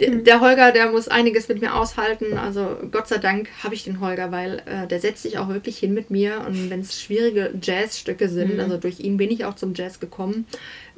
Der, 0.02 0.10
der, 0.16 0.42
Holger, 0.42 0.72
der 0.72 0.90
muss 0.92 1.08
einiges 1.08 1.48
mit 1.48 1.62
mir 1.62 1.76
aushalten. 1.76 2.38
Also 2.38 2.78
Gott 2.92 3.08
sei 3.08 3.20
Dank 3.20 3.50
habe 3.64 3.76
ich 3.76 3.84
den 3.84 4.00
Holger, 4.00 4.32
weil 4.32 4.64
äh, 4.66 4.88
der 4.88 5.00
setzt 5.00 5.22
sich 5.22 5.38
auch 5.38 5.48
wirklich 5.50 5.78
hin 5.78 5.94
mit 5.94 6.10
mir. 6.10 6.44
Und 6.48 6.72
wenn 6.72 6.80
es 6.80 7.00
schwierige 7.00 7.54
Jazzstücke 7.62 8.28
sind, 8.28 8.56
mhm. 8.56 8.60
also 8.60 8.78
durch 8.78 9.00
ihn 9.00 9.18
bin 9.18 9.30
ich 9.30 9.46
auch 9.46 9.56
zum 9.56 9.76
Jazz 9.76 10.00
gekommen. 10.00 10.48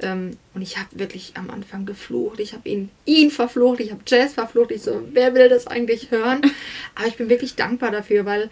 Ähm, 0.00 0.38
und 0.54 0.62
ich 0.62 0.78
habe 0.78 0.88
wirklich 0.92 1.32
am 1.34 1.50
Anfang 1.50 1.84
geflucht. 1.84 2.40
Ich 2.40 2.54
habe 2.54 2.66
ihn, 2.66 2.88
ihn 3.04 3.30
verflucht, 3.30 3.80
ich 3.80 3.90
habe 3.90 4.00
Jazz 4.06 4.32
verflucht. 4.32 4.70
Ich 4.70 4.82
so, 4.82 5.02
wer 5.12 5.34
will 5.34 5.50
das 5.50 5.66
eigentlich 5.66 6.10
hören? 6.10 6.40
Aber 6.94 7.06
ich 7.06 7.16
bin 7.16 7.28
wirklich 7.28 7.56
dankbar 7.56 7.90
dafür, 7.90 8.24
weil 8.24 8.48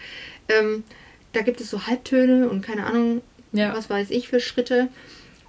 ähm, 0.50 0.84
da 1.32 1.40
gibt 1.40 1.62
es 1.62 1.70
so 1.70 1.86
Halbtöne 1.86 2.50
und 2.50 2.60
keine 2.60 2.84
Ahnung, 2.84 3.22
ja. 3.52 3.74
was 3.74 3.88
weiß 3.88 4.10
ich 4.10 4.28
für 4.28 4.38
Schritte. 4.38 4.88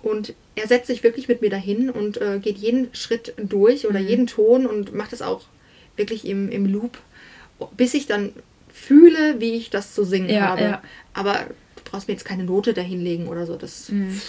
Und 0.04 0.36
er 0.56 0.68
setzt 0.68 0.88
sich 0.88 1.02
wirklich 1.02 1.28
mit 1.28 1.42
mir 1.42 1.50
dahin 1.50 1.90
und 1.90 2.22
äh, 2.22 2.40
geht 2.40 2.58
jeden 2.58 2.94
Schritt 2.94 3.34
durch 3.38 3.88
oder 3.88 4.00
mhm. 4.00 4.08
jeden 4.08 4.28
Ton 4.28 4.68
und 4.68 4.94
macht 4.94 5.14
es 5.14 5.22
auch 5.22 5.42
wirklich 5.96 6.28
im, 6.28 6.50
im 6.52 6.66
Loop, 6.66 6.98
bis 7.78 7.94
ich 7.94 8.06
dann 8.06 8.34
fühle, 8.72 9.40
wie 9.40 9.54
ich 9.54 9.70
das 9.70 9.94
zu 9.94 10.04
singen 10.04 10.30
ja, 10.30 10.42
habe. 10.42 10.62
Ja. 10.62 10.84
Aber 11.14 11.46
du 11.76 11.82
brauchst 11.86 12.08
mir 12.08 12.16
jetzt 12.16 12.26
keine 12.26 12.44
Note 12.44 12.74
dahinlegen 12.74 13.28
oder 13.28 13.46
so. 13.46 13.56
Das, 13.56 13.90
mhm. 13.90 14.20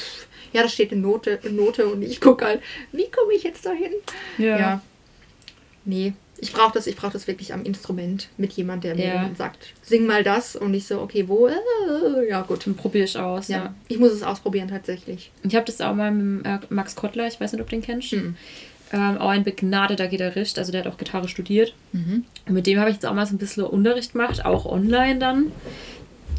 Ja, 0.52 0.62
da 0.62 0.68
steht 0.68 0.92
eine 0.92 1.00
Note, 1.00 1.40
eine 1.42 1.52
Note 1.52 1.88
und 1.88 2.02
ich 2.02 2.20
gucke 2.20 2.44
halt, 2.44 2.62
wie 2.92 3.10
komme 3.10 3.34
ich 3.34 3.42
jetzt 3.42 3.66
dahin? 3.66 3.92
Ja. 4.38 4.58
ja. 4.58 4.82
Nee, 5.84 6.14
ich 6.38 6.52
brauche 6.52 6.72
das, 6.74 6.86
ich 6.86 6.96
das 6.96 7.26
wirklich 7.26 7.52
am 7.52 7.62
Instrument 7.62 8.28
mit 8.36 8.52
jemand, 8.52 8.84
der 8.84 8.96
ja. 8.96 9.22
mir 9.22 9.34
sagt, 9.36 9.72
sing 9.82 10.06
mal 10.06 10.24
das 10.24 10.56
und 10.56 10.74
ich 10.74 10.86
so, 10.86 11.00
okay, 11.00 11.28
wo? 11.28 11.48
Äh, 11.48 12.28
ja, 12.28 12.42
gut. 12.42 12.66
Dann 12.66 12.74
probiere 12.74 13.04
ich 13.04 13.16
aus. 13.16 13.48
Ja. 13.48 13.56
ja. 13.56 13.74
Ich 13.88 13.98
muss 13.98 14.12
es 14.12 14.22
ausprobieren 14.22 14.68
tatsächlich. 14.68 15.30
Ich 15.42 15.54
habe 15.54 15.64
das 15.64 15.80
auch 15.80 15.94
mal 15.94 16.10
mit 16.10 16.44
äh, 16.44 16.58
Max 16.70 16.96
Kottler, 16.96 17.26
ich 17.26 17.40
weiß 17.40 17.52
nicht, 17.52 17.60
ob 17.60 17.68
du 17.68 17.76
den 17.76 17.82
kennst. 17.82 18.12
Mhm. 18.12 18.36
Ähm, 18.92 19.18
auch 19.18 19.30
ein 19.30 19.44
begnadeter 19.44 20.06
Gitarrist, 20.08 20.58
also 20.58 20.70
der 20.70 20.84
hat 20.84 20.92
auch 20.92 20.98
Gitarre 20.98 21.28
studiert. 21.28 21.74
Mhm. 21.92 22.24
Und 22.46 22.54
mit 22.54 22.66
dem 22.66 22.78
habe 22.78 22.90
ich 22.90 22.96
jetzt 22.96 23.06
auch 23.06 23.14
mal 23.14 23.26
so 23.26 23.34
ein 23.34 23.38
bisschen 23.38 23.64
Unterricht 23.64 24.12
gemacht, 24.12 24.44
auch 24.44 24.66
online 24.66 25.18
dann. 25.18 25.52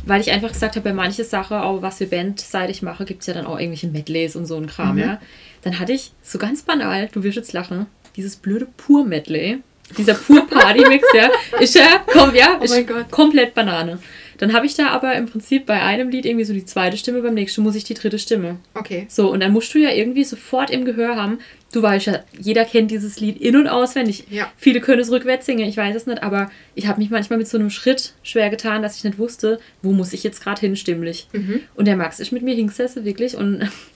Weil 0.06 0.22
ich 0.22 0.32
einfach 0.32 0.52
gesagt 0.52 0.76
habe, 0.76 0.90
bei 0.90 0.94
manchen 0.94 1.26
Sachen, 1.26 1.58
auch 1.58 1.82
was 1.82 1.98
für 1.98 2.06
bandseitig 2.06 2.84
mache, 2.84 3.06
gibt 3.06 3.22
es 3.22 3.28
ja 3.28 3.34
dann 3.34 3.48
auch 3.48 3.60
irgendwelche 3.60 3.88
Medleys 3.88 4.36
und 4.36 4.46
so 4.46 4.56
ein 4.56 4.68
Kram, 4.68 4.96
mhm. 4.96 5.02
ja. 5.02 5.22
Dann 5.64 5.80
hatte 5.80 5.94
ich 5.94 6.12
so 6.22 6.38
ganz 6.38 6.62
banal, 6.62 7.10
du 7.12 7.24
wirst 7.24 7.38
jetzt 7.38 7.54
lachen, 7.54 7.88
dieses 8.16 8.36
blöde 8.36 8.68
Pur-Medley 8.78 9.64
dieser 9.98 10.16
pur 10.16 10.48
Party-Mix, 10.48 11.06
ja, 11.14 11.30
ist 11.60 11.76
ja, 11.76 12.04
komm, 12.08 12.34
ja, 12.36 12.56
ist 12.62 12.76
oh 12.78 13.04
komplett 13.12 13.54
Banane. 13.54 14.00
Dann 14.38 14.54
habe 14.54 14.66
ich 14.66 14.76
da 14.76 14.90
aber 14.90 15.16
im 15.16 15.28
Prinzip 15.28 15.66
bei 15.66 15.82
einem 15.82 16.10
Lied 16.10 16.26
irgendwie 16.26 16.46
so 16.46 16.54
die 16.54 16.66
zweite 16.66 16.98
Stimme, 16.98 17.22
beim 17.22 17.34
nächsten 17.34 17.62
muss 17.64 17.76
ich 17.76 17.84
die 17.84 17.94
dritte 17.94 18.20
Stimme. 18.20 18.58
Okay. 18.74 19.06
So, 19.10 19.32
und 19.32 19.40
dann 19.40 19.54
musst 19.54 19.74
du 19.74 19.80
ja 19.80 19.92
irgendwie 19.92 20.24
sofort 20.24 20.70
im 20.70 20.86
Gehör 20.86 21.16
haben. 21.16 21.40
Du 21.72 21.82
weißt 21.82 22.08
ja, 22.08 22.20
jeder 22.38 22.66
kennt 22.66 22.92
dieses 22.92 23.20
Lied 23.20 23.40
in- 23.40 23.56
und 23.56 23.68
auswendig. 23.68 24.26
Ja. 24.30 24.52
Viele 24.58 24.82
können 24.82 25.02
es 25.02 25.12
rückwärts 25.12 25.46
singen, 25.46 25.68
ich 25.68 25.78
weiß 25.78 25.96
es 25.96 26.06
nicht, 26.06 26.24
aber 26.24 26.50
ich 26.74 26.88
habe 26.88 27.00
mich 27.00 27.10
manchmal 27.10 27.40
mit 27.40 27.48
so 27.48 27.58
einem 27.58 27.70
Schritt 27.70 28.14
schwer 28.24 28.50
getan, 28.50 28.82
dass 28.82 28.98
ich 28.98 29.04
nicht 29.04 29.20
wusste, 29.20 29.60
wo 29.82 29.92
muss 29.92 30.14
ich 30.14 30.24
jetzt 30.24 30.42
gerade 30.42 30.62
hin 30.62 30.76
stimmlich. 30.76 31.28
Mhm. 31.34 31.62
Und 31.76 31.86
der 31.86 31.98
Max 31.98 32.20
ist 32.20 32.32
mit 32.32 32.44
mir 32.44 32.56
hingesessen, 32.56 33.06
wirklich, 33.06 33.36
und 33.36 33.70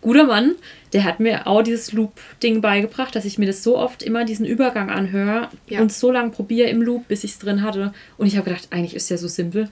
guter 0.00 0.24
Mann, 0.24 0.54
der 0.92 1.04
hat 1.04 1.20
mir 1.20 1.46
auch 1.46 1.62
dieses 1.62 1.92
Loop-Ding 1.92 2.60
beigebracht, 2.60 3.14
dass 3.14 3.24
ich 3.24 3.38
mir 3.38 3.46
das 3.46 3.62
so 3.62 3.76
oft 3.76 4.02
immer 4.02 4.24
diesen 4.24 4.46
Übergang 4.46 4.90
anhöre 4.90 5.48
ja. 5.66 5.80
und 5.80 5.92
so 5.92 6.10
lange 6.10 6.30
probiere 6.30 6.68
im 6.68 6.82
Loop, 6.82 7.08
bis 7.08 7.24
ich 7.24 7.32
es 7.32 7.38
drin 7.38 7.62
hatte. 7.62 7.92
Und 8.16 8.26
ich 8.26 8.36
habe 8.36 8.48
gedacht, 8.48 8.68
eigentlich 8.70 8.94
ist 8.94 9.04
es 9.04 9.08
ja 9.08 9.16
so 9.18 9.28
simpel. 9.28 9.70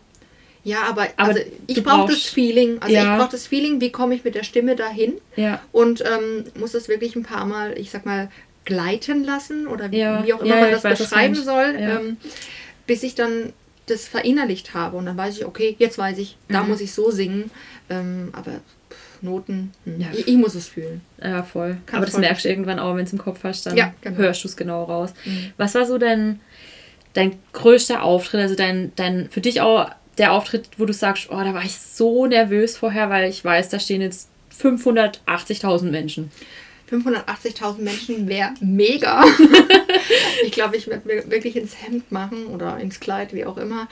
Ja, 0.64 0.82
aber, 0.88 1.06
aber 1.16 1.28
also 1.28 1.40
ich 1.68 1.82
brauche 1.84 2.10
das 2.10 2.22
Feeling. 2.22 2.78
Also 2.80 2.92
ja. 2.92 3.12
ich 3.12 3.20
brauche 3.20 3.30
das 3.30 3.46
Feeling, 3.46 3.80
wie 3.80 3.92
komme 3.92 4.16
ich 4.16 4.24
mit 4.24 4.34
der 4.34 4.42
Stimme 4.42 4.74
dahin? 4.74 5.14
Ja. 5.36 5.62
Und 5.70 6.02
ähm, 6.02 6.44
muss 6.58 6.72
das 6.72 6.88
wirklich 6.88 7.14
ein 7.14 7.22
paar 7.22 7.46
Mal, 7.46 7.78
ich 7.78 7.92
sag 7.92 8.04
mal, 8.04 8.30
gleiten 8.64 9.22
lassen 9.22 9.68
oder 9.68 9.92
wie, 9.92 9.98
ja. 9.98 10.26
wie 10.26 10.34
auch 10.34 10.42
immer 10.42 10.60
man 10.60 10.72
das 10.72 10.82
weiß, 10.82 10.98
beschreiben 10.98 11.36
soll, 11.36 11.76
ähm, 11.78 12.16
bis 12.88 13.04
ich 13.04 13.14
dann 13.14 13.52
das 13.86 14.08
verinnerlicht 14.08 14.74
habe. 14.74 14.96
Und 14.96 15.06
dann 15.06 15.16
weiß 15.16 15.38
ich, 15.38 15.46
okay, 15.46 15.76
jetzt 15.78 15.98
weiß 15.98 16.18
ich, 16.18 16.36
da 16.48 16.64
mhm. 16.64 16.70
muss 16.70 16.80
ich 16.80 16.92
so 16.92 17.12
singen. 17.12 17.52
Ähm, 17.88 18.30
aber 18.32 18.60
Noten. 19.22 19.72
Ja. 19.84 20.08
Ich, 20.12 20.28
ich, 20.28 20.36
muss 20.36 20.54
es 20.54 20.68
fühlen. 20.68 21.00
Ja, 21.22 21.42
voll. 21.42 21.78
Kann 21.86 21.98
Aber 21.98 22.06
das 22.06 22.14
voll 22.14 22.22
merkst 22.22 22.44
du 22.44 22.48
irgendwann 22.48 22.78
auch, 22.78 22.94
wenn 22.96 23.04
es 23.04 23.12
im 23.12 23.18
Kopf 23.18 23.40
hast, 23.44 23.66
dann 23.66 23.76
ja, 23.76 23.92
genau. 24.00 24.16
hörst 24.18 24.44
du 24.44 24.48
es 24.48 24.56
genau 24.56 24.84
raus. 24.84 25.14
Mhm. 25.24 25.52
Was 25.56 25.74
war 25.74 25.86
so 25.86 25.98
dein, 25.98 26.40
dein 27.14 27.36
größter 27.52 28.02
Auftritt, 28.02 28.40
also 28.40 28.54
dein, 28.54 28.92
dein 28.96 29.28
für 29.30 29.40
dich 29.40 29.60
auch 29.60 29.90
der 30.18 30.32
Auftritt, 30.32 30.68
wo 30.78 30.84
du 30.84 30.92
sagst, 30.92 31.28
oh, 31.30 31.36
da 31.36 31.52
war 31.54 31.64
ich 31.64 31.76
so 31.76 32.26
nervös 32.26 32.76
vorher, 32.76 33.10
weil 33.10 33.28
ich 33.28 33.44
weiß, 33.44 33.68
da 33.68 33.78
stehen 33.78 34.00
jetzt 34.00 34.28
580.000 34.60 35.90
Menschen. 35.90 36.30
580.000 36.90 37.78
Menschen 37.80 38.28
wäre 38.28 38.54
mega. 38.60 39.24
ich 40.44 40.52
glaube, 40.52 40.76
ich 40.76 40.86
werde 40.86 41.06
mir 41.06 41.30
wirklich 41.30 41.56
ins 41.56 41.82
Hemd 41.82 42.12
machen 42.12 42.46
oder 42.46 42.78
ins 42.78 43.00
Kleid, 43.00 43.34
wie 43.34 43.44
auch 43.44 43.56
immer. 43.56 43.88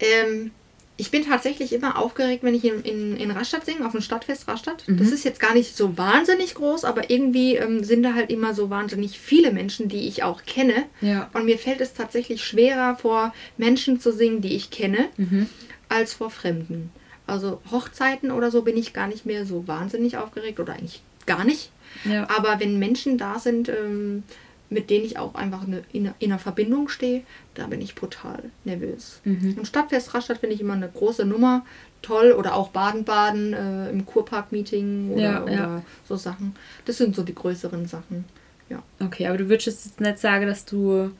Ähm, 0.00 0.50
ich 0.98 1.10
bin 1.10 1.26
tatsächlich 1.26 1.72
immer 1.72 1.98
aufgeregt, 1.98 2.42
wenn 2.42 2.54
ich 2.54 2.64
in, 2.64 2.82
in, 2.82 3.16
in 3.16 3.30
Rastatt 3.30 3.66
singe, 3.66 3.84
auf 3.84 3.92
dem 3.92 4.00
Stadtfest 4.00 4.48
Rastatt. 4.48 4.88
Mhm. 4.88 4.96
Das 4.98 5.12
ist 5.12 5.24
jetzt 5.24 5.40
gar 5.40 5.52
nicht 5.52 5.76
so 5.76 5.98
wahnsinnig 5.98 6.54
groß, 6.54 6.84
aber 6.84 7.10
irgendwie 7.10 7.56
ähm, 7.56 7.84
sind 7.84 8.02
da 8.02 8.14
halt 8.14 8.30
immer 8.30 8.54
so 8.54 8.70
wahnsinnig 8.70 9.18
viele 9.18 9.52
Menschen, 9.52 9.88
die 9.88 10.08
ich 10.08 10.22
auch 10.22 10.44
kenne. 10.46 10.84
Ja. 11.02 11.28
Und 11.34 11.44
mir 11.44 11.58
fällt 11.58 11.80
es 11.82 11.92
tatsächlich 11.92 12.44
schwerer, 12.44 12.96
vor 12.96 13.34
Menschen 13.58 14.00
zu 14.00 14.10
singen, 14.12 14.40
die 14.40 14.56
ich 14.56 14.70
kenne, 14.70 15.08
mhm. 15.18 15.48
als 15.88 16.14
vor 16.14 16.30
Fremden. 16.30 16.90
Also 17.26 17.60
Hochzeiten 17.70 18.30
oder 18.30 18.50
so 18.50 18.62
bin 18.62 18.76
ich 18.76 18.92
gar 18.92 19.08
nicht 19.08 19.26
mehr 19.26 19.44
so 19.44 19.68
wahnsinnig 19.68 20.16
aufgeregt 20.16 20.60
oder 20.60 20.74
eigentlich 20.74 21.02
gar 21.26 21.44
nicht. 21.44 21.70
Ja. 22.04 22.28
Aber 22.30 22.58
wenn 22.60 22.78
Menschen 22.78 23.18
da 23.18 23.38
sind, 23.38 23.68
ähm, 23.68 24.22
mit 24.68 24.90
denen 24.90 25.04
ich 25.04 25.18
auch 25.18 25.34
einfach 25.34 25.62
eine, 25.62 25.82
in, 25.92 26.10
in 26.18 26.32
einer 26.32 26.38
Verbindung 26.38 26.88
stehe, 26.88 27.22
da 27.54 27.66
bin 27.66 27.80
ich 27.80 27.94
brutal 27.94 28.42
nervös. 28.64 29.20
Mhm. 29.24 29.54
Und 29.58 29.66
Stadtfest 29.66 30.14
Rastatt 30.14 30.38
finde 30.38 30.54
ich 30.54 30.60
immer 30.60 30.74
eine 30.74 30.88
große 30.88 31.24
Nummer, 31.24 31.64
toll. 32.02 32.32
Oder 32.32 32.54
auch 32.54 32.70
Baden-Baden 32.70 33.52
äh, 33.52 33.90
im 33.90 34.06
Kurpark-Meeting 34.06 35.12
oder, 35.12 35.22
ja, 35.22 35.50
ja. 35.50 35.82
so 36.08 36.16
Sachen. 36.16 36.54
Das 36.84 36.96
sind 36.96 37.14
so 37.14 37.22
die 37.22 37.34
größeren 37.34 37.86
Sachen. 37.86 38.24
Ja. 38.68 38.82
Okay, 39.00 39.26
aber 39.28 39.38
du 39.38 39.48
würdest 39.48 39.66
jetzt 39.66 40.00
nicht 40.00 40.18
sagen, 40.18 40.46
dass 40.46 40.64
du 40.64 41.10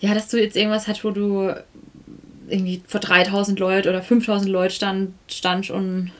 ja, 0.00 0.12
dass 0.14 0.28
du 0.28 0.40
jetzt 0.40 0.56
irgendwas 0.56 0.88
hast, 0.88 1.04
wo 1.04 1.10
du 1.10 1.54
irgendwie 2.48 2.82
vor 2.86 3.00
3000 3.00 3.58
Leuten 3.58 3.88
oder 3.88 4.02
5000 4.02 4.50
Leuten 4.50 4.74
stand, 4.74 5.14
stand 5.28 5.70
und 5.70 6.12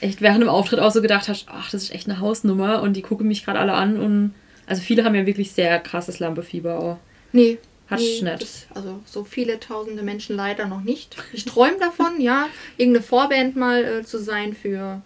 echt 0.00 0.20
während 0.20 0.42
dem 0.42 0.48
Auftritt 0.48 0.78
auch 0.80 0.92
so 0.92 1.02
gedacht 1.02 1.28
hast, 1.28 1.46
ach, 1.48 1.70
das 1.70 1.84
ist 1.84 1.94
echt 1.94 2.08
eine 2.08 2.20
Hausnummer 2.20 2.82
und 2.82 2.94
die 2.94 3.02
gucken 3.02 3.26
mich 3.26 3.44
gerade 3.44 3.58
alle 3.58 3.74
an 3.74 3.98
und 3.98 4.34
also 4.72 4.80
viele 4.80 5.04
haben 5.04 5.14
ja 5.14 5.26
wirklich 5.26 5.52
sehr 5.52 5.78
krasses 5.80 6.18
Lampefieber 6.18 6.78
auch. 6.78 6.98
Nee. 7.32 7.58
Hat 7.88 8.00
nee, 8.00 8.22
nicht. 8.22 8.42
Das, 8.42 8.66
also 8.72 9.00
so 9.04 9.22
viele 9.22 9.60
tausende 9.60 10.02
Menschen 10.02 10.34
leider 10.34 10.66
noch 10.66 10.80
nicht. 10.80 11.14
Ich 11.34 11.44
träume 11.44 11.76
davon, 11.78 12.22
ja, 12.22 12.48
irgendeine 12.78 13.04
Vorband 13.04 13.54
mal 13.54 13.84
äh, 13.84 14.02
zu 14.02 14.16
sein 14.16 14.54
für 14.54 15.02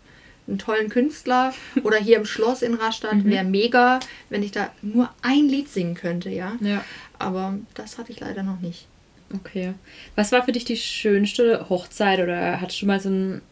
einen 0.47 0.59
tollen 0.59 0.89
Künstler 0.89 1.53
oder 1.83 1.99
hier 1.99 2.17
im 2.19 2.27
Schloss 2.27 2.63
in 2.63 2.75
Rastatt 2.75 3.17
mhm. 3.17 3.25
wäre 3.25 3.45
mega, 3.45 3.99
wenn 4.31 4.45
ich 4.45 4.53
da 4.53 4.71
nur 4.83 5.11
ein 5.23 5.49
Lied 5.49 5.69
singen 5.69 5.97
könnte, 5.97 6.31
ja. 6.31 6.53
Ja. 6.61 6.85
Aber 7.19 7.59
das 7.75 7.99
hatte 7.99 8.13
ich 8.13 8.21
leider 8.21 8.45
noch 8.45 8.61
nicht. 8.61 8.87
Okay. 9.35 9.75
Was 10.15 10.31
war 10.31 10.45
für 10.45 10.53
dich 10.53 10.65
die 10.65 10.77
schönste 10.77 11.69
Hochzeit 11.69 12.21
oder 12.21 12.61
hattest 12.61 12.83
du 12.83 12.87
mal 12.87 13.01
so 13.01 13.09
einen 13.09 13.43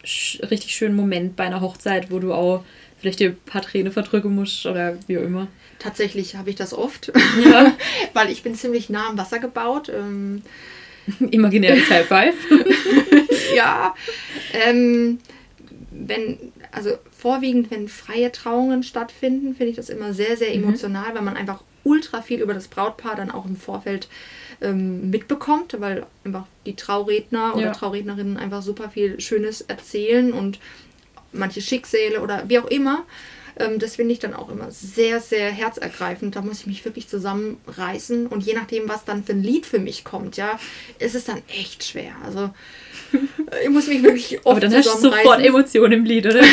richtig 0.49 0.77
schönen 0.77 0.95
Moment 0.95 1.35
bei 1.35 1.43
einer 1.43 1.61
Hochzeit, 1.61 2.13
wo 2.13 2.21
du 2.21 2.33
auch 2.33 2.65
vielleicht 3.05 3.21
dir 3.21 3.31
ein 3.31 3.37
paar 3.45 3.61
Tränen 3.61 3.93
verdrücken 3.93 4.35
musst 4.35 4.65
oder 4.65 4.97
wie 5.07 5.19
auch 5.19 5.23
immer? 5.23 5.47
Tatsächlich 5.79 6.37
habe 6.37 6.49
ich 6.49 6.57
das 6.57 6.73
oft, 6.73 7.13
ja. 7.45 7.75
weil 8.15 8.31
ich 8.31 8.43
bin 8.43 8.55
ziemlich 8.55 8.89
nah 8.89 9.09
am 9.11 9.19
Wasser 9.19 9.39
gebaut. 9.41 9.91
Ähm, 9.95 10.41
Imaginäres 11.31 11.91
High 11.91 12.07
Five. 12.07 12.35
ja, 13.55 13.95
ähm, 14.67 15.19
wenn, 15.91 16.39
also 16.73 16.93
vorwiegend, 17.17 17.71
wenn 17.71 17.89
freie 17.89 18.33
Trauungen 18.33 18.83
stattfinden, 18.83 19.55
finde 19.55 19.71
ich 19.73 19.77
das 19.77 19.91
immer 19.91 20.15
sehr, 20.15 20.39
sehr 20.39 20.57
Mhm. 20.57 20.65
emotional, 20.65 21.15
weil 21.15 21.23
man 21.23 21.37
einfach 21.37 21.63
ultra 21.85 22.23
viel 22.23 22.41
über 22.41 22.55
das 22.55 22.69
Brautpaar 22.69 23.17
dann 23.17 23.31
auch 23.31 23.45
im 23.45 23.57
Vorfeld 23.57 24.09
ähm, 24.63 25.11
mitbekommt, 25.11 25.77
weil 25.79 26.07
einfach 26.25 26.47
die 26.65 26.75
Trauredner 26.77 27.55
oder 27.55 27.67
Ja. 27.67 27.73
Traurednerinnen 27.73 28.39
einfach 28.39 28.63
super 28.63 28.89
viel 28.89 29.21
Schönes 29.21 29.61
erzählen 29.61 30.33
und 30.33 30.59
manche 31.35 31.61
Schicksale 31.61 32.21
oder 32.21 32.45
wie 32.49 32.59
auch 32.59 32.67
immer. 32.67 33.05
Ähm, 33.57 33.79
das 33.79 33.97
finde 33.97 34.13
ich 34.13 34.19
dann 34.19 34.35
auch 34.35 34.49
immer 34.49 34.71
sehr, 34.73 35.21
sehr 35.21 35.51
herzergreifend. 35.51 36.35
Da 36.35 36.41
muss 36.43 36.61
ich 36.61 36.67
mich 36.67 36.85
wirklich 36.85 37.09
zusammenreißen. 37.09 38.27
Und 38.27 38.45
je 38.45 38.55
nachdem, 38.55 38.89
was 38.89 39.05
dann 39.05 39.23
für 39.25 39.33
ein 39.33 39.43
Lied 39.43 39.65
für 39.67 39.79
mich 39.79 40.05
kommt, 40.05 40.37
ja, 40.37 40.59
ist 40.99 41.15
es 41.15 41.25
dann 41.25 41.41
echt 41.49 41.85
schwer. 41.85 42.13
Also 42.25 42.51
ich 43.63 43.71
muss 43.71 43.87
mich 43.87 44.03
wirklich 44.03 44.39
oft 44.39 44.47
Aber 44.49 44.61
dann 44.61 44.75
hast 44.75 44.87
du 44.87 44.99
sofort. 44.99 45.41
Emotionen 45.41 45.93
im 45.93 46.05
Lied, 46.05 46.27
oder? 46.27 46.43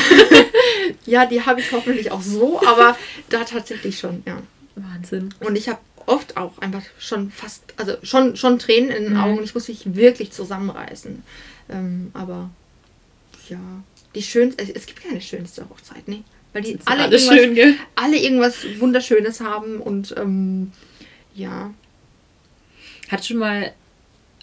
Ja, 1.05 1.25
die 1.25 1.41
habe 1.45 1.61
ich 1.61 1.71
hoffentlich 1.71 2.11
auch 2.11 2.21
so, 2.21 2.59
aber 2.65 2.97
da 3.29 3.43
tatsächlich 3.43 3.97
schon, 3.97 4.23
ja. 4.25 4.41
Wahnsinn. 4.75 5.33
Und 5.39 5.57
ich 5.57 5.69
habe 5.69 5.79
oft 6.05 6.37
auch 6.37 6.57
einfach 6.59 6.83
schon 6.99 7.31
fast, 7.31 7.63
also 7.77 7.93
schon, 8.03 8.35
schon 8.35 8.59
Tränen 8.59 8.89
in 8.91 9.03
den 9.05 9.13
Mhm. 9.13 9.19
Augen. 9.19 9.43
Ich 9.43 9.53
muss 9.53 9.67
mich 9.67 9.95
wirklich 9.95 10.31
zusammenreißen. 10.31 11.23
Ähm, 11.69 12.11
aber 12.13 12.49
ja, 13.49 13.59
die 14.15 14.21
schönste, 14.23 14.63
es 14.75 14.85
gibt 14.85 15.01
keine 15.03 15.21
schönste 15.21 15.67
Hochzeit, 15.69 16.07
ne? 16.07 16.23
Weil 16.53 16.63
die 16.63 16.77
alle 16.85 17.03
alles 17.03 17.23
irgendwas, 17.23 17.43
schön, 17.45 17.55
gell? 17.55 17.75
alle 17.95 18.17
irgendwas 18.17 18.65
Wunderschönes 18.79 19.39
haben 19.41 19.79
und 19.79 20.13
ähm, 20.17 20.71
ja. 21.33 21.73
Hat 23.09 23.25
schon 23.25 23.37
mal 23.37 23.71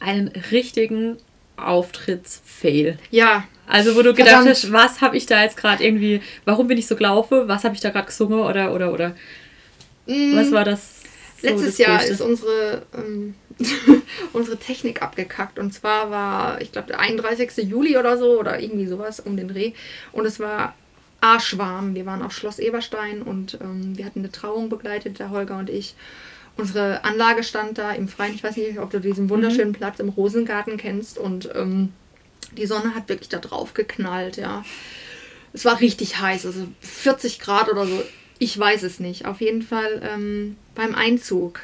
einen 0.01 0.29
richtigen 0.51 1.17
Auftrittsfail. 1.57 2.99
Ja, 3.11 3.45
Also 3.67 3.95
wo 3.97 4.03
du 4.03 4.13
gedacht 4.15 4.29
Verdammt. 4.31 4.49
hast, 4.51 4.73
was 4.73 5.01
habe 5.01 5.17
ich 5.17 5.27
da 5.27 5.43
jetzt 5.43 5.57
gerade 5.57 5.85
irgendwie, 5.85 6.21
warum 6.45 6.69
bin 6.69 6.79
ich 6.79 6.87
so 6.87 6.97
gelaufen, 6.97 7.49
was 7.49 7.65
habe 7.65 7.75
ich 7.75 7.81
da 7.81 7.91
gerade 7.91 8.07
gesungen 8.07 8.41
oder 8.41 8.73
oder 8.75 8.93
oder 8.93 9.15
mm, 10.07 10.37
was 10.37 10.51
war 10.53 10.65
das? 10.65 11.03
so 11.41 11.47
Letztes 11.49 11.67
das 11.77 11.79
Jahr 11.79 11.99
Größte? 11.99 12.13
ist 12.15 12.21
unsere, 12.21 12.87
ähm, 12.97 13.35
unsere 14.33 14.57
Technik 14.57 15.03
abgekackt. 15.03 15.59
Und 15.59 15.73
zwar 15.73 16.11
war, 16.11 16.61
ich 16.61 16.73
glaube, 16.73 16.89
der 16.89 17.01
31. 17.01 17.69
Juli 17.69 17.97
oder 17.97 18.19
so 18.19 18.39
oder 18.39 18.61
irgendwie 18.61 18.87
sowas 18.87 19.21
um 19.21 19.37
den 19.37 19.49
Dreh. 19.49 19.73
Und 20.13 20.27
es 20.27 20.41
war 20.41 20.75
arschwarm. 21.21 21.95
Wir 21.95 22.07
waren 22.07 22.23
auf 22.23 22.33
Schloss 22.33 22.59
Eberstein 22.59 23.23
und 23.23 23.59
ähm, 23.61 23.97
wir 23.97 24.05
hatten 24.05 24.21
eine 24.21 24.31
Trauung 24.31 24.69
begleitet, 24.69 25.19
der 25.19 25.31
Holger 25.31 25.59
und 25.59 25.71
ich. 25.71 25.95
Unsere 26.57 27.05
Anlage 27.05 27.45
stand 27.45 27.79
da 27.79 27.93
im 27.93 28.09
Freien. 28.09 28.35
Ich 28.35 28.43
weiß 28.43 28.57
nicht, 28.57 28.79
ob 28.79 28.91
du 28.91 29.01
diesen 29.01 29.31
wunderschönen 29.31 29.73
Platz 29.73 30.01
im 30.01 30.09
Rosengarten 30.09 30.77
kennst. 30.77 31.19
Und 31.19 31.49
ähm, 31.55 31.93
die 32.57 32.67
Sonne 32.67 32.95
hat 32.95 33.09
wirklich 33.09 33.29
da 33.29 33.39
drauf 33.39 33.75
geknallt, 33.75 34.37
ja. 34.37 34.65
Es 35.53 35.65
war 35.65 35.81
richtig 35.81 36.21
heiß, 36.21 36.47
also 36.47 36.67
40 36.81 37.41
Grad 37.41 37.69
oder 37.69 37.87
so. 37.87 38.03
Ich 38.39 38.57
weiß 38.59 38.83
es 38.83 39.01
nicht. 39.01 39.27
Auf 39.27 39.41
jeden 39.41 39.63
Fall 39.63 40.03
ähm, 40.05 40.57
beim 40.75 40.95
Einzug 40.95 41.61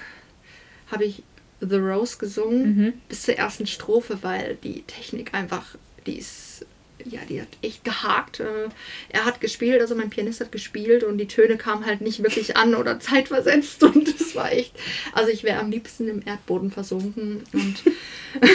habe 0.91 1.05
ich 1.05 1.23
The 1.61 1.77
Rose 1.77 2.19
gesungen 2.19 2.77
Mhm. 2.77 2.93
bis 3.09 3.23
zur 3.23 3.35
ersten 3.37 3.67
Strophe, 3.67 4.19
weil 4.23 4.57
die 4.63 4.83
Technik 4.83 5.33
einfach, 5.35 5.77
die 6.07 6.19
ist, 6.19 6.67
ja, 7.05 7.21
die 7.29 7.41
hat 7.41 7.49
echt 7.63 7.85
gehakt. 7.85 8.41
Äh, 8.41 8.69
Er 9.11 9.25
hat 9.25 9.41
gespielt, 9.41 9.81
also 9.81 9.95
mein 9.95 10.11
Pianist 10.11 10.41
hat 10.41 10.53
gespielt 10.53 11.05
und 11.05 11.19
die 11.19 11.27
Töne 11.29 11.57
kamen 11.57 11.85
halt 11.87 12.01
nicht 12.01 12.23
wirklich 12.23 12.57
an 12.57 12.75
oder 12.75 12.99
zeitversetzt 13.09 13.83
und 13.85 14.09
es 14.09 14.35
war 14.35 14.53
echt, 14.53 14.73
also 15.13 15.31
ich 15.31 15.43
wäre 15.45 15.61
am 15.61 15.71
liebsten 15.71 16.09
im 16.09 16.23
Erdboden 16.27 16.71
versunken 16.71 17.43
und 17.53 17.83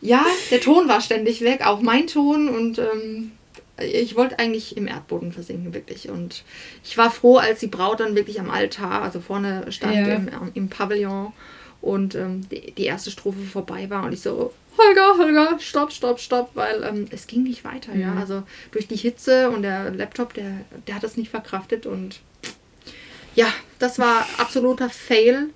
ja, 0.00 0.24
der 0.50 0.60
Ton 0.60 0.88
war 0.88 1.00
ständig 1.00 1.40
weg, 1.42 1.64
auch 1.66 1.80
mein 1.80 2.06
Ton 2.06 2.48
und 2.48 2.78
ähm, 2.78 3.32
ich 3.78 4.14
wollte 4.16 4.38
eigentlich 4.38 4.76
im 4.76 4.86
Erdboden 4.86 5.32
versinken, 5.32 5.74
wirklich. 5.74 6.08
Und 6.08 6.44
ich 6.84 6.96
war 6.98 7.10
froh, 7.10 7.38
als 7.38 7.60
die 7.60 7.66
Braut 7.66 8.00
dann 8.00 8.14
wirklich 8.14 8.38
am 8.38 8.50
Altar, 8.50 9.02
also 9.02 9.20
vorne 9.20 9.70
stand 9.72 9.94
Ja. 9.94 10.14
im, 10.14 10.28
im 10.54 10.68
Pavillon 10.68 11.32
und 11.82 12.14
ähm, 12.14 12.48
die, 12.48 12.72
die 12.72 12.84
erste 12.84 13.10
Strophe 13.10 13.40
vorbei 13.40 13.90
war 13.90 14.04
und 14.04 14.12
ich 14.12 14.20
so, 14.20 14.54
Holger, 14.78 15.18
Holger, 15.18 15.58
stopp, 15.58 15.92
stopp, 15.92 16.18
stopp, 16.18 16.50
weil 16.54 16.82
ähm, 16.82 17.06
es 17.10 17.26
ging 17.26 17.42
nicht 17.42 17.64
weiter, 17.64 17.94
ja. 17.94 18.12
Mhm. 18.12 18.18
Also 18.18 18.42
durch 18.70 18.88
die 18.88 18.96
Hitze 18.96 19.50
und 19.50 19.62
der 19.62 19.90
Laptop, 19.90 20.32
der, 20.32 20.60
der 20.86 20.94
hat 20.94 21.02
das 21.02 21.16
nicht 21.16 21.30
verkraftet 21.30 21.84
und 21.84 22.20
ja, 23.34 23.46
das 23.78 23.98
war 23.98 24.26
absoluter 24.38 24.88
Fail 24.88 25.50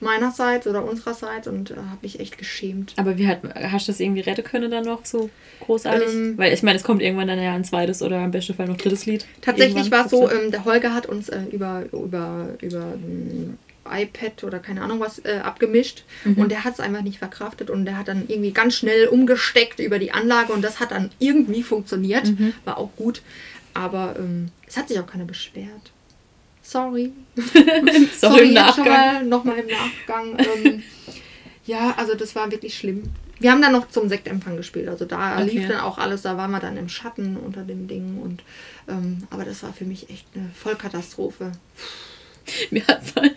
meinerseits 0.00 0.66
oder 0.66 0.84
unsererseits 0.84 1.48
und 1.48 1.70
äh, 1.70 1.76
habe 1.76 1.98
mich 2.02 2.20
echt 2.20 2.38
geschämt. 2.38 2.92
Aber 2.96 3.16
wie 3.16 3.26
hat, 3.26 3.40
hast 3.54 3.88
du 3.88 3.92
das 3.92 4.00
irgendwie 4.00 4.20
retten 4.20 4.44
können 4.44 4.70
dann 4.70 4.84
noch 4.84 5.04
so 5.04 5.30
großartig? 5.60 6.08
Ähm, 6.12 6.38
Weil 6.38 6.52
ich 6.52 6.62
meine, 6.62 6.76
es 6.76 6.84
kommt 6.84 7.02
irgendwann 7.02 7.28
dann 7.28 7.42
ja 7.42 7.54
ein 7.54 7.64
zweites 7.64 8.02
oder 8.02 8.22
im 8.22 8.30
besten 8.30 8.54
Fall 8.54 8.66
noch 8.66 8.76
drittes 8.76 9.06
Lied. 9.06 9.26
Tatsächlich 9.40 9.76
Irgendwann 9.76 9.98
war 9.98 10.04
es 10.04 10.10
so, 10.10 10.30
ähm, 10.30 10.50
der 10.50 10.64
Holger 10.64 10.94
hat 10.94 11.06
uns 11.06 11.28
äh, 11.28 11.42
über, 11.50 11.84
über, 11.92 12.50
über 12.60 12.82
ein 12.82 13.58
iPad 13.90 14.44
oder 14.44 14.58
keine 14.58 14.82
Ahnung 14.82 15.00
was 15.00 15.18
äh, 15.24 15.40
abgemischt 15.42 16.04
Mhm. 16.24 16.38
und 16.38 16.48
der 16.50 16.64
hat 16.64 16.74
es 16.74 16.80
einfach 16.80 17.02
nicht 17.02 17.18
verkraftet 17.18 17.70
und 17.70 17.84
der 17.84 17.98
hat 17.98 18.08
dann 18.08 18.24
irgendwie 18.28 18.52
ganz 18.52 18.76
schnell 18.76 19.08
umgesteckt 19.08 19.78
über 19.80 19.98
die 19.98 20.12
Anlage 20.12 20.52
und 20.52 20.62
das 20.62 20.80
hat 20.80 20.90
dann 20.90 21.10
irgendwie 21.18 21.62
funktioniert, 21.62 22.26
Mhm. 22.28 22.52
war 22.64 22.78
auch 22.78 22.90
gut, 22.96 23.22
aber 23.74 24.16
ähm, 24.18 24.48
es 24.66 24.76
hat 24.76 24.88
sich 24.88 24.98
auch 24.98 25.06
keiner 25.06 25.24
beschwert. 25.24 25.90
Sorry. 26.62 27.12
Sorry, 28.18 28.48
im 28.48 28.54
jetzt 28.54 28.74
schon 28.74 28.84
Nachgang. 28.84 28.84
mal, 28.86 29.24
nochmal 29.24 29.58
im 29.58 29.66
Nachgang. 29.66 30.38
ähm, 30.64 30.82
ja, 31.66 31.94
also 31.96 32.14
das 32.14 32.34
war 32.34 32.50
wirklich 32.50 32.76
schlimm. 32.76 33.04
Wir 33.40 33.50
haben 33.50 33.60
dann 33.60 33.72
noch 33.72 33.88
zum 33.88 34.08
Sektempfang 34.08 34.56
gespielt. 34.56 34.88
Also 34.88 35.04
da 35.06 35.34
Okay. 35.42 35.50
lief 35.50 35.68
dann 35.68 35.80
auch 35.80 35.98
alles, 35.98 36.22
da 36.22 36.36
waren 36.36 36.50
wir 36.52 36.60
dann 36.60 36.76
im 36.76 36.88
Schatten 36.88 37.36
unter 37.36 37.62
dem 37.62 37.88
Ding. 37.88 38.18
Und, 38.22 38.42
ähm, 38.88 39.24
aber 39.30 39.44
das 39.44 39.62
war 39.62 39.72
für 39.72 39.84
mich 39.84 40.08
echt 40.08 40.26
eine 40.34 40.48
Vollkatastrophe. 40.54 41.52
Wir 42.70 42.86
hatten 42.86 43.06
mal 43.14 43.30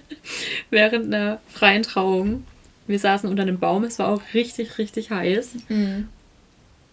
während 0.70 1.14
einer 1.14 1.40
freien 1.54 1.84
Trauung, 1.84 2.44
wir 2.88 3.00
saßen 3.00 3.30
unter 3.30 3.44
einem 3.44 3.60
Baum, 3.60 3.84
es 3.84 4.00
war 4.00 4.08
auch 4.08 4.22
richtig, 4.34 4.78
richtig 4.78 5.12
heiß. 5.12 5.52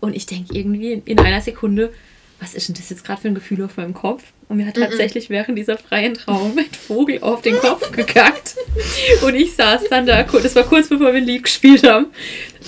Und 0.01 0.17
ich 0.17 0.27
denke 0.27 0.55
irgendwie 0.55 0.93
in, 0.93 1.03
in 1.05 1.19
einer 1.19 1.41
Sekunde, 1.41 1.93
was 2.41 2.55
ist 2.55 2.69
denn 2.69 2.75
das 2.75 2.91
jetzt 2.91 3.05
gerade 3.05 3.23
für 3.23 3.29
ein 3.29 3.35
Gefühl 3.35 3.63
auf 3.63 3.77
meinem 3.77 3.95
Kopf? 3.95 4.25
Und 4.49 4.59
mir 4.59 4.67
hat 4.67 4.75
tatsächlich 4.77 5.31
während 5.31 5.57
dieser 5.57 5.79
freien 5.79 6.15
Trauung 6.15 6.59
ein 6.59 6.67
Vogel 6.67 7.21
auf 7.23 7.41
den 7.41 7.57
Kopf 7.57 7.91
gekackt. 7.93 8.57
Und 9.23 9.35
ich 9.35 9.55
saß 9.55 9.85
dann 9.89 10.05
da, 10.05 10.23
das 10.25 10.55
war 10.55 10.65
kurz 10.65 10.89
bevor 10.89 11.13
wir 11.13 11.21
ein 11.21 11.25
Lied 11.25 11.45
gespielt 11.45 11.87
haben. 11.89 12.07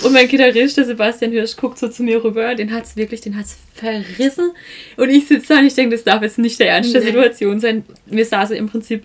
Und 0.03 0.13
mein 0.13 0.29
Gitarrist, 0.29 0.79
der 0.79 0.85
Sebastian 0.87 1.33
Hirsch, 1.33 1.57
guckt 1.57 1.79
so 1.79 1.89
zu 1.89 2.03
mir 2.03 2.23
rüber, 2.25 2.55
den 2.55 2.73
hat 2.73 2.85
es 2.85 2.97
wirklich, 2.97 3.21
den 3.21 3.37
hat 3.37 3.45
es 3.45 3.57
verrissen. 3.75 4.53
Und 4.97 5.11
ich 5.11 5.27
sitze 5.27 5.49
da 5.49 5.59
und 5.59 5.67
ich 5.67 5.75
denke, 5.75 5.95
das 5.95 6.05
darf 6.05 6.23
jetzt 6.23 6.39
nicht 6.39 6.59
der 6.59 6.71
Ernst 6.71 6.95
der. 6.95 7.03
Situation 7.03 7.61
sein. 7.61 7.85
Wir 8.07 8.25
saßen 8.25 8.57
im 8.57 8.69
Prinzip 8.69 9.05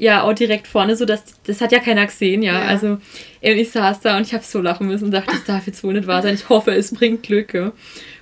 ja 0.00 0.22
auch 0.22 0.32
direkt 0.32 0.66
vorne, 0.66 0.96
so 0.96 1.04
dass 1.04 1.22
das 1.44 1.60
hat 1.60 1.72
ja 1.72 1.78
keiner 1.78 2.06
gesehen, 2.06 2.42
ja. 2.42 2.54
Ja. 2.60 2.66
Also 2.66 2.98
ich 3.40 3.70
saß 3.70 4.00
da 4.00 4.16
und 4.16 4.26
ich 4.26 4.32
habe 4.34 4.42
so 4.44 4.60
lachen 4.60 4.86
müssen 4.86 5.04
und 5.06 5.10
dachte, 5.10 5.30
das 5.32 5.44
darf 5.44 5.66
jetzt 5.66 5.84
wohl 5.84 5.92
nicht 5.92 6.06
wahr 6.06 6.22
sein. 6.22 6.34
Ich 6.34 6.48
hoffe, 6.48 6.72
es 6.72 6.92
bringt 6.94 7.22
Glück, 7.22 7.52
ja. 7.54 7.72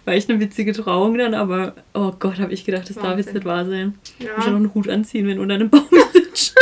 War 0.05 0.15
echt 0.15 0.29
eine 0.29 0.41
witzige 0.41 0.73
Trauung 0.73 1.17
dann, 1.19 1.35
aber 1.35 1.75
oh 1.95 2.13
Gott, 2.19 2.39
habe 2.41 2.53
ich 2.53 2.65
gedacht, 2.65 2.89
das 2.91 2.97
darf 2.97 3.17
jetzt 3.19 3.27
Wahnsinn. 3.29 3.35
nicht 3.35 3.45
wahr 3.45 3.65
sein. 3.67 3.95
Ich 4.19 4.27
muss 4.27 4.29
ja 4.29 4.37
noch 4.39 4.47
Ja. 4.47 4.57
einen 4.57 4.75
Hut 4.75 4.89
anziehen, 4.89 5.27
wenn 5.29 5.39
unter 5.39 5.55
einem 5.55 5.71
Baum 5.71 5.87
sitzt. 6.13 6.55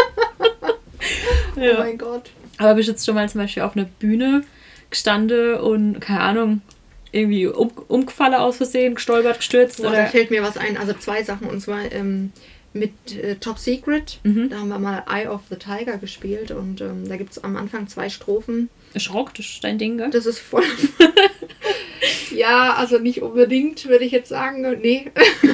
Oh 1.56 1.60
ja. 1.60 1.78
mein 1.78 1.96
Gott. 1.96 2.30
Aber 2.58 2.74
bist 2.74 2.88
du 2.88 2.92
jetzt 2.92 3.06
schon 3.06 3.14
mal 3.14 3.28
zum 3.28 3.40
Beispiel 3.40 3.62
auf 3.62 3.76
einer 3.76 3.86
Bühne 3.86 4.42
gestanden 4.90 5.54
und, 5.56 6.00
keine 6.00 6.20
Ahnung, 6.20 6.60
irgendwie 7.12 7.46
um, 7.46 7.70
umgefallen 7.88 8.34
aus 8.34 8.58
Versehen, 8.58 8.94
gestolpert, 8.96 9.38
gestürzt? 9.38 9.78
Boah, 9.78 9.84
da 9.84 9.90
oder? 9.90 10.06
fällt 10.06 10.30
mir 10.30 10.42
was 10.42 10.56
ein. 10.58 10.76
Also 10.76 10.92
zwei 10.94 11.22
Sachen. 11.22 11.48
Und 11.48 11.60
zwar 11.60 11.90
ähm, 11.92 12.32
mit 12.78 13.16
äh, 13.16 13.36
Top 13.36 13.58
Secret. 13.58 14.20
Mhm. 14.24 14.48
Da 14.50 14.58
haben 14.58 14.68
wir 14.68 14.78
mal 14.78 15.04
Eye 15.08 15.26
of 15.28 15.42
the 15.50 15.56
Tiger 15.56 15.98
gespielt. 15.98 16.50
Und 16.50 16.80
ähm, 16.80 17.08
da 17.08 17.16
gibt 17.16 17.32
es 17.32 17.42
am 17.44 17.56
Anfang 17.56 17.88
zwei 17.88 18.08
Strophen. 18.08 18.68
Schrock, 18.96 19.34
das 19.34 19.46
ist 19.46 19.64
dein 19.64 19.78
Ding, 19.78 19.98
gell? 19.98 20.10
Das 20.10 20.24
ist 20.26 20.38
voll. 20.38 20.62
ja, 22.34 22.74
also 22.74 22.98
nicht 22.98 23.22
unbedingt, 23.22 23.86
würde 23.86 24.04
ich 24.04 24.12
jetzt 24.12 24.28
sagen. 24.28 24.62
Nee. 24.80 25.10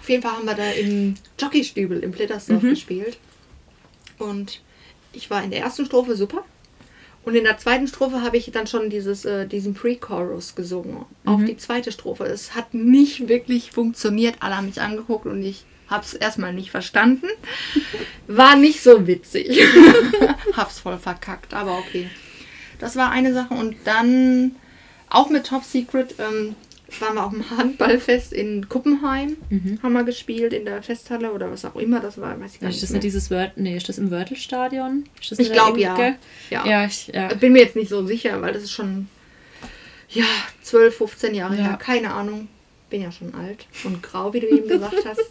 Auf 0.00 0.08
jeden 0.08 0.22
Fall 0.22 0.32
haben 0.32 0.46
wir 0.46 0.54
da 0.54 0.70
im 0.72 1.14
Jockeystübel 1.40 2.00
im 2.00 2.12
Plittersdorf 2.12 2.62
Mhm. 2.62 2.70
gespielt. 2.70 3.18
Und 4.18 4.60
ich 5.12 5.30
war 5.30 5.42
in 5.42 5.50
der 5.50 5.60
ersten 5.60 5.86
Strophe 5.86 6.16
super. 6.16 6.44
Und 7.24 7.34
in 7.34 7.44
der 7.44 7.56
zweiten 7.58 7.86
Strophe 7.88 8.22
habe 8.22 8.36
ich 8.36 8.50
dann 8.52 8.66
schon 8.66 8.90
dieses, 8.90 9.24
äh, 9.24 9.46
diesen 9.46 9.72
Pre-Chorus 9.74 10.54
gesungen. 10.54 11.06
Auf 11.24 11.40
Mhm. 11.40 11.46
die 11.46 11.56
zweite 11.56 11.90
Strophe. 11.90 12.24
Es 12.24 12.54
hat 12.54 12.74
nicht 12.74 13.28
wirklich 13.28 13.70
funktioniert. 13.72 14.36
Alle 14.40 14.56
haben 14.58 14.66
mich 14.66 14.80
angeguckt 14.80 15.26
und 15.26 15.42
ich 15.42 15.64
habe 15.88 16.04
es 16.04 16.14
erstmal 16.14 16.52
nicht 16.52 16.70
verstanden. 16.70 17.26
War 18.26 18.56
nicht 18.56 18.82
so 18.82 19.06
witzig. 19.06 19.58
Hab's 20.56 20.80
voll 20.80 20.98
verkackt, 20.98 21.54
aber 21.54 21.78
okay. 21.78 22.08
Das 22.78 22.96
war 22.96 23.10
eine 23.10 23.32
Sache. 23.32 23.54
Und 23.54 23.76
dann 23.84 24.56
auch 25.08 25.30
mit 25.30 25.46
Top 25.46 25.64
Secret 25.64 26.16
ähm, 26.18 26.56
waren 27.00 27.14
wir 27.14 27.24
auf 27.24 27.32
dem 27.32 27.50
Handballfest 27.50 28.32
in 28.32 28.68
Kuppenheim, 28.68 29.36
mhm. 29.50 29.78
haben 29.82 29.92
wir 29.92 30.04
gespielt 30.04 30.52
in 30.52 30.64
der 30.64 30.82
Festhalle 30.82 31.32
oder 31.32 31.50
was 31.50 31.64
auch 31.64 31.76
immer 31.76 32.00
das 32.00 32.18
war, 32.18 32.38
weiß 32.40 32.54
ich 32.54 32.60
gar 32.60 32.68
ist 32.68 32.74
nicht. 32.74 32.82
Ist 32.82 32.82
das 32.82 32.90
nicht 32.90 33.04
dieses 33.04 33.30
Wörth 33.30 33.52
nee, 33.56 33.76
ist 33.76 33.88
das 33.88 33.98
im 33.98 34.10
Wörtelstadion? 34.10 35.04
ich 35.20 35.52
glaube 35.52 35.80
ja. 35.80 35.98
ja. 36.50 36.66
ja. 36.66 36.84
ich 36.86 37.08
ja. 37.08 37.28
bin 37.34 37.52
mir 37.52 37.62
jetzt 37.62 37.76
nicht 37.76 37.88
so 37.88 38.06
sicher, 38.06 38.40
weil 38.42 38.52
das 38.52 38.64
ist 38.64 38.72
schon 38.72 39.08
ja, 40.14 40.24
12, 40.62 40.96
15 40.96 41.34
Jahre 41.34 41.56
ja. 41.56 41.62
her, 41.62 41.76
keine 41.76 42.12
Ahnung. 42.12 42.48
Bin 42.90 43.02
ja 43.02 43.10
schon 43.10 43.34
alt 43.34 43.66
und 43.82 44.02
grau, 44.02 44.32
wie 44.32 44.40
du 44.40 44.48
eben 44.48 44.68
gesagt 44.68 44.94
hast. 45.04 45.30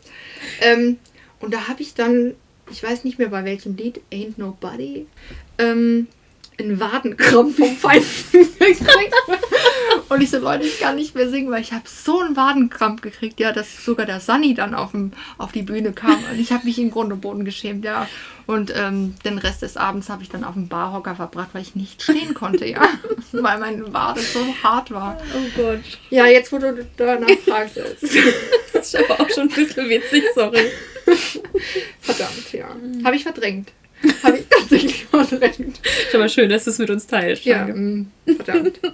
Ähm, 0.61 0.97
und 1.39 1.53
da 1.53 1.68
habe 1.68 1.82
ich 1.82 1.93
dann, 1.93 2.34
ich 2.72 2.84
weiß 2.84 3.03
nicht 3.03 3.20
mehr 3.20 3.30
bei 3.30 3.45
welchem 3.45 3.76
Lied, 3.76 4.01
Ain't 4.11 4.34
Nobody, 4.38 5.07
ähm, 5.57 6.07
einen 6.59 6.80
Wadenkrampf 6.80 7.57
vom 7.57 7.76
Feinsten 7.76 8.41
gekriegt. 8.59 9.14
Und 10.14 10.22
ich 10.22 10.30
so, 10.30 10.38
Leute, 10.38 10.66
ich 10.66 10.80
kann 10.80 10.95
nicht 10.95 11.16
mehr 11.16 11.28
singen, 11.28 11.49
weil 11.49 11.61
ich 11.61 11.74
habe 11.74 11.86
so 11.88 12.20
einen 12.20 12.36
Wadenkrampf 12.36 13.01
gekriegt, 13.01 13.39
ja, 13.39 13.51
dass 13.51 13.84
sogar 13.84 14.05
der 14.05 14.20
Sunny 14.20 14.53
dann 14.53 14.76
auf, 14.76 14.91
dem, 14.91 15.11
auf 15.39 15.51
die 15.51 15.64
Bühne 15.64 15.91
kam. 15.91 16.24
Und 16.32 16.39
ich 16.39 16.51
habe 16.51 16.66
mich 16.66 16.78
im 16.78 16.91
Grunde 16.91 17.16
Boden 17.16 17.45
geschämt, 17.45 17.84
ja. 17.84 18.07
Und 18.45 18.72
ähm, 18.76 19.16
den 19.26 19.39
Rest 19.39 19.64
des 19.64 19.76
Abends 19.76 20.09
habe 20.09 20.22
ich 20.22 20.30
dann 20.30 20.43
auf 20.43 20.53
dem 20.53 20.68
Barhocker 20.68 21.16
verbracht, 21.16 21.49
weil 21.53 21.64
ich 21.64 21.76
nicht 21.76 22.03
stehen 22.03 22.36
konnte, 22.36 22.68
ja. 22.68 22.82
weil 23.32 23.57
mein 23.57 23.91
Wade 23.91 24.22
so 24.22 24.39
hart 24.61 24.91
war. 24.91 25.18
Oh 25.34 25.61
Gott. 25.61 25.80
Ja, 26.11 26.28
jetzt 26.28 26.51
wo 26.51 26.59
du 26.59 26.86
danach 26.95 27.28
fragst. 27.47 27.78
das 28.74 28.93
ist 28.93 28.95
aber 28.95 29.20
auch 29.20 29.30
schon 29.32 29.49
ein 29.49 29.55
bisschen 29.55 29.89
witzig, 29.89 30.26
sorry. 30.36 30.70
Verdammt, 32.01 32.53
ja. 32.53 32.68
Habe 33.03 33.16
ich 33.16 33.24
verdrängt. 33.24 33.72
Habe 34.24 34.38
ich 34.38 34.47
tatsächlich 34.49 35.06
verdrängt. 35.06 35.80
Ist 35.84 36.16
aber 36.16 36.28
schön, 36.28 36.49
dass 36.49 36.66
du 36.66 36.72
es 36.72 36.78
mit 36.78 36.89
uns 36.89 37.08
teilst. 37.08 37.45
Ja, 37.45 37.66
mh, 37.66 38.06
verdammt. 38.26 38.80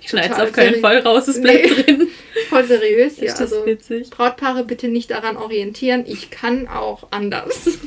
Ich 0.00 0.10
schneide 0.10 0.32
es 0.32 0.40
auf 0.40 0.52
keinen 0.52 0.80
Fall 0.80 0.98
raus, 0.98 1.26
es 1.26 1.40
bleibt 1.40 1.64
nee, 1.64 1.82
drin. 1.82 2.08
Voll 2.48 2.64
seriös, 2.64 3.16
ja. 3.18 3.24
Ist 3.24 3.40
das 3.40 3.52
also, 3.52 3.66
witzig. 3.66 4.10
Brautpaare 4.10 4.64
bitte 4.64 4.86
nicht 4.86 5.10
daran 5.10 5.36
orientieren. 5.36 6.04
Ich 6.06 6.30
kann 6.30 6.68
auch 6.68 7.08
anders. 7.10 7.78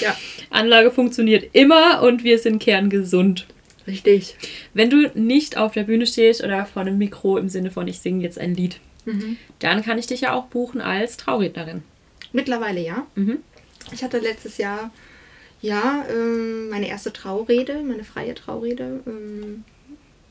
ja. 0.00 0.16
Anlage 0.50 0.92
funktioniert 0.92 1.50
immer 1.52 2.02
und 2.02 2.22
wir 2.22 2.38
sind 2.38 2.60
kerngesund. 2.60 3.46
Richtig. 3.88 4.36
Wenn 4.72 4.90
du 4.90 5.10
nicht 5.14 5.56
auf 5.56 5.72
der 5.72 5.82
Bühne 5.82 6.06
stehst 6.06 6.44
oder 6.44 6.64
vor 6.66 6.82
einem 6.82 6.98
Mikro 6.98 7.38
im 7.38 7.48
Sinne 7.48 7.72
von 7.72 7.88
ich 7.88 7.98
singe 7.98 8.22
jetzt 8.22 8.38
ein 8.38 8.54
Lied, 8.54 8.78
mhm. 9.04 9.36
dann 9.58 9.82
kann 9.82 9.98
ich 9.98 10.06
dich 10.06 10.20
ja 10.20 10.32
auch 10.32 10.46
buchen 10.46 10.80
als 10.80 11.16
Traurednerin. 11.16 11.82
Mittlerweile 12.32 12.80
ja. 12.80 13.06
Mhm. 13.16 13.38
Ich 13.92 14.02
hatte 14.02 14.18
letztes 14.18 14.58
Jahr 14.58 14.90
ja 15.60 16.04
ähm, 16.10 16.68
meine 16.70 16.88
erste 16.88 17.12
Traurede, 17.12 17.82
meine 17.82 18.04
freie 18.04 18.34
Traurede. 18.34 19.00
Ähm, 19.06 19.64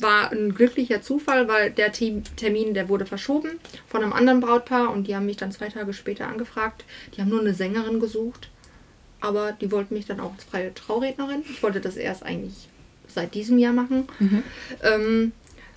war 0.02 0.32
ein 0.32 0.54
glücklicher 0.56 1.02
Zufall, 1.02 1.48
weil 1.48 1.72
der 1.72 1.92
Termin, 1.92 2.74
der 2.74 2.90
wurde 2.90 3.06
verschoben 3.06 3.60
von 3.88 4.04
einem 4.04 4.14
anderen 4.14 4.40
Brautpaar 4.40 4.92
und 4.92 5.08
die 5.08 5.16
haben 5.16 5.26
mich 5.28 5.38
dann 5.38 5.52
zwei 5.52 5.70
Tage 5.70 5.94
später 5.94 6.28
angefragt. 6.28 6.86
Die 7.14 7.22
haben 7.22 7.30
nur 7.30 7.40
eine 7.40 7.54
Sängerin 7.54 8.00
gesucht, 8.00 8.50
aber 9.20 9.52
die 9.52 9.72
wollten 9.72 9.94
mich 9.94 10.08
dann 10.08 10.20
auch 10.20 10.34
als 10.34 10.44
freie 10.44 10.74
Traurednerin. 10.74 11.44
Ich 11.50 11.62
wollte 11.62 11.82
das 11.82 11.98
erst 11.98 12.24
eigentlich 12.24 12.68
seit 13.08 13.36
diesem 13.36 13.58
Jahr 13.58 13.74
machen. 13.74 14.08
Mhm. 14.20 14.44
Ähm, 14.84 15.32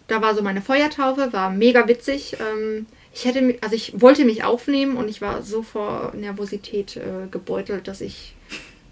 da 0.08 0.22
war 0.22 0.34
so 0.34 0.42
meine 0.42 0.62
Feuertaufe, 0.62 1.32
war 1.32 1.50
mega 1.50 1.86
witzig. 1.88 2.36
Ähm, 2.40 2.86
ich 3.14 3.24
hätte, 3.24 3.56
also 3.60 3.76
ich 3.76 3.92
wollte 4.00 4.24
mich 4.24 4.42
aufnehmen 4.42 4.96
und 4.96 5.08
ich 5.08 5.20
war 5.20 5.42
so 5.42 5.62
vor 5.62 6.12
Nervosität 6.16 6.96
äh, 6.96 7.28
gebeutelt, 7.30 7.86
dass 7.86 8.00
ich 8.00 8.34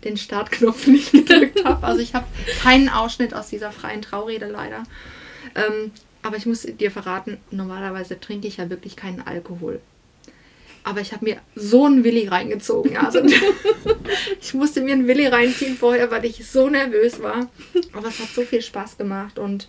den 0.05 0.17
Startknopf 0.17 0.87
nicht 0.87 1.11
gedrückt 1.11 1.65
habe. 1.65 1.85
Also 1.85 2.01
ich 2.01 2.15
habe 2.15 2.27
keinen 2.63 2.89
Ausschnitt 2.89 3.35
aus 3.35 3.49
dieser 3.49 3.73
freien 3.73 4.01
Traurede 4.01 4.47
leider. 4.47 4.85
Ähm, 5.57 5.91
aber 6.23 6.37
ich 6.37 6.47
muss 6.47 6.63
dir 6.63 6.93
verraten, 6.93 7.39
normalerweise 7.51 8.19
trinke 8.21 8.47
ich 8.47 8.59
ja 8.59 8.71
wirklich 8.71 8.95
keinen 8.95 9.23
Alkohol. 9.23 9.81
Aber 10.85 11.01
ich 11.01 11.13
habe 11.13 11.25
mir 11.25 11.39
so 11.57 11.87
einen 11.87 12.05
Willi 12.05 12.29
reingezogen. 12.29 12.97
Also 12.97 13.23
ich 14.41 14.55
musste 14.55 14.83
mir 14.83 14.95
einen 14.95 15.09
Willi 15.09 15.27
reinziehen 15.27 15.77
vorher, 15.77 16.13
weil 16.13 16.25
ich 16.25 16.49
so 16.49 16.69
nervös 16.69 17.21
war. 17.21 17.49
Aber 17.93 18.07
es 18.07 18.21
hat 18.21 18.29
so 18.29 18.43
viel 18.43 18.63
Spaß 18.63 18.99
gemacht 18.99 19.41
und 19.41 19.67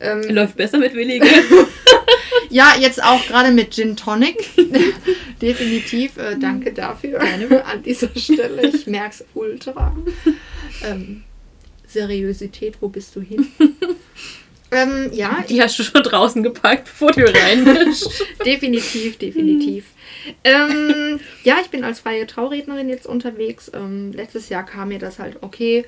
ähm, 0.00 0.22
Läuft 0.34 0.56
besser 0.56 0.78
mit 0.78 0.94
Willi, 0.94 1.20
Ja, 2.50 2.74
jetzt 2.78 3.02
auch 3.02 3.24
gerade 3.26 3.50
mit 3.50 3.74
Gin 3.74 3.96
Tonic. 3.96 4.48
Definitiv. 5.42 6.16
Äh, 6.16 6.36
danke 6.38 6.72
dafür 6.72 7.20
an 7.66 7.82
dieser 7.82 8.08
Stelle. 8.16 8.66
Ich 8.68 8.86
merke 8.86 9.10
es 9.10 9.24
ultra. 9.34 9.94
Ähm, 10.84 11.24
Seriosität, 11.86 12.76
wo 12.80 12.88
bist 12.88 13.14
du 13.16 13.20
hin? 13.20 13.46
Ähm, 14.70 15.10
ja. 15.12 15.44
Die 15.48 15.62
hast 15.62 15.78
du 15.78 15.82
schon 15.82 16.02
draußen 16.02 16.42
gepackt, 16.42 16.84
bevor 16.84 17.12
du 17.12 17.24
rein 17.24 17.64
bist. 17.64 18.24
definitiv, 18.44 19.16
definitiv. 19.18 19.86
ähm, 20.42 21.20
ja, 21.44 21.58
ich 21.62 21.68
bin 21.68 21.84
als 21.84 22.00
freie 22.00 22.26
Traurednerin 22.26 22.88
jetzt 22.88 23.06
unterwegs. 23.06 23.70
Ähm, 23.74 24.12
letztes 24.12 24.48
Jahr 24.48 24.64
kam 24.64 24.88
mir 24.88 24.98
das 24.98 25.18
halt, 25.18 25.38
okay, 25.42 25.84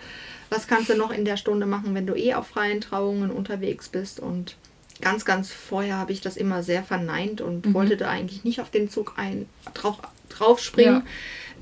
was 0.50 0.66
kannst 0.66 0.88
du 0.88 0.96
noch 0.96 1.10
in 1.10 1.24
der 1.24 1.36
Stunde 1.36 1.66
machen, 1.66 1.94
wenn 1.94 2.06
du 2.06 2.14
eh 2.14 2.34
auf 2.34 2.48
freien 2.48 2.80
Trauungen 2.80 3.30
unterwegs 3.30 3.88
bist? 3.88 4.20
Und 4.20 4.56
ganz, 5.00 5.24
ganz 5.24 5.50
vorher 5.50 5.96
habe 5.96 6.12
ich 6.12 6.20
das 6.20 6.36
immer 6.36 6.62
sehr 6.62 6.82
verneint 6.82 7.40
und 7.40 7.66
mhm. 7.66 7.74
wollte 7.74 7.96
da 7.96 8.08
eigentlich 8.08 8.44
nicht 8.44 8.60
auf 8.60 8.70
den 8.70 8.88
Zug 8.88 9.14
ein, 9.16 9.46
drauf, 9.74 9.98
drauf 10.28 10.60
springen. 10.60 11.02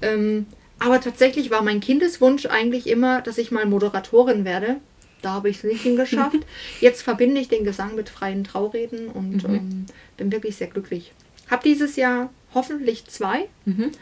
Ja. 0.02 0.08
Ähm, 0.08 0.46
aber 0.78 1.00
tatsächlich 1.00 1.50
war 1.50 1.62
mein 1.62 1.80
Kindeswunsch 1.80 2.46
eigentlich 2.46 2.86
immer, 2.86 3.22
dass 3.22 3.38
ich 3.38 3.50
mal 3.50 3.66
Moderatorin 3.66 4.44
werde. 4.44 4.76
Da 5.22 5.32
habe 5.32 5.48
ich 5.48 5.58
es 5.58 5.64
nicht 5.64 5.82
hingeschafft. 5.82 6.38
Jetzt 6.80 7.02
verbinde 7.02 7.40
ich 7.40 7.48
den 7.48 7.64
Gesang 7.64 7.94
mit 7.94 8.08
freien 8.10 8.44
Traureden 8.44 9.08
und 9.08 9.48
mhm. 9.48 9.54
ähm, 9.54 9.86
bin 10.16 10.30
wirklich 10.32 10.56
sehr 10.56 10.66
glücklich. 10.66 11.12
Habe 11.50 11.62
dieses 11.64 11.96
Jahr 11.96 12.30
hoffentlich 12.54 13.06
zwei. 13.06 13.48
Mhm. 13.64 13.92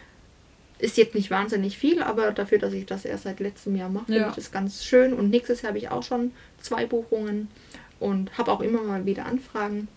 Ist 0.78 0.96
jetzt 0.96 1.14
nicht 1.14 1.30
wahnsinnig 1.30 1.78
viel, 1.78 2.02
aber 2.02 2.32
dafür, 2.32 2.58
dass 2.58 2.72
ich 2.72 2.86
das 2.86 3.04
erst 3.04 3.24
seit 3.24 3.40
letztem 3.40 3.76
Jahr 3.76 3.88
mache, 3.88 4.12
ja. 4.12 4.14
finde 4.14 4.28
ich 4.30 4.34
das 4.36 4.50
ganz 4.50 4.84
schön. 4.84 5.12
Und 5.12 5.30
nächstes 5.30 5.62
Jahr 5.62 5.70
habe 5.70 5.78
ich 5.78 5.90
auch 5.90 6.02
schon 6.02 6.32
zwei 6.60 6.86
Buchungen 6.86 7.48
und 8.00 8.36
habe 8.36 8.52
auch 8.52 8.60
immer 8.60 8.82
mal 8.82 9.06
wieder 9.06 9.26
Anfragen. 9.26 9.88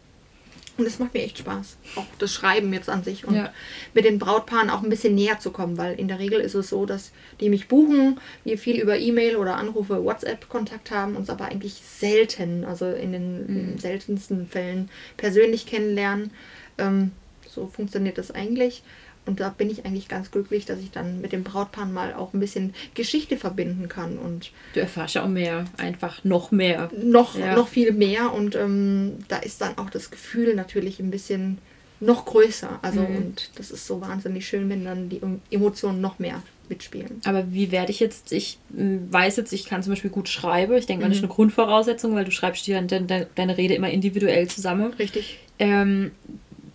Und 0.78 0.86
es 0.86 1.00
macht 1.00 1.16
mir 1.16 1.24
echt 1.24 1.40
Spaß. 1.40 1.78
Auch 1.96 2.06
das 2.20 2.32
Schreiben 2.32 2.72
jetzt 2.72 2.88
an 2.88 3.04
sich 3.04 3.26
und 3.26 3.36
ja. 3.36 3.52
mit 3.96 4.06
den 4.06 4.20
Brautpaaren 4.20 4.70
auch 4.70 4.84
ein 4.84 4.90
bisschen 4.90 5.16
näher 5.16 5.40
zu 5.40 5.50
kommen, 5.50 5.78
weil 5.78 6.00
in 6.00 6.08
der 6.08 6.20
Regel 6.20 6.40
ist 6.40 6.54
es 6.54 6.70
so, 6.70 6.86
dass 6.86 7.12
die 7.40 7.50
mich 7.50 7.68
buchen, 7.68 8.20
wir 8.44 8.60
viel 8.60 8.80
über 8.80 8.98
E-Mail 8.98 9.38
oder 9.38 9.56
Anrufe, 9.56 10.04
WhatsApp-Kontakt 10.04 10.92
haben, 10.92 11.16
uns 11.16 11.32
aber 11.32 11.46
eigentlich 11.46 11.74
selten, 11.74 12.64
also 12.64 12.86
in 12.92 13.12
den 13.12 13.72
mhm. 13.72 13.78
seltensten 13.80 14.48
Fällen 14.48 14.90
persönlich 15.18 15.66
kennenlernen. 15.66 16.32
Ähm, 16.78 17.12
so 17.50 17.66
funktioniert 17.66 18.20
das 18.20 18.30
eigentlich. 18.30 18.84
Und 19.28 19.40
da 19.40 19.50
bin 19.50 19.70
ich 19.70 19.86
eigentlich 19.86 20.08
ganz 20.08 20.32
glücklich, 20.32 20.66
dass 20.66 20.80
ich 20.80 20.92
dann 20.92 21.22
mit 21.22 21.32
dem 21.32 21.44
Brautpaar 21.44 21.86
mal 21.86 22.14
auch 22.14 22.34
ein 22.34 22.40
bisschen 22.40 22.74
Geschichte 22.94 23.38
verbinden 23.38 23.88
kann. 23.88 24.18
Und 24.18 24.52
du 24.74 24.80
erfährst 24.80 25.16
ja 25.16 25.24
auch 25.24 25.28
mehr, 25.28 25.66
einfach 25.78 26.24
noch 26.24 26.52
mehr. 26.52 26.90
Noch, 26.98 27.38
ja. 27.38 27.56
noch 27.56 27.68
viel 27.68 27.92
mehr. 27.92 28.34
Und 28.34 28.56
ähm, 28.56 29.20
da 29.28 29.38
ist 29.38 29.62
dann 29.62 29.78
auch 29.78 29.90
das 29.90 30.12
Gefühl 30.12 30.56
natürlich 30.56 31.00
ein 31.00 31.12
bisschen 31.12 31.58
noch 32.00 32.26
größer. 32.26 32.80
Also 32.82 33.02
mhm. 33.02 33.16
und 33.16 33.50
das 33.56 33.72
ist 33.72 33.86
so 33.88 34.02
wahnsinnig 34.02 34.48
schön, 34.48 34.70
wenn 34.70 34.86
dann 34.86 35.10
die 35.10 35.22
Emotionen 35.50 36.02
noch 36.02 36.20
mehr 36.20 36.42
mitspielen. 36.70 37.22
Aber 37.26 37.52
wie 37.52 37.72
werde 37.72 37.92
ich 37.92 38.00
jetzt, 38.00 38.32
ich 38.32 38.60
hm, 38.76 39.12
weiß 39.12 39.38
jetzt, 39.38 39.54
ich 39.54 39.66
kann 39.66 39.84
zum 39.84 39.94
Beispiel 39.94 40.12
gut 40.12 40.30
schreiben. 40.30 40.76
Ich 40.76 40.86
denke, 40.86 41.06
mhm. 41.06 41.10
das 41.10 41.18
ist 41.18 41.24
eine 41.24 41.34
Grundvoraussetzung, 41.34 42.16
weil 42.16 42.26
du 42.26 42.32
schreibst 42.32 42.68
dir 42.68 42.82
deine, 42.82 43.28
deine 43.34 43.58
Rede 43.58 43.74
immer 43.74 43.90
individuell 43.90 44.48
zusammen. 44.48 44.94
Richtig. 44.94 45.40
Ähm, 45.60 46.12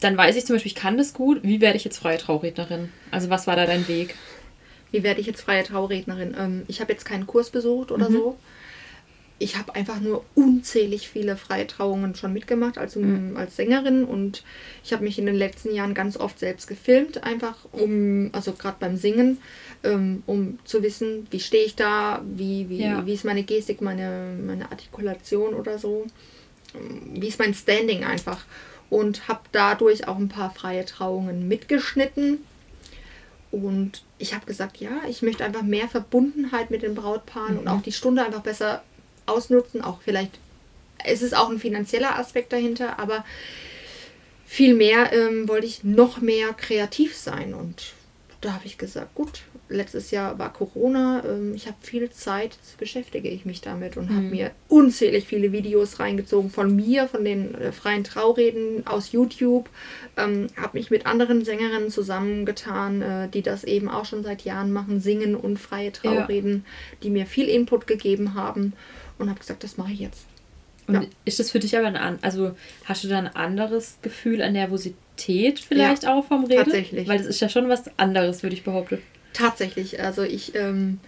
dann 0.03 0.17
weiß 0.17 0.37
ich 0.37 0.47
zum 0.47 0.57
Beispiel, 0.57 0.73
ich 0.73 0.77
kann 0.77 0.97
das 0.97 1.13
gut. 1.15 1.41
Wie 1.43 1.61
werde 1.61 1.77
ich 1.77 1.85
jetzt 1.85 1.99
freie 1.99 2.19
Traurednerin? 2.19 2.91
Also 3.11 3.31
was 3.31 3.47
war 3.47 3.57
da 3.57 3.67
dein 3.67 3.87
Weg? 3.89 4.15
Wie 4.91 5.03
werde 5.03 5.21
ich 5.21 5.27
jetzt 5.27 5.43
freie 5.43 5.65
Traurednerin? 5.65 6.37
Ähm, 6.39 6.63
ich 6.69 6.81
habe 6.81 6.93
jetzt 6.93 7.05
keinen 7.05 7.27
Kurs 7.27 7.51
besucht 7.51 7.91
oder 7.91 8.09
mhm. 8.09 8.15
so. 8.15 8.39
Ich 9.39 9.57
habe 9.57 9.75
einfach 9.75 9.99
nur 9.99 10.25
unzählig 10.37 11.09
viele 11.09 11.37
freie 11.37 11.67
Trauungen 11.67 12.15
schon 12.15 12.33
mitgemacht 12.33 12.79
als, 12.79 12.95
mhm. 12.95 13.37
als 13.37 13.57
Sängerin 13.57 14.05
und 14.05 14.45
ich 14.85 14.93
habe 14.93 15.03
mich 15.03 15.19
in 15.19 15.27
den 15.27 15.35
letzten 15.35 15.75
Jahren 15.75 15.95
ganz 15.95 16.17
oft 16.17 16.39
selbst 16.39 16.69
gefilmt, 16.69 17.25
einfach 17.25 17.57
um, 17.73 18.31
also 18.33 18.53
gerade 18.53 18.77
beim 18.79 18.97
Singen, 18.97 19.39
ähm, 19.83 20.23
um 20.27 20.61
zu 20.63 20.85
wissen, 20.85 21.27
wie 21.33 21.41
stehe 21.41 21.65
ich 21.65 21.75
da, 21.75 22.23
wie, 22.25 22.69
wie, 22.69 22.83
ja. 22.83 23.05
wie 23.05 23.15
ist 23.15 23.25
meine 23.25 23.43
Gestik, 23.43 23.81
meine, 23.81 24.37
meine 24.47 24.71
Artikulation 24.71 25.55
oder 25.55 25.77
so, 25.77 26.07
wie 27.13 27.27
ist 27.27 27.41
mein 27.41 27.55
Standing 27.55 28.05
einfach 28.05 28.45
und 28.93 29.27
habe 29.27 29.41
dadurch 29.53 30.07
auch 30.07 30.19
ein 30.19 30.29
paar 30.29 30.51
freie 30.51 30.85
Trauungen 30.85 31.49
mitgeschnitten. 31.49 32.45
Und 33.51 34.03
ich 34.19 34.35
habe 34.35 34.45
gesagt, 34.45 34.77
ja, 34.77 34.91
ich 35.09 35.23
möchte 35.23 35.47
einfach 35.47 35.63
mehr 35.63 35.89
Verbundenheit 35.89 36.71
mit 36.71 36.83
den 36.83 36.95
Brautpaaren 36.95 37.55
mhm. 37.55 37.61
und 37.61 37.69
auch 37.69 37.81
die 37.81 37.93
Stunde 37.93 38.23
einfach 38.23 38.43
besser 38.43 38.83
ausnutzen. 39.25 39.81
Auch 39.81 40.03
vielleicht, 40.03 40.33
es 41.07 41.23
ist 41.23 41.35
auch 41.35 41.49
ein 41.49 41.59
finanzieller 41.59 42.19
Aspekt 42.19 42.53
dahinter, 42.53 42.99
aber 42.99 43.25
viel 44.45 44.75
mehr 44.75 45.11
ähm, 45.15 45.49
wollte 45.49 45.67
ich 45.67 45.85
noch 45.85 46.21
mehr 46.21 46.53
kreativ 46.53 47.17
sein. 47.17 47.55
Und 47.55 47.95
da 48.43 48.53
habe 48.55 48.67
ich 48.67 48.77
gesagt, 48.77 49.15
gut, 49.15 49.43
letztes 49.69 50.11
Jahr 50.11 50.39
war 50.39 50.53
Corona. 50.53 51.23
Ähm, 51.25 51.55
ich 51.55 51.67
habe 51.67 51.77
viel 51.81 52.11
Zeit, 52.11 52.59
beschäftige 52.79 53.29
ich 53.29 53.47
mich 53.47 53.61
damit 53.63 53.97
und 53.97 54.11
habe 54.11 54.21
Mhm. 54.25 54.31
mir 54.31 54.51
unzählig 54.69 55.27
viele 55.27 55.53
Videos 55.53 55.99
reingezogen 56.01 56.51
von 56.51 56.75
mir, 56.77 57.09
von 57.09 57.25
den 57.25 57.55
äh, 57.55 57.73
freien 57.73 58.05
Traureden 58.05 58.87
aus 58.87 59.13
YouTube. 59.13 59.71
Ähm, 60.17 60.49
habe 60.57 60.77
mich 60.77 60.91
mit 60.91 61.07
anderen 61.07 61.45
Sängerinnen 61.45 61.91
zusammengetan, 61.91 63.01
äh, 63.03 63.29
die 63.29 63.43
das 63.43 63.65
eben 63.65 63.89
auch 63.89 64.05
schon 64.05 64.23
seit 64.23 64.43
Jahren 64.43 64.73
machen, 64.73 65.01
singen 65.01 65.35
und 65.35 65.57
freie 65.59 65.93
Traureden, 65.93 66.65
die 67.03 67.11
mir 67.11 67.27
viel 67.27 67.49
Input 67.49 67.87
gegeben 67.87 68.35
haben 68.35 68.73
und 69.19 69.29
habe 69.31 69.39
gesagt, 69.41 69.65
das 69.65 69.77
mache 69.79 69.93
ich 69.93 70.01
jetzt. 70.01 70.27
Und 70.89 70.95
Ja. 70.95 71.03
ist 71.25 71.39
das 71.39 71.53
für 71.53 71.61
dich 71.61 71.79
aber 71.79 71.87
ein, 71.87 72.19
also 72.23 72.57
hast 72.87 73.05
du 73.05 73.09
da 73.09 73.19
ein 73.19 73.29
anderes 73.29 73.99
Gefühl 74.03 74.43
an 74.43 74.53
Nervosität 74.53 74.97
vielleicht 75.65 76.07
auch 76.07 76.25
vom 76.27 76.45
Reden? 76.45 76.65
tatsächlich. 76.65 77.09
Weil 77.09 77.19
das 77.19 77.27
ist 77.27 77.41
ja 77.41 77.49
schon 77.49 77.69
was 77.69 77.85
anderes, 77.99 78.43
würde 78.43 78.55
ich 78.55 78.65
behaupten. 78.65 78.99
Tatsächlich, 79.33 80.01
also 80.03 80.23
ich 80.23 80.55
ähm, 80.55 80.99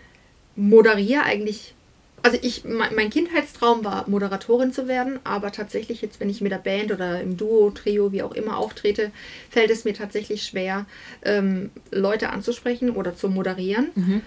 moderiere 0.57 1.25
eigentlich, 1.25 1.75
also 2.23 2.39
ich, 2.41 2.65
mein, 2.65 3.11
Kindheitstraum 3.11 3.85
war, 3.85 4.09
Moderatorin 4.09 4.73
zu 4.73 4.89
werden, 4.89 5.19
aber 5.25 5.53
tatsächlich 5.53 6.01
jetzt, 6.01 6.21
wenn 6.21 6.31
ich 6.31 6.41
mit 6.41 6.53
der 6.53 6.59
Band 6.59 6.91
oder 6.91 7.21
im 7.21 7.37
Duo, 7.37 7.71
Trio, 7.71 8.13
wie 8.13 8.23
auch 8.23 8.33
immer 8.33 8.57
auftrete, 8.57 9.11
fällt 9.51 9.71
es 9.71 9.85
mir 9.85 9.93
tatsächlich 9.93 10.43
schwer, 10.43 10.87
ähm, 11.23 11.71
Leute 11.91 12.31
anzusprechen 12.31 12.91
oder 12.91 13.15
zu 13.15 13.29
moderieren. 13.29 14.23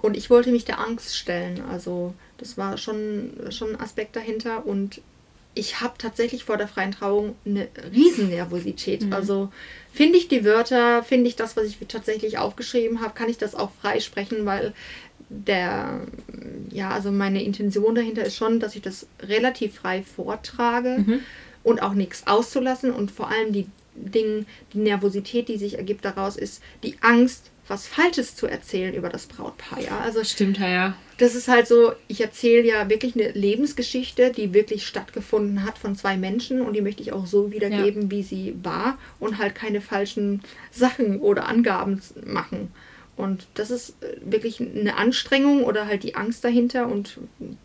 Und 0.00 0.16
ich 0.16 0.30
wollte 0.30 0.50
mich 0.50 0.64
der 0.64 0.78
Angst 0.78 1.16
stellen, 1.16 1.62
also 1.70 2.14
das 2.36 2.56
war 2.56 2.76
schon, 2.76 3.32
schon 3.50 3.70
ein 3.70 3.80
Aspekt 3.80 4.14
dahinter 4.14 4.66
und 4.66 5.00
ich 5.58 5.80
habe 5.80 5.94
tatsächlich 5.98 6.44
vor 6.44 6.56
der 6.56 6.68
freien 6.68 6.92
Trauung 6.92 7.34
eine 7.44 7.68
Riesennervosität. 7.92 9.12
Also 9.12 9.50
finde 9.92 10.18
ich 10.18 10.28
die 10.28 10.44
Wörter, 10.44 11.02
finde 11.02 11.28
ich 11.28 11.36
das, 11.36 11.56
was 11.56 11.64
ich 11.64 11.78
tatsächlich 11.88 12.38
aufgeschrieben 12.38 13.00
habe, 13.00 13.14
kann 13.14 13.28
ich 13.28 13.38
das 13.38 13.54
auch 13.54 13.70
frei 13.80 14.00
sprechen, 14.00 14.46
weil 14.46 14.72
der, 15.28 16.00
ja, 16.70 16.90
also 16.90 17.10
meine 17.10 17.42
Intention 17.42 17.94
dahinter 17.94 18.24
ist 18.24 18.36
schon, 18.36 18.60
dass 18.60 18.76
ich 18.76 18.82
das 18.82 19.06
relativ 19.20 19.74
frei 19.74 20.02
vortrage 20.02 21.20
und 21.64 21.82
auch 21.82 21.94
nichts 21.94 22.26
auszulassen. 22.26 22.92
Und 22.92 23.10
vor 23.10 23.28
allem 23.28 23.52
die 23.52 23.66
Dinge, 23.94 24.46
die 24.72 24.78
Nervosität, 24.78 25.48
die 25.48 25.58
sich 25.58 25.76
ergibt 25.76 26.04
daraus, 26.04 26.36
ist 26.36 26.62
die 26.82 26.94
Angst, 27.00 27.50
was 27.68 27.86
Falsches 27.86 28.34
zu 28.34 28.46
erzählen 28.46 28.94
über 28.94 29.08
das 29.10 29.26
Brautpaar. 29.26 29.80
Ja? 29.80 30.00
Also 30.00 30.24
Stimmt, 30.24 30.58
ja, 30.58 30.68
ja. 30.68 30.96
das 31.18 31.34
ist 31.34 31.48
halt 31.48 31.68
so, 31.68 31.92
ich 32.08 32.20
erzähle 32.20 32.66
ja 32.66 32.88
wirklich 32.88 33.14
eine 33.14 33.30
Lebensgeschichte, 33.32 34.32
die 34.32 34.54
wirklich 34.54 34.86
stattgefunden 34.86 35.64
hat 35.64 35.78
von 35.78 35.94
zwei 35.94 36.16
Menschen 36.16 36.62
und 36.62 36.74
die 36.74 36.80
möchte 36.80 37.02
ich 37.02 37.12
auch 37.12 37.26
so 37.26 37.52
wiedergeben, 37.52 38.10
wie 38.10 38.22
sie 38.22 38.56
war 38.62 38.98
und 39.20 39.38
halt 39.38 39.54
keine 39.54 39.80
falschen 39.80 40.42
Sachen 40.70 41.20
oder 41.20 41.46
Angaben 41.46 42.00
machen. 42.26 42.72
Und 43.16 43.46
das 43.54 43.70
ist 43.70 43.94
äh, 44.02 44.16
wirklich 44.20 44.60
eine 44.60 44.96
Anstrengung 44.96 45.64
oder 45.64 45.86
halt 45.86 46.04
die 46.04 46.14
Angst 46.14 46.44
dahinter 46.44 46.86
und 46.86 47.18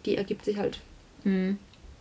die 0.05 0.17
ergibt 0.17 0.45
sich 0.45 0.57
halt, 0.57 0.79
Hm. 1.23 1.57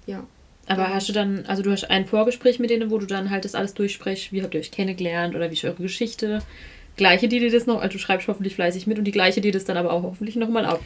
ja. 0.06 0.26
Aber 0.66 0.94
hast 0.94 1.08
du 1.08 1.12
dann, 1.12 1.44
also 1.46 1.62
du 1.62 1.70
hast 1.70 1.90
ein 1.90 2.06
Vorgespräch 2.06 2.58
mit 2.58 2.70
denen, 2.70 2.90
wo 2.90 2.98
du 2.98 3.06
dann 3.06 3.30
halt 3.30 3.44
das 3.44 3.54
alles 3.54 3.74
durchsprichst, 3.74 4.32
wie 4.32 4.42
habt 4.42 4.54
ihr 4.54 4.60
euch 4.60 4.70
kennengelernt 4.70 5.34
oder 5.34 5.50
wie 5.50 5.54
ist 5.54 5.64
eure 5.64 5.82
Geschichte? 5.82 6.40
Gleiche, 6.96 7.28
die 7.28 7.40
dir 7.40 7.50
das 7.50 7.66
noch, 7.66 7.80
also 7.80 7.92
du 7.92 7.98
schreibst 7.98 8.28
hoffentlich 8.28 8.54
fleißig 8.54 8.86
mit 8.86 8.98
und 8.98 9.04
die 9.04 9.12
gleiche, 9.12 9.40
die 9.40 9.50
das 9.50 9.64
dann 9.64 9.76
aber 9.76 9.92
auch 9.92 10.02
hoffentlich 10.02 10.36
nochmal 10.36 10.64
ab. 10.64 10.80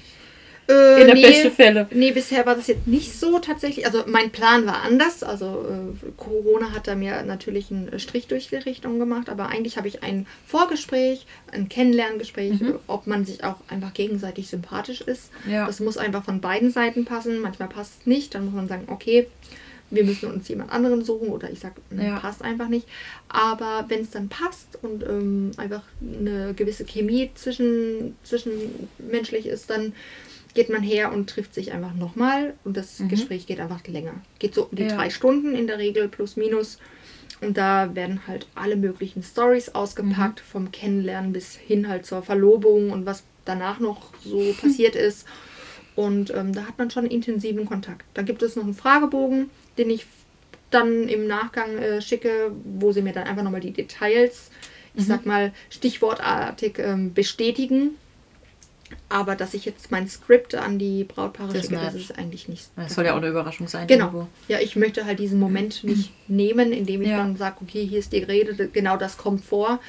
Äh, 0.69 1.03
In 1.03 1.07
der 1.07 1.15
besten 1.15 1.53
Fälle. 1.53 1.87
Nee, 1.93 2.11
bisher 2.11 2.45
war 2.45 2.57
das 2.57 2.67
jetzt 2.67 2.89
nicht 2.89 3.17
so 3.17 3.39
tatsächlich. 3.39 3.87
Also 3.87 4.03
mein 4.07 4.31
Plan 4.31 4.67
war 4.67 4.83
anders. 4.83 5.23
Also 5.23 5.65
äh, 5.69 6.11
Corona 6.17 6.73
hat 6.73 6.89
da 6.89 6.97
mir 6.97 7.23
natürlich 7.23 7.71
einen 7.71 7.99
Strich 8.01 8.27
durch 8.27 8.49
die 8.49 8.57
Richtung 8.57 8.99
gemacht. 8.99 9.29
Aber 9.29 9.49
eigentlich 9.49 9.77
habe 9.77 9.87
ich 9.87 10.03
ein 10.03 10.27
Vorgespräch, 10.47 11.27
ein 11.53 11.69
Kennenlerngespräch, 11.69 12.61
äh, 12.63 12.75
ob 12.89 13.07
man 13.07 13.25
sich 13.25 13.45
auch 13.45 13.57
einfach 13.69 13.95
gegenseitig 13.95 14.49
sympathisch 14.49 15.03
ist. 15.03 15.31
Ja. 15.49 15.67
Das 15.67 15.79
muss 15.79 15.99
einfach 15.99 16.25
von 16.25 16.41
beiden 16.41 16.73
Seiten 16.73 17.05
passen. 17.05 17.41
Manchmal 17.41 17.69
passt 17.69 18.01
es 18.01 18.07
nicht. 18.07 18.35
Dann 18.35 18.47
muss 18.47 18.55
man 18.55 18.67
sagen, 18.67 18.89
okay, 18.89 19.29
wir 19.91 20.05
müssen 20.05 20.30
uns 20.32 20.49
jemand 20.49 20.72
anderen 20.72 21.05
suchen 21.05 21.28
oder 21.28 21.51
ich 21.51 21.61
sage, 21.61 21.76
Ja. 21.97 22.18
passt 22.18 22.43
einfach 22.43 22.68
nicht. 22.68 22.89
Aber 23.28 23.84
wenn 23.89 24.01
es 24.01 24.11
dann 24.11 24.28
passt 24.28 24.78
und 24.82 25.03
ähm, 25.05 25.53
einfach 25.57 25.82
eine 26.03 26.55
gewisse 26.55 26.84
Chemie 26.84 27.30
zwischen, 27.34 28.16
zwischenmenschlich 28.24 29.47
ist, 29.47 29.70
dann 29.70 29.93
geht 30.55 30.70
man 30.70 30.82
her 30.82 31.12
und 31.12 31.28
trifft 31.28 31.55
sich 31.55 31.72
einfach 31.72 31.95
nochmal 31.95 32.55
und 32.64 32.76
das 32.76 33.03
Gespräch 33.09 33.47
geht 33.47 33.61
einfach 33.61 33.87
länger. 33.87 34.14
Geht 34.39 34.55
so 34.55 34.64
um 34.64 34.74
die 34.76 34.84
Ja. 34.84 34.97
drei 34.97 35.11
Stunden 35.11 35.55
in 35.55 35.66
der 35.66 35.78
Regel 35.78 36.09
plus 36.09 36.37
minus. 36.37 36.78
Und 37.43 37.59
da 37.59 37.95
werden 37.95 38.26
halt 38.26 38.47
alle 38.55 38.76
möglichen 38.76 39.22
Stories 39.22 39.68
ausgepackt, 39.74 40.41
vom 40.41 40.72
Kennenlernen 40.72 41.34
bis 41.34 41.55
hin 41.55 41.87
halt 41.87 42.07
zur 42.07 42.22
Verlobung 42.22 42.91
und 42.91 43.05
was 43.05 43.24
danach 43.45 43.78
noch 43.78 44.14
so 44.24 44.53
passiert 44.61 44.97
ist. 44.97 45.26
Und 45.95 46.30
ähm, 46.34 46.55
da 46.55 46.62
hat 46.66 46.78
man 46.78 46.91
schon 46.91 47.05
intensiven 47.07 47.66
Kontakt. 47.66 48.07
Da 48.14 48.22
gibt 48.22 48.43
es 48.43 48.57
noch 48.57 48.64
einen 48.64 48.72
Fragebogen, 48.74 49.51
den 49.79 49.91
ich 49.91 50.07
dann 50.70 51.09
im 51.09 51.27
Nachgang 51.27 51.79
äh, 51.79 52.03
schicke, 52.03 52.51
wo 52.64 52.93
sie 52.93 53.03
mir 53.03 53.12
dann 53.12 53.24
einfach 53.27 53.43
nochmal 53.43 53.61
die 53.61 53.72
Details, 53.72 54.51
ich 54.95 55.05
sag 55.07 55.27
mal 55.27 55.53
stichwortartig 55.70 56.79
ähm, 56.79 57.12
bestätigen. 57.14 57.91
Aber 59.09 59.35
dass 59.35 59.53
ich 59.55 59.64
jetzt 59.64 59.91
mein 59.91 60.09
Skript 60.09 60.55
an 60.55 60.79
die 60.79 61.03
Brautpaare 61.05 61.53
Das 61.53 61.62
schicke, 61.66 61.74
das 61.81 61.95
ist 61.95 62.16
eigentlich 62.18 62.49
nicht. 62.49 62.68
Das 62.77 62.95
soll 62.95 63.05
ja 63.05 63.12
auch 63.14 63.16
eine 63.18 63.29
Überraschung 63.29 63.66
sein. 63.68 63.87
Genau. 63.89 64.07
irgendwo. 64.07 64.29
Ja, 64.49 64.61
ich 64.61 64.77
möchte 64.77 65.05
halt 65.05 65.18
diesen 65.18 65.41
Moment 65.41 65.83
nicht 65.85 66.12
nehmen, 66.29 66.72
indem 66.72 67.03
ich 67.03 67.09
Ja. 67.09 67.18
dann 67.18 67.37
sage, 67.37 67.57
okay, 67.62 67.85
hier 67.85 67.99
ist 67.99 68.12
die 68.12 68.18
Rede, 68.22 68.68
genau 68.68 68.97
das 68.97 69.16
kommt 69.16 69.45
vor. 69.45 69.81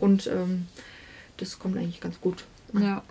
Und 0.00 0.26
ähm, 0.26 0.66
das 1.36 1.58
kommt 1.58 1.76
eigentlich 1.76 2.00
ganz 2.00 2.20
gut. 2.20 2.44
an. 2.74 2.82
Ja. 2.82 3.02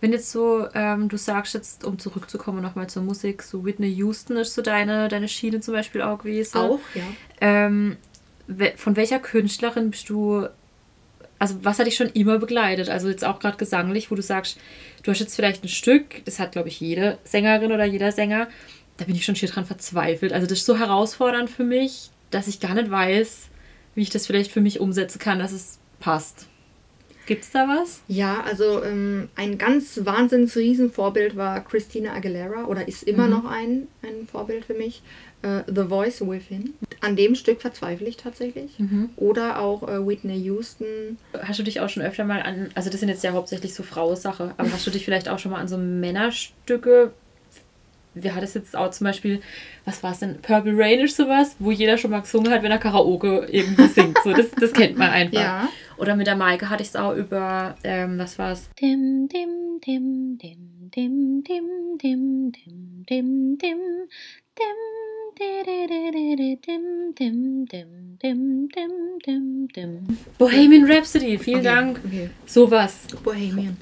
Wenn 0.00 0.12
jetzt 0.12 0.30
so, 0.30 0.68
ähm, 0.74 1.08
du 1.08 1.16
sagst 1.16 1.54
jetzt, 1.54 1.84
um 1.84 1.98
zurückzukommen 1.98 2.62
nochmal 2.62 2.88
zur 2.88 3.02
Musik, 3.02 3.42
so 3.42 3.64
Whitney 3.64 3.88
Houston 3.94 4.36
ist 4.36 4.54
so 4.54 4.62
deine, 4.62 5.08
deine 5.08 5.26
Schiene 5.28 5.60
zum 5.60 5.74
Beispiel 5.74 6.02
auch 6.02 6.18
gewesen. 6.18 6.58
Auch, 6.58 6.80
ja. 6.94 7.02
Ähm, 7.40 7.96
we- 8.46 8.74
von 8.76 8.94
welcher 8.96 9.18
Künstlerin 9.18 9.90
bist 9.90 10.08
du, 10.08 10.46
also 11.40 11.56
was 11.62 11.78
hat 11.80 11.86
dich 11.86 11.96
schon 11.96 12.10
immer 12.10 12.38
begleitet? 12.38 12.88
Also 12.90 13.08
jetzt 13.08 13.24
auch 13.24 13.40
gerade 13.40 13.56
gesanglich, 13.56 14.10
wo 14.10 14.14
du 14.14 14.22
sagst, 14.22 14.58
du 15.02 15.10
hast 15.10 15.18
jetzt 15.18 15.34
vielleicht 15.34 15.64
ein 15.64 15.68
Stück, 15.68 16.24
das 16.24 16.38
hat 16.38 16.52
glaube 16.52 16.68
ich 16.68 16.80
jede 16.80 17.18
Sängerin 17.24 17.72
oder 17.72 17.84
jeder 17.84 18.12
Sänger, 18.12 18.46
da 18.98 19.04
bin 19.04 19.14
ich 19.16 19.24
schon 19.24 19.36
schier 19.36 19.48
dran 19.48 19.64
verzweifelt. 19.66 20.32
Also 20.32 20.46
das 20.46 20.58
ist 20.58 20.66
so 20.66 20.78
herausfordernd 20.78 21.50
für 21.50 21.64
mich, 21.64 22.10
dass 22.30 22.46
ich 22.46 22.60
gar 22.60 22.74
nicht 22.74 22.90
weiß, 22.90 23.48
wie 23.96 24.02
ich 24.02 24.10
das 24.10 24.26
vielleicht 24.26 24.52
für 24.52 24.60
mich 24.60 24.78
umsetzen 24.80 25.18
kann, 25.18 25.38
dass 25.40 25.50
es 25.52 25.78
passt. 25.98 26.46
Gibt's 27.28 27.50
da 27.50 27.68
was? 27.68 28.00
Ja, 28.08 28.40
also 28.40 28.82
ähm, 28.82 29.28
ein 29.36 29.58
ganz 29.58 30.00
wahnsinns 30.02 30.56
Riesenvorbild 30.56 31.36
war 31.36 31.62
Christina 31.62 32.14
Aguilera 32.14 32.64
oder 32.64 32.88
ist 32.88 33.02
immer 33.02 33.28
noch 33.28 33.44
ein, 33.44 33.86
ein 34.02 34.26
Vorbild 34.26 34.64
für 34.64 34.72
mich. 34.72 35.02
Äh, 35.42 35.60
The 35.66 35.84
Voice 35.84 36.22
Within. 36.22 36.72
An 37.02 37.16
dem 37.16 37.34
Stück 37.34 37.60
verzweifle 37.60 38.08
ich 38.08 38.16
tatsächlich. 38.16 38.78
Oder 39.16 39.60
auch 39.60 39.86
äh, 39.86 40.06
Whitney 40.06 40.38
Houston. 40.38 41.18
Hast 41.38 41.58
du 41.58 41.64
dich 41.64 41.80
auch 41.80 41.90
schon 41.90 42.02
öfter 42.02 42.24
mal 42.24 42.40
an, 42.40 42.70
also 42.74 42.88
das 42.88 43.00
sind 43.00 43.10
jetzt 43.10 43.22
ja 43.22 43.32
hauptsächlich 43.32 43.74
so 43.74 43.82
Frauensache, 43.82 44.54
aber 44.56 44.72
hast 44.72 44.86
du 44.86 44.90
dich 44.90 45.04
vielleicht 45.04 45.28
auch 45.28 45.38
schon 45.38 45.52
mal 45.52 45.60
an 45.60 45.68
so 45.68 45.76
Männerstücke, 45.76 47.12
wie 48.22 48.30
hat 48.32 48.42
es 48.42 48.54
jetzt 48.54 48.76
auch 48.76 48.90
zum 48.90 49.06
Beispiel, 49.06 49.40
was 49.84 50.02
war 50.02 50.12
es 50.12 50.18
denn, 50.20 50.40
Purple 50.42 50.74
Rain 50.76 51.00
ist 51.00 51.16
sowas, 51.16 51.56
wo 51.58 51.70
jeder 51.70 51.98
schon 51.98 52.10
mal 52.10 52.20
gesungen 52.20 52.52
hat, 52.52 52.62
wenn 52.62 52.70
er 52.70 52.78
Karaoke 52.78 53.46
irgendwie 53.50 53.86
singt. 53.88 54.18
So, 54.24 54.32
das, 54.32 54.50
das 54.52 54.72
kennt 54.72 54.96
man 54.98 55.10
einfach. 55.10 55.40
Ja. 55.40 55.68
Oder 55.96 56.14
mit 56.16 56.26
der 56.26 56.36
Maike 56.36 56.70
hatte 56.70 56.82
ich 56.82 56.88
es 56.90 56.96
auch 56.96 57.14
über, 57.14 57.76
ähm, 57.84 58.18
was 58.18 58.38
war 58.38 58.52
es? 58.52 58.68
Dim 58.80 59.28
dim 59.28 59.80
dim 59.84 60.38
dim 60.38 60.90
dim 60.94 61.42
dim 61.44 61.98
dim 61.98 62.52
dim 62.52 62.52
dim 63.06 63.58
dim 63.58 63.58
dim 64.56 64.78
di-di-di-di-di, 65.38 66.58
dim 66.66 67.12
dim 67.14 67.64
dim 67.66 68.18
dim 68.22 68.68
dim 68.74 69.18
dim 69.24 69.68
dim 69.74 70.18
Bohemian 70.38 70.84
Rhapsody, 70.90 71.38
vielen 71.38 71.60
Okay, 71.60 71.68
Dank. 71.74 72.00
okay. 72.04 72.28
Sowas. 72.46 73.06
Bohemian. 73.22 73.76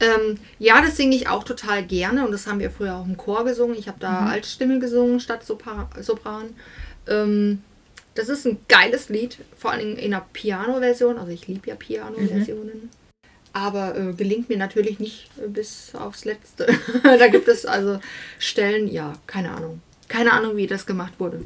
Ähm, 0.00 0.38
ja, 0.58 0.80
das 0.80 0.96
singe 0.96 1.14
ich 1.14 1.28
auch 1.28 1.44
total 1.44 1.84
gerne 1.84 2.24
und 2.24 2.32
das 2.32 2.46
haben 2.46 2.60
wir 2.60 2.70
früher 2.70 2.96
auch 2.96 3.06
im 3.06 3.16
Chor 3.16 3.44
gesungen. 3.44 3.76
Ich 3.78 3.88
habe 3.88 3.98
da 4.00 4.26
Altstimme 4.26 4.78
gesungen 4.78 5.20
statt 5.20 5.44
Sopra 5.44 5.88
Sopran. 6.00 6.50
Ähm, 7.06 7.62
das 8.14 8.28
ist 8.28 8.46
ein 8.46 8.58
geiles 8.68 9.08
Lied, 9.08 9.38
vor 9.56 9.70
allem 9.70 9.96
in 9.96 10.12
einer 10.12 10.26
Piano-Version. 10.32 11.18
Also 11.18 11.32
ich 11.32 11.46
liebe 11.46 11.68
ja 11.68 11.74
Piano-Versionen. 11.74 12.90
Aber 13.54 13.96
äh, 13.98 14.12
gelingt 14.12 14.48
mir 14.48 14.58
natürlich 14.58 14.98
nicht 14.98 15.30
äh, 15.38 15.48
bis 15.48 15.94
aufs 15.94 16.24
Letzte. 16.24 16.66
da 17.02 17.28
gibt 17.28 17.48
es 17.48 17.66
also 17.66 18.00
Stellen, 18.38 18.88
ja, 18.88 19.14
keine 19.26 19.52
Ahnung. 19.52 19.80
Keine 20.08 20.32
Ahnung, 20.32 20.56
wie 20.56 20.66
das 20.66 20.86
gemacht 20.86 21.14
wurde. 21.18 21.42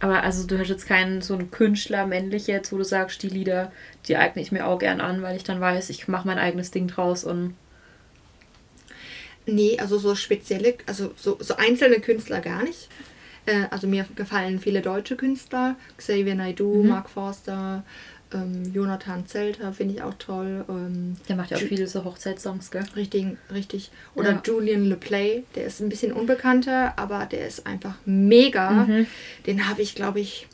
Aber 0.00 0.22
also 0.22 0.46
du 0.46 0.58
hast 0.58 0.68
jetzt 0.68 0.86
keinen 0.86 1.22
so 1.22 1.34
einen 1.34 1.50
Künstler 1.50 2.06
männlich 2.06 2.46
jetzt, 2.46 2.72
wo 2.72 2.76
du 2.76 2.84
sagst, 2.84 3.22
die 3.22 3.28
Lieder, 3.28 3.72
die 4.06 4.16
eigne 4.16 4.42
ich 4.42 4.52
mir 4.52 4.66
auch 4.66 4.78
gern 4.78 5.00
an, 5.00 5.22
weil 5.22 5.36
ich 5.36 5.44
dann 5.44 5.60
weiß, 5.60 5.88
ich 5.90 6.08
mache 6.08 6.26
mein 6.26 6.38
eigenes 6.38 6.70
Ding 6.70 6.88
draus 6.88 7.24
und 7.24 7.54
Nee, 9.46 9.78
also 9.78 9.98
so 9.98 10.14
spezielle, 10.14 10.74
also 10.86 11.12
so, 11.16 11.36
so 11.40 11.56
einzelne 11.56 12.00
Künstler 12.00 12.40
gar 12.40 12.62
nicht. 12.62 12.88
Äh, 13.46 13.64
also 13.70 13.86
mir 13.86 14.06
gefallen 14.16 14.58
viele 14.58 14.80
deutsche 14.80 15.16
Künstler, 15.16 15.76
Xavier 15.98 16.34
Naidoo, 16.34 16.82
Mark 16.82 17.10
Forster, 17.10 17.84
Ähm, 18.32 18.72
Jonathan 18.74 19.26
Zelter 19.26 19.72
finde 19.72 19.94
ich 19.94 20.02
auch 20.02 20.14
toll. 20.14 20.64
Ähm, 20.68 21.16
Der 21.28 21.36
macht 21.36 21.50
ja 21.50 21.56
auch 21.56 21.60
viele 21.60 21.86
so 21.86 22.02
Hochzeitssongs, 22.04 22.70
gell? 22.72 22.82
Richtig, 22.96 23.36
richtig. 23.52 23.92
Oder 24.16 24.32
Ja. 24.32 24.42
Julian 24.44 24.86
LePlay, 24.86 25.44
der 25.54 25.66
ist 25.66 25.80
ein 25.80 25.88
bisschen 25.88 26.10
unbekannter, 26.12 26.98
aber 26.98 27.26
der 27.26 27.46
ist 27.46 27.64
einfach 27.66 27.94
mega. 28.06 28.70
Mhm. 28.70 29.06
Den 29.46 29.68
habe 29.68 29.82
ich, 29.82 29.94
glaube 29.94 30.18
ich, 30.20 30.48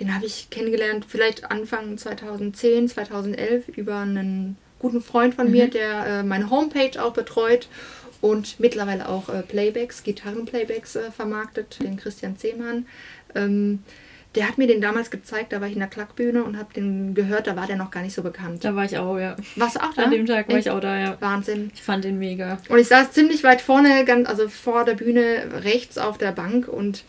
den 0.00 0.14
habe 0.14 0.24
ich 0.24 0.48
kennengelernt, 0.48 1.04
vielleicht 1.06 1.50
Anfang 1.50 1.98
2010, 1.98 2.88
2011 2.88 3.68
über 3.68 3.98
einen 3.98 4.56
guten 4.84 5.00
Freund 5.00 5.34
von 5.34 5.46
Mhm. 5.46 5.52
mir, 5.52 5.68
der 5.68 6.06
äh, 6.06 6.22
meine 6.22 6.50
Homepage 6.50 7.02
auch 7.02 7.14
betreut 7.14 7.68
und 8.20 8.60
mittlerweile 8.60 9.08
auch 9.08 9.30
äh, 9.30 9.40
Playbacks, 9.42 10.02
Gitarrenplaybacks 10.02 10.96
äh, 10.96 11.10
vermarktet, 11.10 11.78
den 11.82 11.96
Christian 11.96 12.36
Zehmann. 12.36 12.84
Ähm, 13.34 13.82
der 14.34 14.46
hat 14.48 14.58
mir 14.58 14.66
den 14.66 14.80
damals 14.82 15.10
gezeigt, 15.10 15.52
da 15.52 15.60
war 15.60 15.68
ich 15.68 15.74
in 15.74 15.78
der 15.78 15.88
Klackbühne 15.88 16.42
und 16.44 16.58
habe 16.58 16.74
den 16.74 17.14
gehört, 17.14 17.46
da 17.46 17.54
war 17.56 17.66
der 17.66 17.76
noch 17.76 17.90
gar 17.90 18.02
nicht 18.02 18.14
so 18.14 18.22
bekannt. 18.22 18.62
Da 18.64 18.74
war 18.74 18.84
ich 18.84 18.98
auch, 18.98 19.16
ja. 19.16 19.36
Warst 19.56 19.76
du 19.76 19.80
auch 19.80 19.94
da? 19.94 20.02
An 20.02 20.10
dem 20.10 20.26
Tag 20.26 20.48
war 20.48 20.56
Echt? 20.56 20.66
ich 20.66 20.72
auch 20.72 20.80
da, 20.80 20.98
ja. 20.98 21.16
Wahnsinn. 21.20 21.70
Ich 21.72 21.82
fand 21.82 22.04
den 22.04 22.18
mega. 22.18 22.58
Und 22.68 22.78
ich 22.78 22.88
saß 22.88 23.12
ziemlich 23.12 23.42
weit 23.44 23.60
vorne, 23.62 24.04
ganz, 24.04 24.28
also 24.28 24.48
vor 24.48 24.84
der 24.84 24.94
Bühne 24.94 25.62
rechts 25.62 25.96
auf 25.98 26.18
der 26.18 26.32
Bank 26.32 26.68
und 26.68 27.04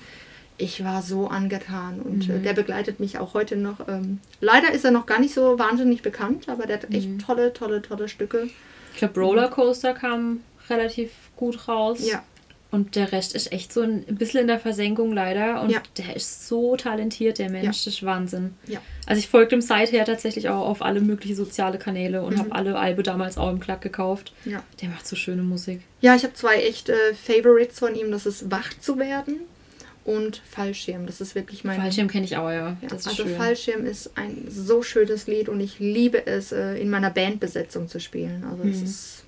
ich 0.57 0.83
war 0.83 1.01
so 1.01 1.27
angetan. 1.27 1.99
Und 1.99 2.27
Mhm. 2.27 2.35
äh, 2.35 2.39
der 2.39 2.53
begleitet 2.53 2.99
mich 2.99 3.17
auch 3.17 3.33
heute 3.33 3.55
noch. 3.57 3.87
Ähm, 3.87 4.19
leider 4.41 4.71
ist 4.71 4.85
er 4.85 4.91
noch 4.91 5.05
gar 5.05 5.19
nicht 5.19 5.33
so 5.33 5.59
wahnsinnig 5.59 6.01
bekannt, 6.01 6.47
aber 6.47 6.65
der 6.65 6.77
hat 6.77 6.93
echt 6.93 7.09
Mhm. 7.09 7.19
tolle, 7.19 7.51
tolle, 7.53 7.81
tolle 7.81 8.07
Stücke. 8.07 8.47
Ich 8.93 8.99
glaube, 8.99 9.19
Rollercoaster 9.19 9.93
kam 9.93 10.39
relativ 10.69 11.11
gut 11.35 11.67
raus. 11.67 11.99
Ja, 12.01 12.23
Und 12.71 12.97
der 12.97 13.13
Rest 13.13 13.35
ist 13.35 13.53
echt 13.53 13.71
so 13.71 13.81
ein 13.83 14.03
bisschen 14.09 14.41
in 14.41 14.47
der 14.47 14.59
Versenkung 14.59 15.13
leider. 15.13 15.61
Und 15.61 15.69
Ja. 15.69 15.81
der 15.97 16.13
ist 16.15 16.47
so 16.47 16.75
talentiert, 16.75 17.37
der 17.39 17.49
Mensch. 17.49 17.67
Das 17.67 17.87
ist 17.87 18.03
Wahnsinn. 18.03 18.53
ja. 18.67 18.79
Also 19.05 19.19
ich 19.19 19.29
folge 19.29 19.49
dem 19.51 19.61
seither 19.61 20.03
tatsächlich 20.03 20.49
auch 20.49 20.67
auf 20.67 20.81
alle 20.81 20.99
möglichen 20.99 21.35
soziale 21.37 21.77
Kanäle 21.77 22.21
und 22.23 22.33
Mhm. 22.33 22.39
habe 22.39 22.51
alle 22.53 22.77
Albe 22.77 23.03
damals 23.03 23.37
auch 23.37 23.49
im 23.49 23.61
Klack 23.61 23.81
gekauft. 23.81 24.33
Ja, 24.43 24.61
Der 24.81 24.89
macht 24.89 25.07
so 25.07 25.15
schöne 25.15 25.43
Musik. 25.43 25.81
ja 26.01 26.15
ich 26.15 26.23
habe 26.23 26.33
zwei 26.33 26.55
echt 26.57 26.89
äh, 26.89 27.13
Favorites 27.13 27.79
von 27.79 27.95
ihm. 27.95 28.11
Das 28.11 28.25
ist 28.25 28.51
Wach 28.51 28.71
zu 28.81 28.97
werden 28.99 29.41
und 30.05 30.41
Fallschirm. 30.49 31.07
Das 31.07 31.19
ist 31.19 31.35
wirklich 31.35 31.63
mein... 31.63 31.79
Fallschirm 31.81 32.07
kenne 32.07 32.25
ich 32.25 32.37
auch, 32.37 32.49
ja. 32.49 32.77
Ja, 32.81 32.89
also 32.91 33.09
schön. 33.09 33.35
Fallschirm 33.35 33.85
ist 33.85 34.11
ein 34.17 34.45
so 34.47 34.81
schönes 34.83 35.27
Lied 35.27 35.49
und 35.49 35.59
ich 35.59 35.79
liebe 35.79 36.25
es, 36.25 36.51
äh, 36.51 36.75
in 36.75 36.89
meiner 36.89 37.09
Bandbesetzung 37.09 37.89
zu 37.89 37.99
spielen. 37.99 38.45
Also 38.49 38.63
es 38.63 38.77
Mhm. 38.77 38.83
ist... 38.85 39.23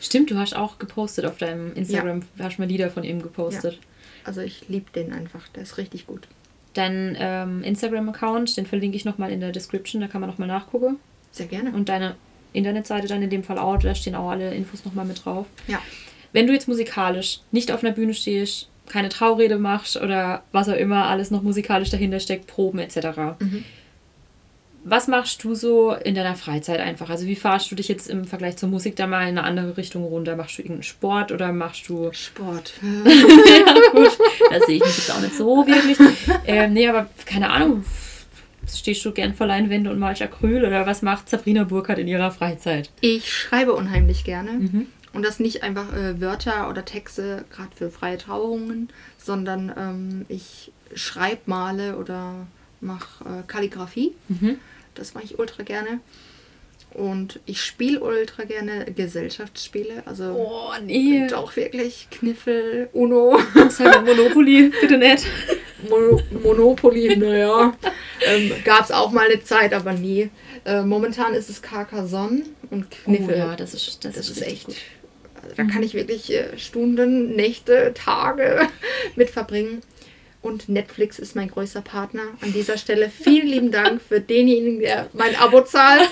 Stimmt, 0.00 0.30
du 0.30 0.38
hast 0.38 0.54
auch 0.54 0.78
gepostet 0.78 1.26
auf 1.26 1.38
deinem 1.38 1.74
Instagram, 1.74 2.22
hast 2.38 2.58
mal 2.60 2.68
Lieder 2.68 2.88
von 2.88 3.02
ihm 3.02 3.20
gepostet. 3.20 3.80
Also 4.22 4.40
ich 4.40 4.68
liebe 4.68 4.92
den 4.94 5.12
einfach. 5.12 5.48
Der 5.48 5.64
ist 5.64 5.76
richtig 5.76 6.06
gut. 6.06 6.28
Dein 6.74 7.16
ähm, 7.18 7.64
Instagram-Account, 7.64 8.56
den 8.56 8.66
verlinke 8.66 8.96
ich 8.96 9.04
nochmal 9.04 9.32
in 9.32 9.40
der 9.40 9.50
Description, 9.50 10.00
da 10.00 10.06
kann 10.06 10.20
man 10.20 10.30
nochmal 10.30 10.46
nachgucken. 10.46 10.98
Sehr 11.32 11.46
gerne. 11.46 11.72
Und 11.72 11.88
deine 11.88 12.14
Internetseite 12.52 13.08
dann 13.08 13.22
in 13.22 13.30
dem 13.30 13.42
Fall 13.42 13.58
auch, 13.58 13.76
da 13.78 13.92
stehen 13.94 14.14
auch 14.14 14.30
alle 14.30 14.54
Infos 14.54 14.84
nochmal 14.84 15.04
mit 15.04 15.24
drauf. 15.24 15.46
Ja. 15.66 15.82
Wenn 16.32 16.46
du 16.46 16.52
jetzt 16.52 16.68
musikalisch 16.68 17.40
nicht 17.50 17.72
auf 17.72 17.82
einer 17.82 17.92
Bühne 17.92 18.14
stehst, 18.14 18.68
keine 18.92 19.08
Traurede 19.08 19.58
machst 19.58 19.96
oder 19.96 20.42
was 20.52 20.68
auch 20.68 20.76
immer 20.76 21.06
alles 21.06 21.30
noch 21.30 21.42
musikalisch 21.42 21.88
dahinter 21.88 22.20
steckt, 22.20 22.46
Proben 22.46 22.78
etc. 22.78 23.38
Mhm. 23.38 23.64
Was 24.84 25.08
machst 25.08 25.44
du 25.44 25.54
so 25.54 25.92
in 25.92 26.14
deiner 26.14 26.34
Freizeit 26.34 26.80
einfach? 26.80 27.08
Also 27.08 27.26
wie 27.26 27.36
fahrst 27.36 27.70
du 27.70 27.74
dich 27.74 27.88
jetzt 27.88 28.10
im 28.10 28.24
Vergleich 28.24 28.56
zur 28.56 28.68
Musik 28.68 28.96
da 28.96 29.06
mal 29.06 29.22
in 29.22 29.38
eine 29.38 29.44
andere 29.44 29.76
Richtung 29.76 30.04
runter? 30.04 30.36
Machst 30.36 30.58
du 30.58 30.62
irgendeinen 30.62 30.82
Sport 30.82 31.32
oder 31.32 31.52
machst 31.52 31.88
du... 31.88 32.10
Sport. 32.12 32.74
ja 32.82 33.74
gut, 33.92 34.18
da 34.50 34.60
sehe 34.66 34.76
ich 34.76 34.84
mich 34.84 34.98
jetzt 34.98 35.10
auch 35.10 35.20
nicht 35.20 35.36
so 35.36 35.66
wirklich. 35.66 35.98
Ähm, 36.46 36.72
nee, 36.72 36.88
aber 36.88 37.08
keine 37.24 37.50
Ahnung. 37.50 37.84
Stehst 38.68 39.04
du 39.04 39.12
gern 39.12 39.34
vor 39.34 39.46
Leinwände 39.46 39.90
und 39.90 39.98
malst 39.98 40.22
Acryl 40.22 40.64
oder 40.64 40.86
was 40.86 41.02
macht 41.02 41.28
Sabrina 41.28 41.64
Burkhardt 41.64 41.98
in 41.98 42.08
ihrer 42.08 42.30
Freizeit? 42.30 42.90
Ich 43.00 43.32
schreibe 43.32 43.72
unheimlich 43.74 44.24
gerne. 44.24 44.52
Mhm. 44.52 44.86
Und 45.12 45.22
das 45.24 45.40
nicht 45.40 45.62
einfach 45.62 45.92
äh, 45.94 46.20
Wörter 46.20 46.70
oder 46.70 46.84
Texte, 46.84 47.44
gerade 47.54 47.74
für 47.76 47.90
freie 47.90 48.16
Trauungen, 48.18 48.88
sondern 49.18 49.72
ähm, 49.76 50.24
ich 50.28 50.72
schreibe, 50.94 51.42
male 51.46 51.96
oder 51.96 52.46
mache 52.80 53.24
äh, 53.24 53.42
Kalligrafie. 53.46 54.14
Mhm. 54.28 54.58
Das 54.94 55.14
mache 55.14 55.24
ich 55.24 55.38
ultra 55.38 55.62
gerne. 55.62 56.00
Und 56.94 57.40
ich 57.46 57.62
spiele 57.62 58.00
ultra 58.00 58.44
gerne 58.44 58.84
Gesellschaftsspiele. 58.94 60.02
Also 60.04 60.24
Oh, 60.36 60.72
nee. 60.84 61.26
doch 61.28 61.56
wirklich 61.56 62.08
Kniffel, 62.10 62.90
Uno, 62.92 63.38
Sag 63.70 64.04
Monopoly, 64.04 64.70
bitte 64.80 64.98
nicht. 64.98 65.26
Mo 65.88 66.20
Monopoly, 66.42 67.16
naja. 67.16 67.72
ähm, 68.26 68.52
Gab 68.64 68.84
es 68.84 68.90
auch 68.90 69.10
mal 69.10 69.26
eine 69.26 69.42
Zeit, 69.42 69.72
aber 69.72 69.92
nie. 69.94 70.30
Äh, 70.64 70.82
momentan 70.82 71.32
ist 71.34 71.48
es 71.50 71.60
Carcassonne 71.62 72.42
und 72.70 72.90
Kniffel. 72.90 73.34
Oh, 73.34 73.38
ja, 73.38 73.56
das 73.56 73.72
ist, 73.74 74.04
das, 74.04 74.14
Das 74.14 74.28
ist, 74.28 74.42
echt. 74.42 74.66
gut. 74.66 74.76
Also 75.42 75.54
da 75.56 75.64
kann 75.64 75.82
ich 75.82 75.94
wirklich 75.94 76.32
äh, 76.32 76.56
Stunden, 76.58 77.34
Nächte, 77.34 77.92
Tage 77.94 78.68
mit 79.16 79.30
verbringen. 79.30 79.80
Und 80.40 80.68
Netflix 80.68 81.20
ist 81.20 81.36
mein 81.36 81.46
größter 81.48 81.82
Partner. 81.82 82.22
An 82.40 82.52
dieser 82.52 82.76
Stelle 82.76 83.08
vielen 83.10 83.46
lieben 83.46 83.70
Dank 83.70 84.02
für 84.02 84.20
denjenigen, 84.20 84.80
der 84.80 85.08
mein 85.12 85.36
Abo 85.36 85.60
zahlt. 85.60 86.08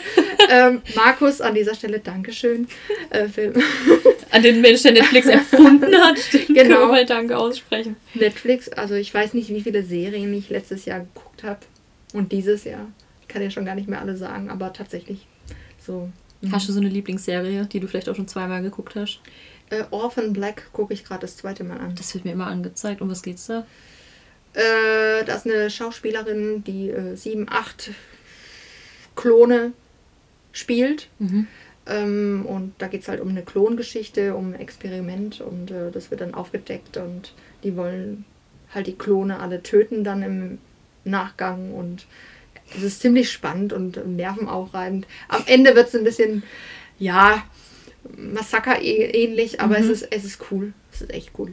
Ähm, 0.49 0.83
Markus, 0.95 1.41
an 1.41 1.55
dieser 1.55 1.75
Stelle 1.75 1.99
Dankeschön. 1.99 2.69
Äh, 3.11 3.27
für 3.27 3.53
An 4.31 4.45
den 4.45 4.61
Mensch, 4.61 4.83
der 4.83 4.93
Netflix 4.93 5.27
erfunden 5.27 5.93
hat, 5.97 6.17
stimmt, 6.17 6.47
Genau. 6.47 6.77
können 6.77 6.91
mal 6.93 7.05
Danke 7.07 7.37
aussprechen. 7.37 7.97
Netflix, 8.15 8.69
also 8.69 8.95
ich 8.95 9.13
weiß 9.13 9.35
nicht, 9.35 9.49
wie 9.49 9.61
viele 9.63 9.83
Serien 9.83 10.33
ich 10.33 10.49
letztes 10.51 10.85
Jahr 10.85 11.01
geguckt 11.01 11.43
habe. 11.43 11.59
Und 12.13 12.31
dieses 12.31 12.63
Jahr. 12.63 12.87
Ich 13.23 13.29
kann 13.29 13.43
ja 13.43 13.51
schon 13.51 13.65
gar 13.65 13.75
nicht 13.75 13.89
mehr 13.89 14.01
alle 14.01 14.17
sagen, 14.17 14.49
aber 14.51 14.73
tatsächlich 14.73 15.27
so. 15.85 16.09
Mhm. 16.41 16.53
Hast 16.53 16.69
du 16.69 16.73
so 16.73 16.81
eine 16.81 16.89
Lieblingsserie, 16.89 17.67
die 17.67 17.81
du 17.81 17.89
vielleicht 17.89 18.09
auch 18.09 18.17
schon 18.17 18.29
zweimal 18.29 18.63
geguckt 18.63 18.95
hast? 18.95 19.21
Äh, 19.71 19.85
Orphan 19.91 20.33
Black 20.33 20.73
gucke 20.73 20.95
ich 20.95 21.05
gerade 21.05 21.23
das 21.23 21.37
zweite 21.37 21.65
Mal 21.65 21.79
an. 21.79 21.95
Das 21.95 22.15
wird 22.15 22.25
mir 22.25 22.33
immer 22.33 22.47
angezeigt. 22.47 23.01
Um 23.01 23.11
was 23.11 23.23
geht's 23.23 23.47
da? 23.47 23.67
Äh, 24.53 25.25
da 25.25 25.35
ist 25.35 25.47
eine 25.47 25.71
Schauspielerin, 25.71 26.65
die 26.65 26.91
äh, 26.91 27.15
sieben, 27.15 27.47
acht 27.49 27.91
Klone 29.15 29.73
spielt. 30.53 31.09
Mhm. 31.19 31.47
Ähm, 31.87 32.47
und 32.47 32.75
da 32.79 32.89
geht 32.89 33.03
es 33.03 33.09
halt 33.09 33.21
um 33.21 33.29
eine 33.29 33.43
Klongeschichte, 33.43 34.35
um 34.35 34.53
ein 34.53 34.61
Experiment 34.61 35.41
und 35.41 35.71
äh, 35.71 35.91
das 35.91 36.11
wird 36.11 36.21
dann 36.21 36.35
aufgedeckt 36.35 36.97
und 36.97 37.33
die 37.65 37.77
wollen 37.77 38.25
halt 38.75 38.87
die 38.87 38.97
Klone 38.97 39.41
alle 39.41 39.63
töten 39.63 40.05
dann 40.05 40.23
im 40.23 40.59
Nachgang 41.05 41.73
und 41.73 42.07
es 42.77 42.83
ist 42.83 43.01
ziemlich 43.01 43.31
spannend 43.31 43.73
und 43.73 44.05
nervenaufreibend. 44.17 45.07
Am 45.29 45.43
Ende 45.47 45.75
wird 45.75 45.89
es 45.89 45.95
ein 45.95 46.05
bisschen, 46.05 46.43
ja, 46.99 47.45
Massaker 48.17 48.81
ähnlich, 48.81 49.61
aber 49.61 49.79
es, 49.79 49.87
ist, 49.87 50.09
es 50.11 50.25
ist 50.25 50.41
cool. 50.51 50.73
Es 50.93 51.03
ist 51.03 51.13
echt 51.13 51.33
cool. 51.39 51.53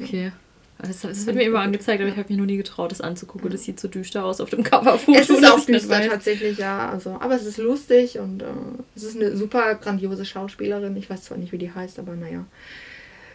Okay. 0.00 0.32
Das, 0.80 1.00
das 1.00 1.26
wird 1.26 1.34
mir 1.34 1.42
immer 1.42 1.58
angezeigt, 1.58 2.00
aber 2.00 2.08
ich 2.08 2.16
habe 2.16 2.32
mir 2.32 2.38
noch 2.38 2.46
nie 2.46 2.56
getraut, 2.56 2.92
das 2.92 3.00
anzugucken. 3.00 3.50
Das 3.50 3.64
sieht 3.64 3.80
so 3.80 3.88
düster 3.88 4.24
aus 4.24 4.40
auf 4.40 4.48
dem 4.50 4.62
Coverfoto. 4.62 5.18
Es 5.18 5.28
ist 5.28 5.44
auch 5.44 5.64
düster 5.66 6.06
tatsächlich, 6.08 6.56
ja. 6.58 6.88
Also, 6.88 7.16
aber 7.18 7.34
es 7.34 7.44
ist 7.44 7.58
lustig 7.58 8.20
und 8.20 8.42
äh, 8.42 8.46
es 8.94 9.02
ist 9.02 9.16
eine 9.16 9.36
super 9.36 9.74
grandiose 9.74 10.24
Schauspielerin. 10.24 10.96
Ich 10.96 11.10
weiß 11.10 11.24
zwar 11.24 11.38
nicht, 11.38 11.50
wie 11.50 11.58
die 11.58 11.72
heißt, 11.74 11.98
aber 11.98 12.14
naja. 12.14 12.44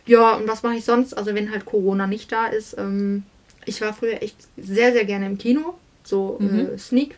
Ja, 0.05 0.35
und 0.35 0.47
was 0.47 0.63
mache 0.63 0.75
ich 0.75 0.85
sonst? 0.85 1.13
Also 1.17 1.35
wenn 1.35 1.51
halt 1.51 1.65
Corona 1.65 2.07
nicht 2.07 2.31
da 2.31 2.47
ist, 2.47 2.77
ähm, 2.77 3.23
ich 3.65 3.81
war 3.81 3.93
früher 3.93 4.21
echt 4.23 4.37
sehr, 4.55 4.93
sehr 4.93 5.03
gerne 5.03 5.25
im 5.25 5.37
Kino. 5.37 5.73
So 6.05 6.37
Mhm. 6.39 6.59
äh, 6.75 6.77
Sneak 6.77 7.15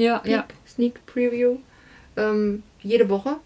Ja, 0.00 0.18
Peek, 0.18 0.32
ja. 0.32 0.44
Sneak 0.66 1.04
Preview. 1.06 1.56
Ähm, 2.16 2.62
jede 2.82 3.08
Woche. 3.08 3.36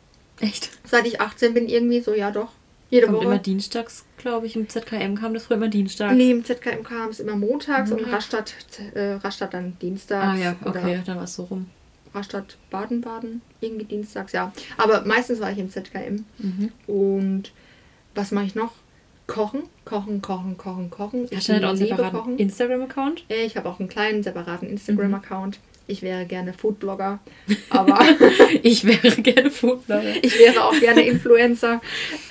Echt. 0.41 0.71
Seit 0.85 1.07
ich 1.07 1.21
18 1.21 1.55
bin 1.55 1.69
irgendwie 1.69 2.01
so, 2.01 2.15
ja 2.15 2.31
doch. 2.31 2.51
Jede 2.91 3.07
Kommt 3.07 3.23
immer 3.23 3.33
Woche. 3.33 3.41
dienstags, 3.41 4.05
glaube 4.19 4.47
ich. 4.47 4.57
Im 4.57 4.69
ZKM 4.69 5.15
kam 5.17 5.35
das 5.35 5.45
früher 5.47 5.57
immer 5.57 5.69
dienstags. 5.69 6.15
Nee, 6.15 6.31
im 6.31 6.45
ZKM 6.45 6.83
kam 6.85 7.11
es 7.11 7.19
immer 7.21 7.35
montags 7.37 7.91
und 7.91 7.97
Montag. 8.03 8.15
Rastatt, 8.17 8.55
äh, 8.95 9.13
Rastatt 9.15 9.55
dann 9.55 9.77
dienstags. 9.81 10.27
Ah 10.27 10.37
ja, 10.37 10.57
okay, 10.65 11.01
dann 11.05 11.17
war 11.17 11.25
es 11.25 11.35
so 11.35 11.45
rum. 11.45 11.67
Rastatt 12.15 12.57
Baden-Baden, 12.71 13.43
irgendwie 13.61 13.85
dienstags, 13.87 14.33
ja. 14.33 14.53
Aber 14.77 15.05
meistens 15.05 15.41
war 15.41 15.51
ich 15.51 15.59
im 15.59 15.71
ZKM. 15.71 16.25
Mhm. 16.39 16.71
Und 16.87 17.53
was 18.15 18.31
mache 18.31 18.45
ich 18.45 18.55
noch? 18.55 18.73
Kochen, 19.27 19.63
kochen, 19.85 20.21
kochen, 20.23 20.57
kochen, 20.57 20.91
kochen. 20.91 21.29
Hast 21.35 21.49
du 21.49 21.53
nicht 21.55 21.65
auch 21.65 21.69
einen 21.71 21.79
separaten. 21.79 22.39
Instagram-Account? 22.39 23.25
Äh, 23.29 23.47
Ich 23.47 23.57
habe 23.57 23.69
auch 23.69 23.81
einen 23.81 23.89
kleinen 23.89 24.23
separaten 24.23 24.69
Mhm. 24.71 25.21
Ich 25.87 26.03
wäre 26.03 26.25
gerne 26.25 26.53
Foodblogger, 26.55 27.19
aber 27.71 28.01
Ich 28.63 28.85
wäre 28.85 29.11
gerne 29.23 29.51
Foodblogger. 29.51 30.17
ich 30.23 30.39
wäre 30.39 30.65
auch 30.65 30.79
gerne 30.79 31.03
Influencer. 31.03 31.81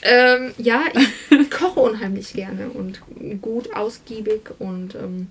Ähm, 0.02 0.54
ja, 0.58 0.84
ich 1.30 1.52
koche 1.52 1.80
unheimlich 1.80 2.34
gerne 2.34 2.70
und 2.70 3.02
gut 3.42 3.76
ausgiebig 3.76 4.50
und 4.60 4.96
ähm, 4.96 5.28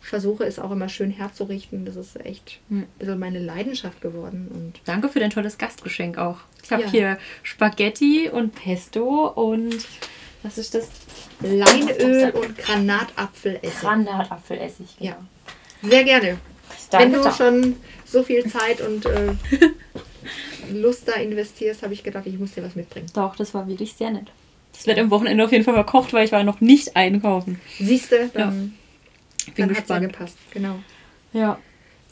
versuche 0.00 0.44
es 0.44 0.58
auch 0.58 0.70
immer 0.70 0.88
schön 0.88 1.10
herzurichten. 1.10 1.84
Das 1.84 1.96
ist 1.96 2.24
echt 2.24 2.58
ein 2.70 2.86
bisschen 2.98 3.18
meine 3.18 3.38
Leidenschaft 3.38 4.00
geworden. 4.00 4.48
Und 4.52 4.80
Danke 4.86 5.08
für 5.08 5.20
dein 5.20 5.30
tolles 5.30 5.58
Gastgeschenk 5.58 6.16
auch. 6.16 6.38
Ich 6.62 6.72
habe 6.72 6.84
Ja. 6.84 6.90
hier 6.90 7.18
Spaghetti 7.42 8.30
und 8.32 8.54
Pesto 8.54 9.26
und 9.28 9.86
was 10.42 10.56
ist 10.56 10.74
das? 10.74 10.88
Leinöl 11.40 12.30
und 12.30 12.56
Granatapfelessig. 12.58 13.80
Granatapfelessig. 13.80 14.86
Ja. 15.00 15.16
Sehr 15.82 16.04
gerne. 16.04 16.38
Wenn 16.90 17.12
du 17.12 17.22
doch. 17.22 17.36
schon 17.36 17.76
so 18.04 18.22
viel 18.22 18.46
Zeit 18.50 18.80
und 18.80 19.06
äh, 19.06 19.34
Lust 20.72 21.08
da 21.08 21.14
investierst, 21.14 21.82
habe 21.82 21.94
ich 21.94 22.02
gedacht, 22.02 22.26
ich 22.26 22.38
muss 22.38 22.52
dir 22.52 22.62
was 22.62 22.74
mitbringen. 22.74 23.06
Doch, 23.14 23.36
das 23.36 23.54
war 23.54 23.66
wirklich 23.68 23.94
sehr 23.94 24.10
nett. 24.10 24.26
Das 24.72 24.86
wird 24.86 24.98
am 24.98 25.10
Wochenende 25.10 25.44
auf 25.44 25.50
jeden 25.52 25.64
Fall 25.64 25.74
verkocht, 25.74 26.12
weil 26.12 26.24
ich 26.24 26.32
war 26.32 26.44
noch 26.44 26.60
nicht 26.60 26.94
einkaufen. 26.96 27.60
Siehst 27.78 28.12
du, 28.12 28.28
dann, 28.32 28.74
Ich 29.46 29.54
bin 29.54 29.68
dann 29.68 29.76
hat's 29.76 29.88
ja 29.88 29.98
gespannt. 29.98 30.12
gepasst. 30.12 30.38
Genau. 30.52 30.78
Ja. 31.32 31.58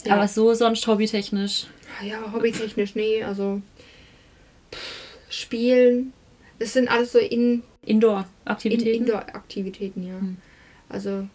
Ja. 0.05 0.15
Aber 0.15 0.27
so 0.27 0.53
sonst 0.53 0.85
hobbytechnisch. 0.87 1.67
Ja, 2.03 2.31
hobbytechnisch, 2.31 2.95
nee, 2.95 3.23
also 3.23 3.61
pff, 4.73 4.79
Spielen, 5.29 6.13
das 6.59 6.73
sind 6.73 6.89
alles 6.89 7.11
so 7.11 7.19
in, 7.19 7.29
in, 7.29 7.63
Indoor-Aktivitäten. 7.85 9.03
Indoor-Aktivitäten, 9.03 10.07
ja. 10.07 10.19
Hm. 10.19 10.37
Also, 10.89 11.27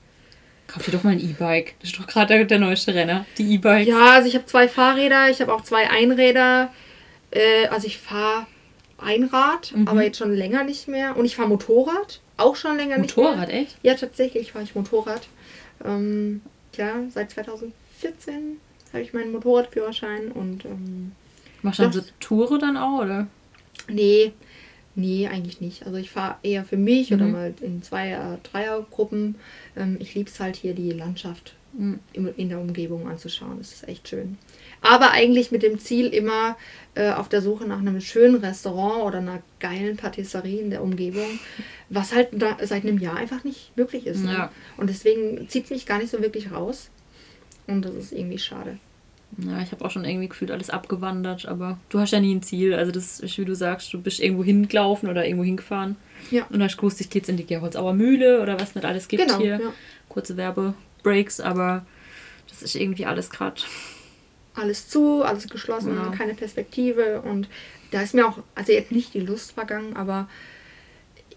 Kauf 0.72 0.84
dir 0.84 0.92
doch 0.92 1.02
mal 1.04 1.10
ein 1.10 1.20
E-Bike. 1.20 1.74
Das 1.80 1.90
ist 1.90 1.98
doch 1.98 2.06
gerade 2.06 2.34
der, 2.34 2.44
der 2.44 2.58
neueste 2.58 2.94
Renner. 2.94 3.26
Die 3.38 3.54
E-Bikes. 3.54 3.88
ja, 3.88 4.12
also 4.12 4.28
ich 4.28 4.34
habe 4.34 4.46
zwei 4.46 4.68
Fahrräder, 4.68 5.28
ich 5.30 5.40
habe 5.40 5.52
auch 5.54 5.62
zwei 5.62 5.90
Einräder. 5.90 6.72
Äh, 7.30 7.66
also 7.68 7.86
ich 7.86 7.98
fahre 7.98 8.46
Einrad, 8.98 9.72
Mhm. 9.74 9.88
aber 9.88 10.02
jetzt 10.04 10.18
schon 10.18 10.34
länger 10.34 10.64
nicht 10.64 10.88
mehr. 10.88 11.16
Und 11.16 11.24
ich 11.24 11.36
fahre 11.36 11.48
Motorrad, 11.48 12.20
auch 12.36 12.56
schon 12.56 12.76
länger 12.76 12.98
nicht 12.98 13.16
mehr. 13.16 13.26
Motorrad, 13.26 13.50
echt? 13.50 13.76
Ja, 13.82 13.94
tatsächlich 13.94 14.52
fahre 14.52 14.64
ich 14.64 14.74
Motorrad. 14.74 15.22
Ähm, 15.84 16.40
ja, 16.76 16.94
seit 17.10 17.30
2014 17.32 18.58
habe 18.92 19.02
ich 19.02 19.12
meinen 19.12 19.32
Motorradführerschein 19.32 20.30
und 20.32 20.64
ähm, 20.64 21.12
Machst 21.62 21.78
du 21.80 21.82
dann 21.84 21.92
so 21.92 22.00
Touren 22.20 22.60
dann 22.60 22.76
auch, 22.76 23.02
oder? 23.02 23.26
nee, 23.88 24.32
nee, 24.94 25.26
eigentlich 25.28 25.60
nicht. 25.60 25.84
Also 25.86 25.98
ich 25.98 26.10
fahre 26.10 26.36
eher 26.42 26.64
für 26.64 26.76
mich 26.76 27.12
oder 27.12 27.24
Mhm. 27.26 27.32
mal 27.32 27.54
in 27.60 27.82
Zweier-, 27.82 28.38
Dreiergruppen. 28.42 29.36
Ähm, 29.76 29.96
ich 30.00 30.14
liebe 30.14 30.28
es 30.30 30.38
halt 30.40 30.56
hier, 30.56 30.74
die 30.74 30.90
Landschaft 30.90 31.54
Mhm. 31.74 32.00
im- 32.12 32.34
in 32.36 32.48
der 32.50 32.60
Umgebung 32.60 33.08
anzuschauen. 33.08 33.56
Das 33.58 33.72
ist 33.72 33.88
echt 33.88 34.06
schön. 34.08 34.36
Aber 34.82 35.12
eigentlich 35.12 35.50
mit 35.52 35.62
dem 35.62 35.78
Ziel 35.78 36.08
immer 36.08 36.56
äh, 36.94 37.12
auf 37.12 37.30
der 37.30 37.40
Suche 37.40 37.64
nach 37.66 37.78
einem 37.78 38.00
schönen 38.02 38.34
Restaurant 38.36 39.04
oder 39.04 39.18
einer 39.18 39.42
geilen 39.60 39.96
Patisserie 39.96 40.60
in 40.60 40.68
der 40.68 40.82
Umgebung, 40.82 41.38
was 41.88 42.12
halt 42.14 42.28
da, 42.32 42.58
seit 42.62 42.82
einem 42.84 42.98
Jahr 42.98 43.16
einfach 43.16 43.44
nicht 43.44 43.74
möglich 43.76 44.06
ist. 44.06 44.22
Ne? 44.24 44.32
Ja. 44.34 44.52
Und 44.76 44.90
deswegen 44.90 45.48
zieht 45.48 45.64
es 45.64 45.70
mich 45.70 45.86
gar 45.86 45.98
nicht 45.98 46.10
so 46.10 46.20
wirklich 46.20 46.52
raus. 46.52 46.90
Und 47.66 47.82
das 47.86 47.94
ist 47.94 48.12
irgendwie 48.12 48.38
schade. 48.38 48.78
Ja, 49.38 49.62
ich 49.62 49.72
habe 49.72 49.84
auch 49.84 49.90
schon 49.90 50.04
irgendwie 50.04 50.28
gefühlt 50.28 50.50
alles 50.50 50.68
abgewandert, 50.70 51.46
aber 51.46 51.78
du 51.88 51.98
hast 51.98 52.10
ja 52.10 52.20
nie 52.20 52.34
ein 52.34 52.42
Ziel. 52.42 52.74
Also 52.74 52.92
das 52.92 53.18
ist, 53.20 53.38
wie 53.38 53.44
du 53.46 53.54
sagst, 53.54 53.92
du 53.92 54.00
bist 54.00 54.20
irgendwo 54.20 54.44
hingelaufen 54.44 55.08
oder 55.08 55.24
irgendwo 55.24 55.44
hingefahren. 55.44 55.96
Ja. 56.30 56.46
Und 56.50 56.62
hast 56.62 56.76
gewusst, 56.76 57.00
ich 57.00 57.08
gehe 57.08 57.20
jetzt 57.20 57.28
in 57.28 57.36
die 57.38 57.46
Gerholzauer 57.46 57.94
Mühle 57.94 58.42
oder 58.42 58.60
was 58.60 58.74
nicht 58.74 58.84
alles 58.84 59.08
gibt 59.08 59.22
Genau, 59.26 59.38
hier. 59.38 59.58
ja. 59.60 59.72
Kurze 60.08 60.36
Werbebreaks, 60.36 61.40
aber 61.40 61.86
das 62.50 62.62
ist 62.62 62.74
irgendwie 62.74 63.06
alles 63.06 63.30
gerade. 63.30 63.62
Alles 64.54 64.88
zu, 64.88 65.22
alles 65.22 65.48
geschlossen, 65.48 65.96
Ja. 65.96 66.10
keine 66.14 66.34
Perspektive. 66.34 67.22
Und 67.22 67.48
da 67.90 68.02
ist 68.02 68.12
mir 68.14 68.26
auch, 68.28 68.38
also 68.54 68.72
jetzt 68.72 68.92
nicht 68.92 69.14
die 69.14 69.20
Lust 69.20 69.52
vergangen, 69.52 69.96
aber 69.96 70.28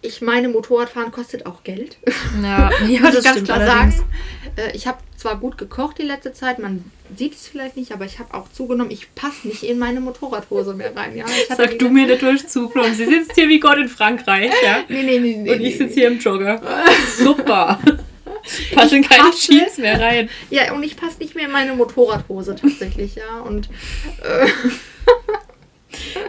ich 0.05 0.21
meine, 0.21 0.49
Motorradfahren 0.49 1.11
kostet 1.11 1.45
auch 1.45 1.63
Geld. 1.63 1.97
Ja, 2.41 2.69
ja 2.87 3.01
das 3.01 3.15
ich 3.19 3.23
ganz 3.23 3.43
klar 3.43 3.59
allerdings. 3.59 3.97
sagen. 3.97 4.09
Äh, 4.55 4.75
Ich 4.75 4.87
habe 4.87 4.97
zwar 5.17 5.37
gut 5.37 5.57
gekocht 5.57 5.97
die 5.97 6.03
letzte 6.03 6.33
Zeit, 6.33 6.59
man 6.59 6.83
sieht 7.15 7.33
es 7.33 7.47
vielleicht 7.47 7.77
nicht, 7.77 7.91
aber 7.91 8.05
ich 8.05 8.19
habe 8.19 8.33
auch 8.33 8.51
zugenommen, 8.51 8.91
ich 8.91 9.13
passe 9.15 9.47
nicht 9.47 9.63
in 9.63 9.77
meine 9.77 9.99
Motorradhose 9.99 10.73
mehr 10.73 10.95
rein. 10.95 11.15
Ja? 11.15 11.25
Ich 11.25 11.55
Sag 11.55 11.77
du 11.79 11.89
mir 11.89 12.05
nicht 12.05 12.21
Durchzug, 12.21 12.75
und 12.75 12.95
sie 12.95 13.05
sitzt 13.05 13.33
hier 13.35 13.47
wie 13.47 13.59
Gott 13.59 13.77
in 13.77 13.89
Frankreich, 13.89 14.51
ja? 14.63 14.79
Nee, 14.89 15.03
nee, 15.03 15.19
nee, 15.19 15.37
nee. 15.37 15.51
Und 15.51 15.61
ich 15.61 15.77
sitze 15.77 15.93
hier 15.95 16.07
im 16.07 16.19
Jogger. 16.19 16.61
Super. 17.17 17.79
Passen 18.73 19.01
keine 19.01 19.29
passe. 19.29 19.51
Jeans 19.51 19.77
mehr 19.77 19.99
rein. 19.99 20.29
Ja, 20.51 20.73
und 20.73 20.83
ich 20.83 20.95
passe 20.95 21.17
nicht 21.19 21.35
mehr 21.35 21.45
in 21.45 21.51
meine 21.51 21.73
Motorradhose 21.73 22.55
tatsächlich, 22.55 23.15
ja. 23.15 23.39
Und 23.39 23.69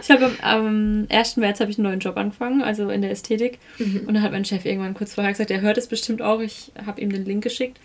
Ich 0.01 0.09
habe 0.11 0.25
am, 0.25 0.37
am 0.41 1.07
1. 1.09 1.37
März 1.37 1.59
habe 1.59 1.71
ich 1.71 1.77
einen 1.77 1.87
neuen 1.87 1.99
Job 1.99 2.17
angefangen, 2.17 2.61
also 2.61 2.89
in 2.89 3.01
der 3.01 3.11
Ästhetik. 3.11 3.59
Und 3.79 4.13
dann 4.13 4.21
hat 4.21 4.31
mein 4.31 4.45
Chef 4.45 4.65
irgendwann 4.65 4.93
kurz 4.93 5.13
vorher 5.15 5.31
gesagt, 5.33 5.51
er 5.51 5.61
hört 5.61 5.77
es 5.77 5.87
bestimmt 5.87 6.21
auch. 6.21 6.39
Ich 6.41 6.71
habe 6.85 7.01
ihm 7.01 7.11
den 7.11 7.25
Link 7.25 7.43
geschickt. 7.43 7.79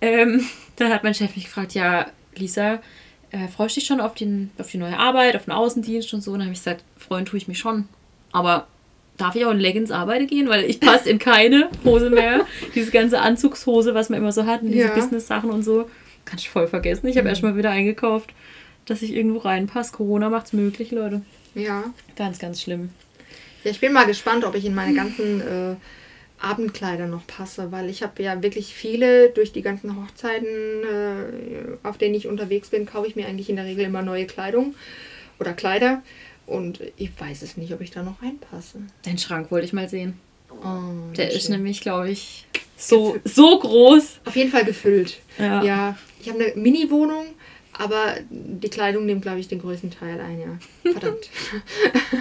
Ähm, 0.00 0.44
dann 0.76 0.92
hat 0.92 1.04
mein 1.04 1.14
Chef 1.14 1.34
mich 1.34 1.44
gefragt, 1.46 1.74
ja, 1.74 2.06
Lisa, 2.36 2.80
äh, 3.30 3.48
freust 3.48 3.76
du 3.76 3.80
dich 3.80 3.86
schon 3.88 4.00
auf, 4.00 4.14
den, 4.14 4.50
auf 4.58 4.70
die 4.70 4.78
neue 4.78 4.98
Arbeit, 4.98 5.36
auf 5.36 5.44
den 5.44 5.52
Außendienst 5.52 6.12
und 6.14 6.22
so? 6.22 6.32
Und 6.32 6.38
dann 6.38 6.46
habe 6.48 6.54
ich 6.54 6.60
gesagt, 6.60 6.82
freuen 6.96 7.24
tue 7.26 7.36
ich 7.38 7.48
mich 7.48 7.58
schon. 7.58 7.88
Aber 8.32 8.66
darf 9.16 9.34
ich 9.34 9.44
auch 9.44 9.50
in 9.50 9.58
Leggings 9.58 9.90
arbeiten 9.90 10.26
gehen? 10.26 10.48
Weil 10.48 10.64
ich 10.64 10.80
passe 10.80 11.10
in 11.10 11.18
keine 11.18 11.68
Hose 11.84 12.08
mehr. 12.10 12.46
Diese 12.74 12.90
ganze 12.90 13.20
Anzugshose, 13.20 13.94
was 13.94 14.08
man 14.08 14.18
immer 14.20 14.32
so 14.32 14.46
hat, 14.46 14.62
und 14.62 14.68
diese 14.70 14.88
Ja. 14.88 14.94
Business-Sachen 14.94 15.50
und 15.50 15.62
so, 15.62 15.90
kann 16.24 16.38
ich 16.38 16.48
voll 16.48 16.68
vergessen. 16.68 17.08
Ich 17.08 17.16
habe 17.18 17.28
erst 17.28 17.42
mal 17.42 17.56
wieder 17.56 17.70
eingekauft, 17.70 18.30
dass 18.90 19.02
ich 19.02 19.12
irgendwo 19.12 19.38
reinpasse. 19.38 19.92
Corona 19.92 20.28
macht 20.28 20.46
es 20.46 20.52
möglich, 20.52 20.90
Leute. 20.90 21.22
ja. 21.54 21.84
Ganz, 22.16 22.38
ganz 22.38 22.60
schlimm. 22.62 22.90
Ja, 23.64 23.70
ich 23.70 23.80
bin 23.80 23.92
mal 23.92 24.06
gespannt, 24.06 24.44
ob 24.44 24.54
ich 24.54 24.64
in 24.64 24.74
meine 24.74 24.94
ganzen 24.94 25.40
äh, 25.40 25.74
Abendkleider 26.40 27.06
noch 27.06 27.26
passe, 27.26 27.72
weil 27.72 27.90
ich 27.90 28.02
habe 28.02 28.22
ja 28.22 28.42
wirklich 28.42 28.72
viele 28.74 29.30
durch 29.30 29.52
die 29.52 29.62
ganzen 29.62 29.96
Hochzeiten, 30.00 30.46
äh, 30.46 31.86
auf 31.86 31.98
denen 31.98 32.14
ich 32.14 32.28
unterwegs 32.28 32.68
bin, 32.68 32.86
kaufe 32.86 33.08
ich 33.08 33.16
mir 33.16 33.26
eigentlich 33.26 33.50
in 33.50 33.56
der 33.56 33.64
Regel 33.64 33.84
immer 33.84 34.02
neue 34.02 34.26
Kleidung 34.26 34.74
oder 35.40 35.52
Kleider 35.52 36.02
und 36.46 36.80
ich 36.96 37.10
weiß 37.18 37.42
es 37.42 37.56
nicht, 37.56 37.72
ob 37.72 37.80
ich 37.80 37.90
da 37.90 38.02
noch 38.04 38.22
reinpasse. 38.22 38.78
Den 39.04 39.18
Schrank 39.18 39.50
wollte 39.50 39.66
ich 39.66 39.72
mal 39.72 39.88
sehen. 39.88 40.18
Oh, 40.50 41.12
Der 41.16 41.28
schön. 41.28 41.36
ist 41.38 41.48
nämlich, 41.50 41.80
glaube 41.80 42.10
ich, 42.10 42.46
so, 42.76 43.16
so 43.24 43.58
groß. 43.58 44.20
auf 44.24 44.36
jeden 44.36 44.50
Fall 44.50 44.64
gefüllt. 44.64 45.18
Ja. 45.38 45.62
Ja, 45.64 45.98
ich 46.20 46.28
habe 46.28 46.42
eine 46.44 46.54
Mini-Wohnung, 46.60 47.26
aber 47.78 48.16
die 48.28 48.68
Kleidung 48.68 49.06
nimmt, 49.06 49.22
glaube 49.22 49.38
ich, 49.38 49.48
den 49.48 49.60
größten 49.60 49.90
Teil 49.90 50.20
ein, 50.20 50.40
ja. 50.40 50.92
Verdammt. 50.92 51.30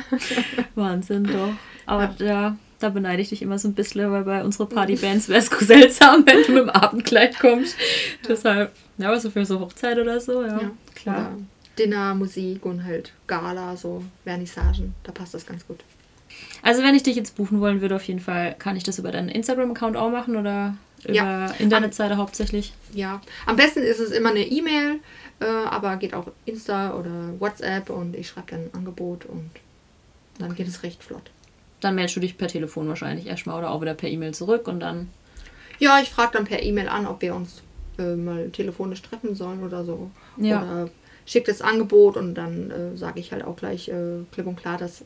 Wahnsinn, 0.75 1.23
doch. 1.23 1.53
Aber 1.87 2.13
ja. 2.23 2.55
da 2.79 2.89
beneide 2.89 3.23
ich 3.23 3.29
dich 3.29 3.41
immer 3.41 3.57
so 3.57 3.67
ein 3.67 3.73
bisschen, 3.73 4.11
weil 4.11 4.23
bei 4.23 4.43
unseren 4.43 4.69
Partybands 4.69 5.27
wäre 5.29 5.39
es 5.39 5.47
seltsam, 5.59 6.23
wenn 6.27 6.43
du 6.43 6.51
mit 6.51 6.63
dem 6.63 6.69
Abendkleid 6.69 7.39
kommst. 7.39 7.75
Deshalb, 8.27 8.71
ja, 8.99 9.07
aber 9.07 9.19
so 9.19 9.31
für 9.31 9.45
so 9.45 9.59
Hochzeit 9.59 9.97
oder 9.97 10.19
so, 10.19 10.43
ja. 10.43 10.61
Ja, 10.61 10.71
klar. 10.93 11.37
Dinner, 11.79 12.13
Musik 12.13 12.65
und 12.65 12.83
halt 12.83 13.13
Gala, 13.25 13.75
so 13.75 14.03
Vernissagen, 14.23 14.93
da 15.03 15.11
passt 15.11 15.33
das 15.33 15.45
ganz 15.45 15.65
gut. 15.65 15.83
Also 16.63 16.83
wenn 16.83 16.95
ich 16.95 17.03
dich 17.03 17.15
jetzt 17.15 17.35
buchen 17.35 17.61
wollen 17.61 17.81
würde, 17.81 17.95
auf 17.95 18.03
jeden 18.03 18.19
Fall, 18.19 18.55
kann 18.57 18.75
ich 18.75 18.83
das 18.83 18.99
über 18.99 19.11
deinen 19.11 19.29
Instagram-Account 19.29 19.95
auch 19.95 20.09
machen 20.09 20.35
oder 20.35 20.75
über 21.03 21.13
Ja. 21.13 21.45
Internetseite 21.59 22.17
hauptsächlich? 22.17 22.73
Ja, 22.93 23.21
am 23.45 23.55
besten 23.55 23.79
ist 23.79 23.99
es 23.99 24.11
immer 24.11 24.29
eine 24.31 24.45
E-Mail, 24.45 24.99
äh, 25.39 25.45
aber 25.45 25.95
geht 25.97 26.13
auch 26.13 26.27
Insta 26.45 26.93
oder 26.95 27.11
WhatsApp 27.39 27.89
und 27.89 28.15
ich 28.15 28.27
schreibe 28.27 28.51
dann 28.51 28.59
ein 28.61 28.69
Angebot 28.73 29.25
und 29.25 29.49
dann 30.39 30.55
geht 30.55 30.67
es 30.67 30.83
recht 30.83 31.03
flott. 31.03 31.29
Dann 31.79 31.95
meldest 31.95 32.15
du 32.15 32.19
dich 32.19 32.38
per 32.38 32.47
Telefon 32.47 32.88
wahrscheinlich 32.89 33.27
erstmal 33.27 33.59
oder 33.59 33.69
auch 33.71 33.81
wieder 33.81 33.93
per 33.93 34.09
E-Mail 34.09 34.33
zurück 34.33 34.67
und 34.67 34.79
dann. 34.79 35.09
Ja, 35.79 35.99
ich 36.01 36.09
frage 36.09 36.31
dann 36.33 36.45
per 36.45 36.63
E-Mail 36.63 36.89
an, 36.89 37.05
ob 37.05 37.21
wir 37.21 37.35
uns 37.35 37.61
äh, 37.99 38.15
mal 38.15 38.49
telefonisch 38.49 39.01
treffen 39.03 39.35
sollen 39.35 39.63
oder 39.63 39.85
so. 39.85 40.09
Ja. 40.38 40.61
Oder 40.63 40.89
schickt 41.27 41.47
das 41.47 41.61
Angebot 41.61 42.17
und 42.17 42.33
dann 42.33 42.71
äh, 42.71 42.97
sage 42.97 43.19
ich 43.19 43.31
halt 43.31 43.43
auch 43.43 43.55
gleich 43.57 43.89
äh, 43.89 44.23
klipp 44.31 44.47
und 44.47 44.55
klar, 44.57 44.77
dass 44.79 45.03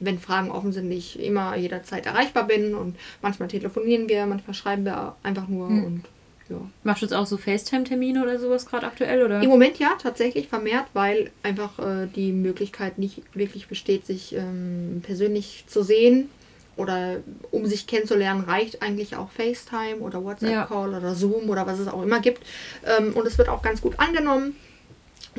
wenn 0.00 0.18
Fragen 0.18 0.50
offen 0.50 0.72
sind, 0.72 0.90
ich 0.90 1.18
immer 1.20 1.56
jederzeit 1.56 2.06
erreichbar 2.06 2.46
bin 2.46 2.74
und 2.74 2.96
manchmal 3.22 3.48
telefonieren 3.48 4.08
wir, 4.08 4.26
manchmal 4.26 4.54
schreiben 4.54 4.84
wir 4.84 5.16
einfach 5.22 5.48
nur 5.48 5.68
Hm. 5.68 5.84
und 5.84 6.04
ja. 6.50 6.56
Machst 6.82 7.00
du 7.00 7.06
jetzt 7.06 7.14
auch 7.14 7.26
so 7.26 7.38
FaceTime-Termine 7.38 8.22
oder 8.22 8.38
sowas 8.38 8.66
gerade 8.66 8.86
aktuell? 8.86 9.22
Oder? 9.22 9.40
Im 9.40 9.48
Moment 9.48 9.78
ja, 9.78 9.92
tatsächlich 9.98 10.48
vermehrt, 10.48 10.84
weil 10.92 11.30
einfach 11.42 11.78
äh, 11.78 12.06
die 12.14 12.32
Möglichkeit 12.32 12.98
nicht 12.98 13.22
wirklich 13.32 13.66
besteht, 13.66 14.04
sich 14.04 14.34
ähm, 14.34 15.00
persönlich 15.02 15.64
zu 15.68 15.82
sehen. 15.82 16.28
Oder 16.76 17.18
um 17.52 17.64
sich 17.66 17.86
kennenzulernen, 17.86 18.42
reicht 18.42 18.82
eigentlich 18.82 19.16
auch 19.16 19.30
FaceTime 19.30 20.00
oder 20.00 20.22
WhatsApp-Call 20.24 20.92
oder 20.94 21.14
Zoom 21.14 21.48
oder 21.48 21.66
was 21.66 21.78
es 21.78 21.88
auch 21.88 22.02
immer 22.02 22.20
gibt. 22.20 22.42
Ähm, 22.84 23.14
und 23.14 23.26
es 23.26 23.38
wird 23.38 23.48
auch 23.48 23.62
ganz 23.62 23.80
gut 23.80 23.98
angenommen. 23.98 24.56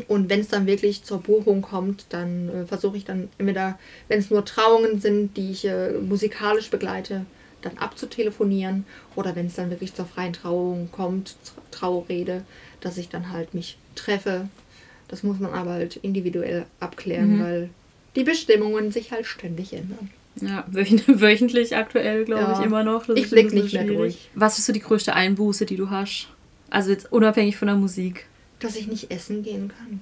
Und 0.07 0.29
wenn 0.29 0.39
es 0.41 0.47
dann 0.49 0.65
wirklich 0.67 1.03
zur 1.03 1.19
Buchung 1.21 1.61
kommt, 1.61 2.05
dann 2.09 2.49
äh, 2.49 2.65
versuche 2.65 2.97
ich 2.97 3.05
dann 3.05 3.29
entweder, 3.37 3.79
wenn 4.07 4.19
es 4.19 4.29
nur 4.29 4.43
Trauungen 4.45 4.99
sind, 4.99 5.35
die 5.37 5.51
ich 5.51 5.65
äh, 5.65 5.91
musikalisch 5.93 6.69
begleite, 6.69 7.25
dann 7.61 7.77
abzutelefonieren. 7.77 8.85
Oder 9.15 9.35
wenn 9.35 9.47
es 9.47 9.55
dann 9.55 9.69
wirklich 9.69 9.93
zur 9.93 10.05
freien 10.05 10.33
Trauung 10.33 10.89
kommt, 10.91 11.29
Tra- 11.45 11.71
Traurede, 11.71 12.43
dass 12.81 12.97
ich 12.97 13.09
dann 13.09 13.31
halt 13.31 13.53
mich 13.53 13.77
treffe. 13.95 14.47
Das 15.07 15.23
muss 15.23 15.39
man 15.39 15.53
aber 15.53 15.71
halt 15.71 15.97
individuell 15.97 16.65
abklären, 16.79 17.37
Mhm. 17.37 17.43
weil 17.43 17.69
die 18.15 18.23
Bestimmungen 18.23 18.91
sich 18.91 19.11
halt 19.11 19.25
ständig 19.25 19.73
ändern. 19.73 20.09
Ja, 20.41 20.65
wöch- 20.71 21.03
wöchentlich 21.21 21.75
aktuell, 21.75 22.25
glaube 22.25 22.41
Ja. 22.51 22.59
ich, 22.59 22.65
immer 22.65 22.83
noch. 22.83 23.05
Das 23.05 23.15
Ich 23.17 23.25
ist 23.25 23.31
ein 23.31 23.35
blick 23.35 23.45
bisschen 23.51 23.63
nicht 23.63 23.73
mehr 23.73 23.85
durch. 23.85 24.29
Was 24.35 24.57
ist 24.59 24.65
so 24.65 24.73
die 24.73 24.79
größte 24.81 25.13
Einbuße, 25.13 25.65
die 25.65 25.77
du 25.77 25.89
hast? 25.89 26.27
Also 26.69 26.91
jetzt 26.91 27.11
unabhängig 27.11 27.55
von 27.55 27.67
der 27.67 27.77
Musik. 27.77 28.25
Dass 28.65 28.75
ich 28.75 28.87
nicht 28.87 29.11
essen 29.11 29.43
gehen 29.43 29.69
kann. 29.77 30.01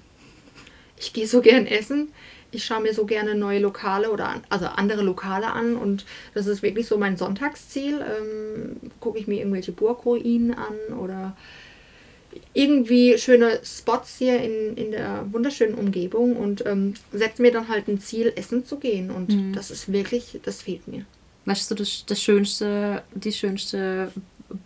Ich 0.97 1.13
gehe 1.13 1.27
so 1.27 1.41
gern 1.41 1.67
essen. 1.67 2.09
Ich 2.51 2.63
schaue 2.65 2.81
mir 2.83 2.93
so 2.93 3.05
gerne 3.05 3.33
neue 3.35 3.59
Lokale 3.59 4.11
oder 4.11 4.29
an, 4.29 4.41
also 4.49 4.67
andere 4.67 5.01
Lokale 5.01 5.47
an 5.47 5.75
und 5.75 6.05
das 6.35 6.45
ist 6.45 6.61
wirklich 6.61 6.85
so 6.87 6.97
mein 6.99 7.17
Sonntagsziel. 7.17 7.95
Ähm, 7.99 8.91
Gucke 8.99 9.17
ich 9.17 9.25
mir 9.27 9.39
irgendwelche 9.39 9.71
Burgruinen 9.71 10.53
an 10.53 10.97
oder 10.99 11.35
irgendwie 12.53 13.17
schöne 13.17 13.59
Spots 13.63 14.17
hier 14.17 14.39
in, 14.41 14.75
in 14.77 14.91
der 14.91 15.25
wunderschönen 15.31 15.75
Umgebung 15.75 16.35
und 16.35 16.65
ähm, 16.65 16.93
setze 17.11 17.41
mir 17.41 17.51
dann 17.51 17.67
halt 17.69 17.87
ein 17.87 17.99
Ziel, 17.99 18.31
essen 18.35 18.65
zu 18.65 18.77
gehen. 18.77 19.09
Und 19.11 19.29
Mhm. 19.29 19.53
das 19.53 19.71
ist 19.71 19.91
wirklich, 19.91 20.39
das 20.43 20.61
fehlt 20.61 20.87
mir. 20.87 21.05
Weißt 21.45 21.69
du, 21.71 21.75
das, 21.75 22.05
das 22.05 22.21
schönste, 22.21 23.03
die 23.13 23.31
schönste 23.33 24.11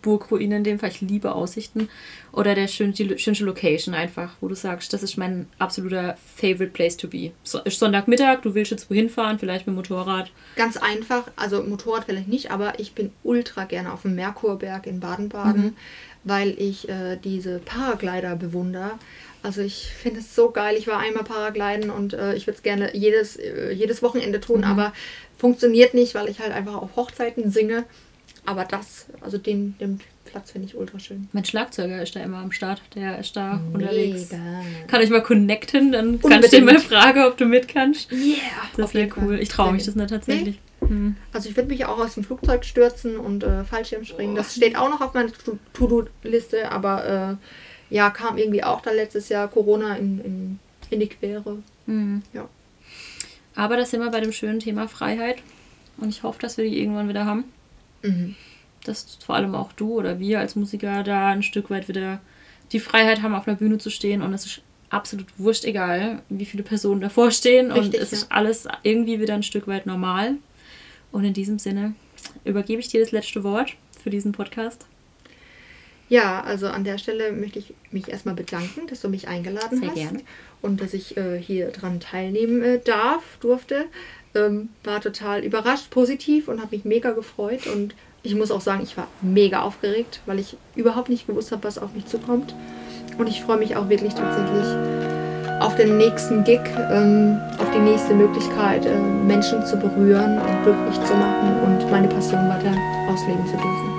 Burgruine 0.02 0.56
in 0.56 0.64
dem 0.64 0.78
Fall, 0.78 0.90
ich 0.90 1.00
liebe 1.00 1.34
Aussichten. 1.34 1.88
Oder 2.32 2.54
der 2.54 2.68
schön, 2.68 2.92
die 2.92 3.18
schönste 3.18 3.44
Location 3.44 3.94
einfach, 3.94 4.32
wo 4.40 4.48
du 4.48 4.54
sagst, 4.54 4.92
das 4.92 5.02
ist 5.02 5.16
mein 5.16 5.46
absoluter 5.58 6.16
favorite 6.36 6.72
place 6.72 6.96
to 6.96 7.08
be. 7.08 7.32
So, 7.42 7.58
ist 7.60 7.78
Sonntagmittag, 7.78 8.42
du 8.42 8.54
willst 8.54 8.70
jetzt 8.70 8.90
wohin 8.90 9.08
fahren, 9.10 9.38
vielleicht 9.38 9.66
mit 9.66 9.74
Motorrad. 9.76 10.30
Ganz 10.56 10.76
einfach, 10.76 11.24
also 11.36 11.62
Motorrad 11.62 12.04
vielleicht 12.04 12.28
nicht, 12.28 12.50
aber 12.50 12.78
ich 12.78 12.92
bin 12.92 13.10
ultra 13.22 13.64
gerne 13.64 13.92
auf 13.92 14.02
dem 14.02 14.14
Merkurberg 14.14 14.86
in 14.86 15.00
Baden-Baden, 15.00 15.62
Mhm. 15.64 15.76
weil 16.24 16.50
ich 16.58 16.88
äh, 16.88 17.16
diese 17.22 17.58
Paraglider 17.60 18.36
bewundere. 18.36 18.92
Also 19.42 19.62
ich 19.62 19.86
finde 19.86 20.20
es 20.20 20.34
so 20.34 20.50
geil. 20.50 20.76
Ich 20.76 20.86
war 20.88 20.98
einmal 20.98 21.22
Paragliden 21.24 21.90
und 21.90 22.12
äh, 22.12 22.34
ich 22.34 22.46
würde 22.46 22.56
es 22.56 22.62
gerne 22.62 22.94
jedes, 22.94 23.36
äh, 23.36 23.70
jedes 23.72 24.02
Wochenende 24.02 24.40
tun, 24.40 24.58
Mhm. 24.58 24.64
aber 24.64 24.92
funktioniert 25.38 25.94
nicht, 25.94 26.14
weil 26.14 26.28
ich 26.28 26.40
halt 26.40 26.52
einfach 26.52 26.74
auf 26.74 26.96
Hochzeiten 26.96 27.50
singe. 27.50 27.84
Aber 28.48 28.64
das, 28.64 29.06
also 29.20 29.36
den, 29.36 29.76
den 29.78 30.00
Platz 30.24 30.52
finde 30.52 30.68
ich 30.68 30.76
ultra 30.76 30.98
schön. 30.98 31.28
Mein 31.32 31.44
Schlagzeuger 31.44 32.02
ist 32.02 32.16
da 32.16 32.20
immer 32.20 32.38
am 32.38 32.50
Start, 32.50 32.80
der 32.94 33.18
ist 33.18 33.36
da 33.36 33.60
unterwegs. 33.74 34.30
Mega. 34.32 34.42
Kann 34.86 35.02
ich 35.02 35.10
mal 35.10 35.22
connecten, 35.22 35.92
dann 35.92 36.18
kannst 36.20 36.52
du 36.52 36.56
ihn 36.56 36.64
mal 36.64 36.76
Unbedingt. 36.76 36.92
fragen, 36.92 37.24
ob 37.24 37.36
du 37.36 37.44
mit 37.44 37.68
kannst. 37.68 38.10
Yeah, 38.10 38.36
Das 38.76 38.94
wäre 38.94 39.08
Fall. 39.10 39.22
cool. 39.24 39.38
Ich 39.38 39.50
traue 39.50 39.72
mich 39.72 39.84
das 39.84 39.96
nicht 39.96 40.08
tatsächlich. 40.10 40.58
Hm. 40.80 41.16
Also 41.32 41.50
ich 41.50 41.56
würde 41.56 41.68
mich 41.68 41.84
auch 41.84 41.98
aus 41.98 42.14
dem 42.14 42.24
Flugzeug 42.24 42.64
stürzen 42.64 43.18
und 43.18 43.42
äh, 43.44 43.64
Fallschirm 43.64 44.04
springen. 44.04 44.34
Das 44.34 44.54
steht 44.54 44.76
auch 44.76 44.88
noch 44.88 45.00
auf 45.02 45.12
meiner 45.12 45.30
To- 45.32 45.58
To-Do-Liste, 45.74 46.70
aber 46.72 47.38
äh, 47.90 47.94
ja, 47.94 48.08
kam 48.10 48.38
irgendwie 48.38 48.64
auch 48.64 48.80
da 48.80 48.92
letztes 48.92 49.28
Jahr 49.28 49.48
Corona 49.48 49.96
in, 49.96 50.20
in, 50.24 50.58
in 50.90 51.00
die 51.00 51.08
Quere. 51.08 51.58
Hm. 51.86 52.22
Ja. 52.32 52.48
Aber 53.54 53.76
da 53.76 53.84
sind 53.84 54.00
wir 54.00 54.10
bei 54.10 54.20
dem 54.20 54.32
schönen 54.32 54.60
Thema 54.60 54.88
Freiheit. 54.88 55.38
Und 55.98 56.10
ich 56.10 56.22
hoffe, 56.22 56.38
dass 56.40 56.56
wir 56.56 56.64
die 56.64 56.78
irgendwann 56.80 57.08
wieder 57.08 57.24
haben. 57.26 57.44
Mhm. 58.02 58.36
Dass 58.84 59.18
vor 59.24 59.34
allem 59.34 59.54
auch 59.54 59.72
du 59.72 59.94
oder 59.94 60.18
wir 60.18 60.40
als 60.40 60.56
Musiker 60.56 61.02
da 61.02 61.28
ein 61.28 61.42
Stück 61.42 61.70
weit 61.70 61.88
wieder 61.88 62.20
die 62.72 62.80
Freiheit 62.80 63.22
haben, 63.22 63.34
auf 63.34 63.48
einer 63.48 63.56
Bühne 63.56 63.78
zu 63.78 63.90
stehen. 63.90 64.22
Und 64.22 64.32
es 64.32 64.46
ist 64.46 64.62
absolut 64.90 65.26
wurscht 65.38 65.64
egal, 65.64 66.22
wie 66.28 66.46
viele 66.46 66.62
Personen 66.62 67.00
davor 67.00 67.30
stehen. 67.30 67.70
und 67.70 67.78
Richtig, 67.80 68.00
es 68.00 68.10
ja. 68.10 68.18
ist 68.18 68.32
alles 68.32 68.68
irgendwie 68.82 69.20
wieder 69.20 69.34
ein 69.34 69.42
Stück 69.42 69.66
weit 69.66 69.86
normal. 69.86 70.36
Und 71.12 71.24
in 71.24 71.32
diesem 71.32 71.58
Sinne 71.58 71.94
übergebe 72.44 72.80
ich 72.80 72.88
dir 72.88 73.00
das 73.00 73.12
letzte 73.12 73.42
Wort 73.44 73.74
für 74.02 74.10
diesen 74.10 74.32
Podcast. 74.32 74.86
Ja, 76.08 76.42
also 76.42 76.68
an 76.68 76.84
der 76.84 76.98
Stelle 76.98 77.32
möchte 77.32 77.58
ich 77.58 77.74
mich 77.90 78.08
erstmal 78.08 78.34
bedanken, 78.34 78.86
dass 78.88 79.00
du 79.00 79.08
mich 79.08 79.28
eingeladen 79.28 79.80
Sehr 79.80 79.88
hast. 79.88 79.96
gerne. 79.96 80.20
Und 80.62 80.80
dass 80.80 80.94
ich 80.94 81.16
äh, 81.16 81.38
hier 81.38 81.68
dran 81.68 82.00
teilnehmen 82.00 82.62
äh, 82.62 82.80
darf, 82.80 83.22
durfte. 83.40 83.84
Ähm, 84.34 84.70
war 84.84 85.00
total 85.00 85.44
überrascht, 85.44 85.90
positiv 85.90 86.48
und 86.48 86.60
habe 86.60 86.76
mich 86.76 86.84
mega 86.84 87.12
gefreut. 87.12 87.66
Und 87.66 87.94
ich 88.22 88.34
muss 88.34 88.50
auch 88.50 88.60
sagen, 88.60 88.82
ich 88.82 88.96
war 88.96 89.08
mega 89.22 89.62
aufgeregt, 89.62 90.20
weil 90.26 90.38
ich 90.38 90.56
überhaupt 90.74 91.08
nicht 91.08 91.26
gewusst 91.26 91.52
habe, 91.52 91.64
was 91.64 91.78
auf 91.78 91.94
mich 91.94 92.06
zukommt. 92.06 92.54
Und 93.18 93.26
ich 93.26 93.42
freue 93.42 93.58
mich 93.58 93.76
auch 93.76 93.88
wirklich 93.88 94.14
tatsächlich 94.14 94.66
auf 95.60 95.74
den 95.76 95.98
nächsten 95.98 96.44
Gig, 96.44 96.60
ähm, 96.90 97.38
auf 97.58 97.70
die 97.74 97.80
nächste 97.80 98.14
Möglichkeit, 98.14 98.86
äh, 98.86 98.96
Menschen 98.96 99.64
zu 99.66 99.76
berühren 99.76 100.38
und 100.38 100.62
glücklich 100.62 101.04
zu 101.04 101.14
machen 101.14 101.60
und 101.64 101.90
meine 101.90 102.08
Passion 102.08 102.48
weiter 102.48 102.74
ausleben 103.10 103.44
zu 103.46 103.52
dürfen. 103.52 103.97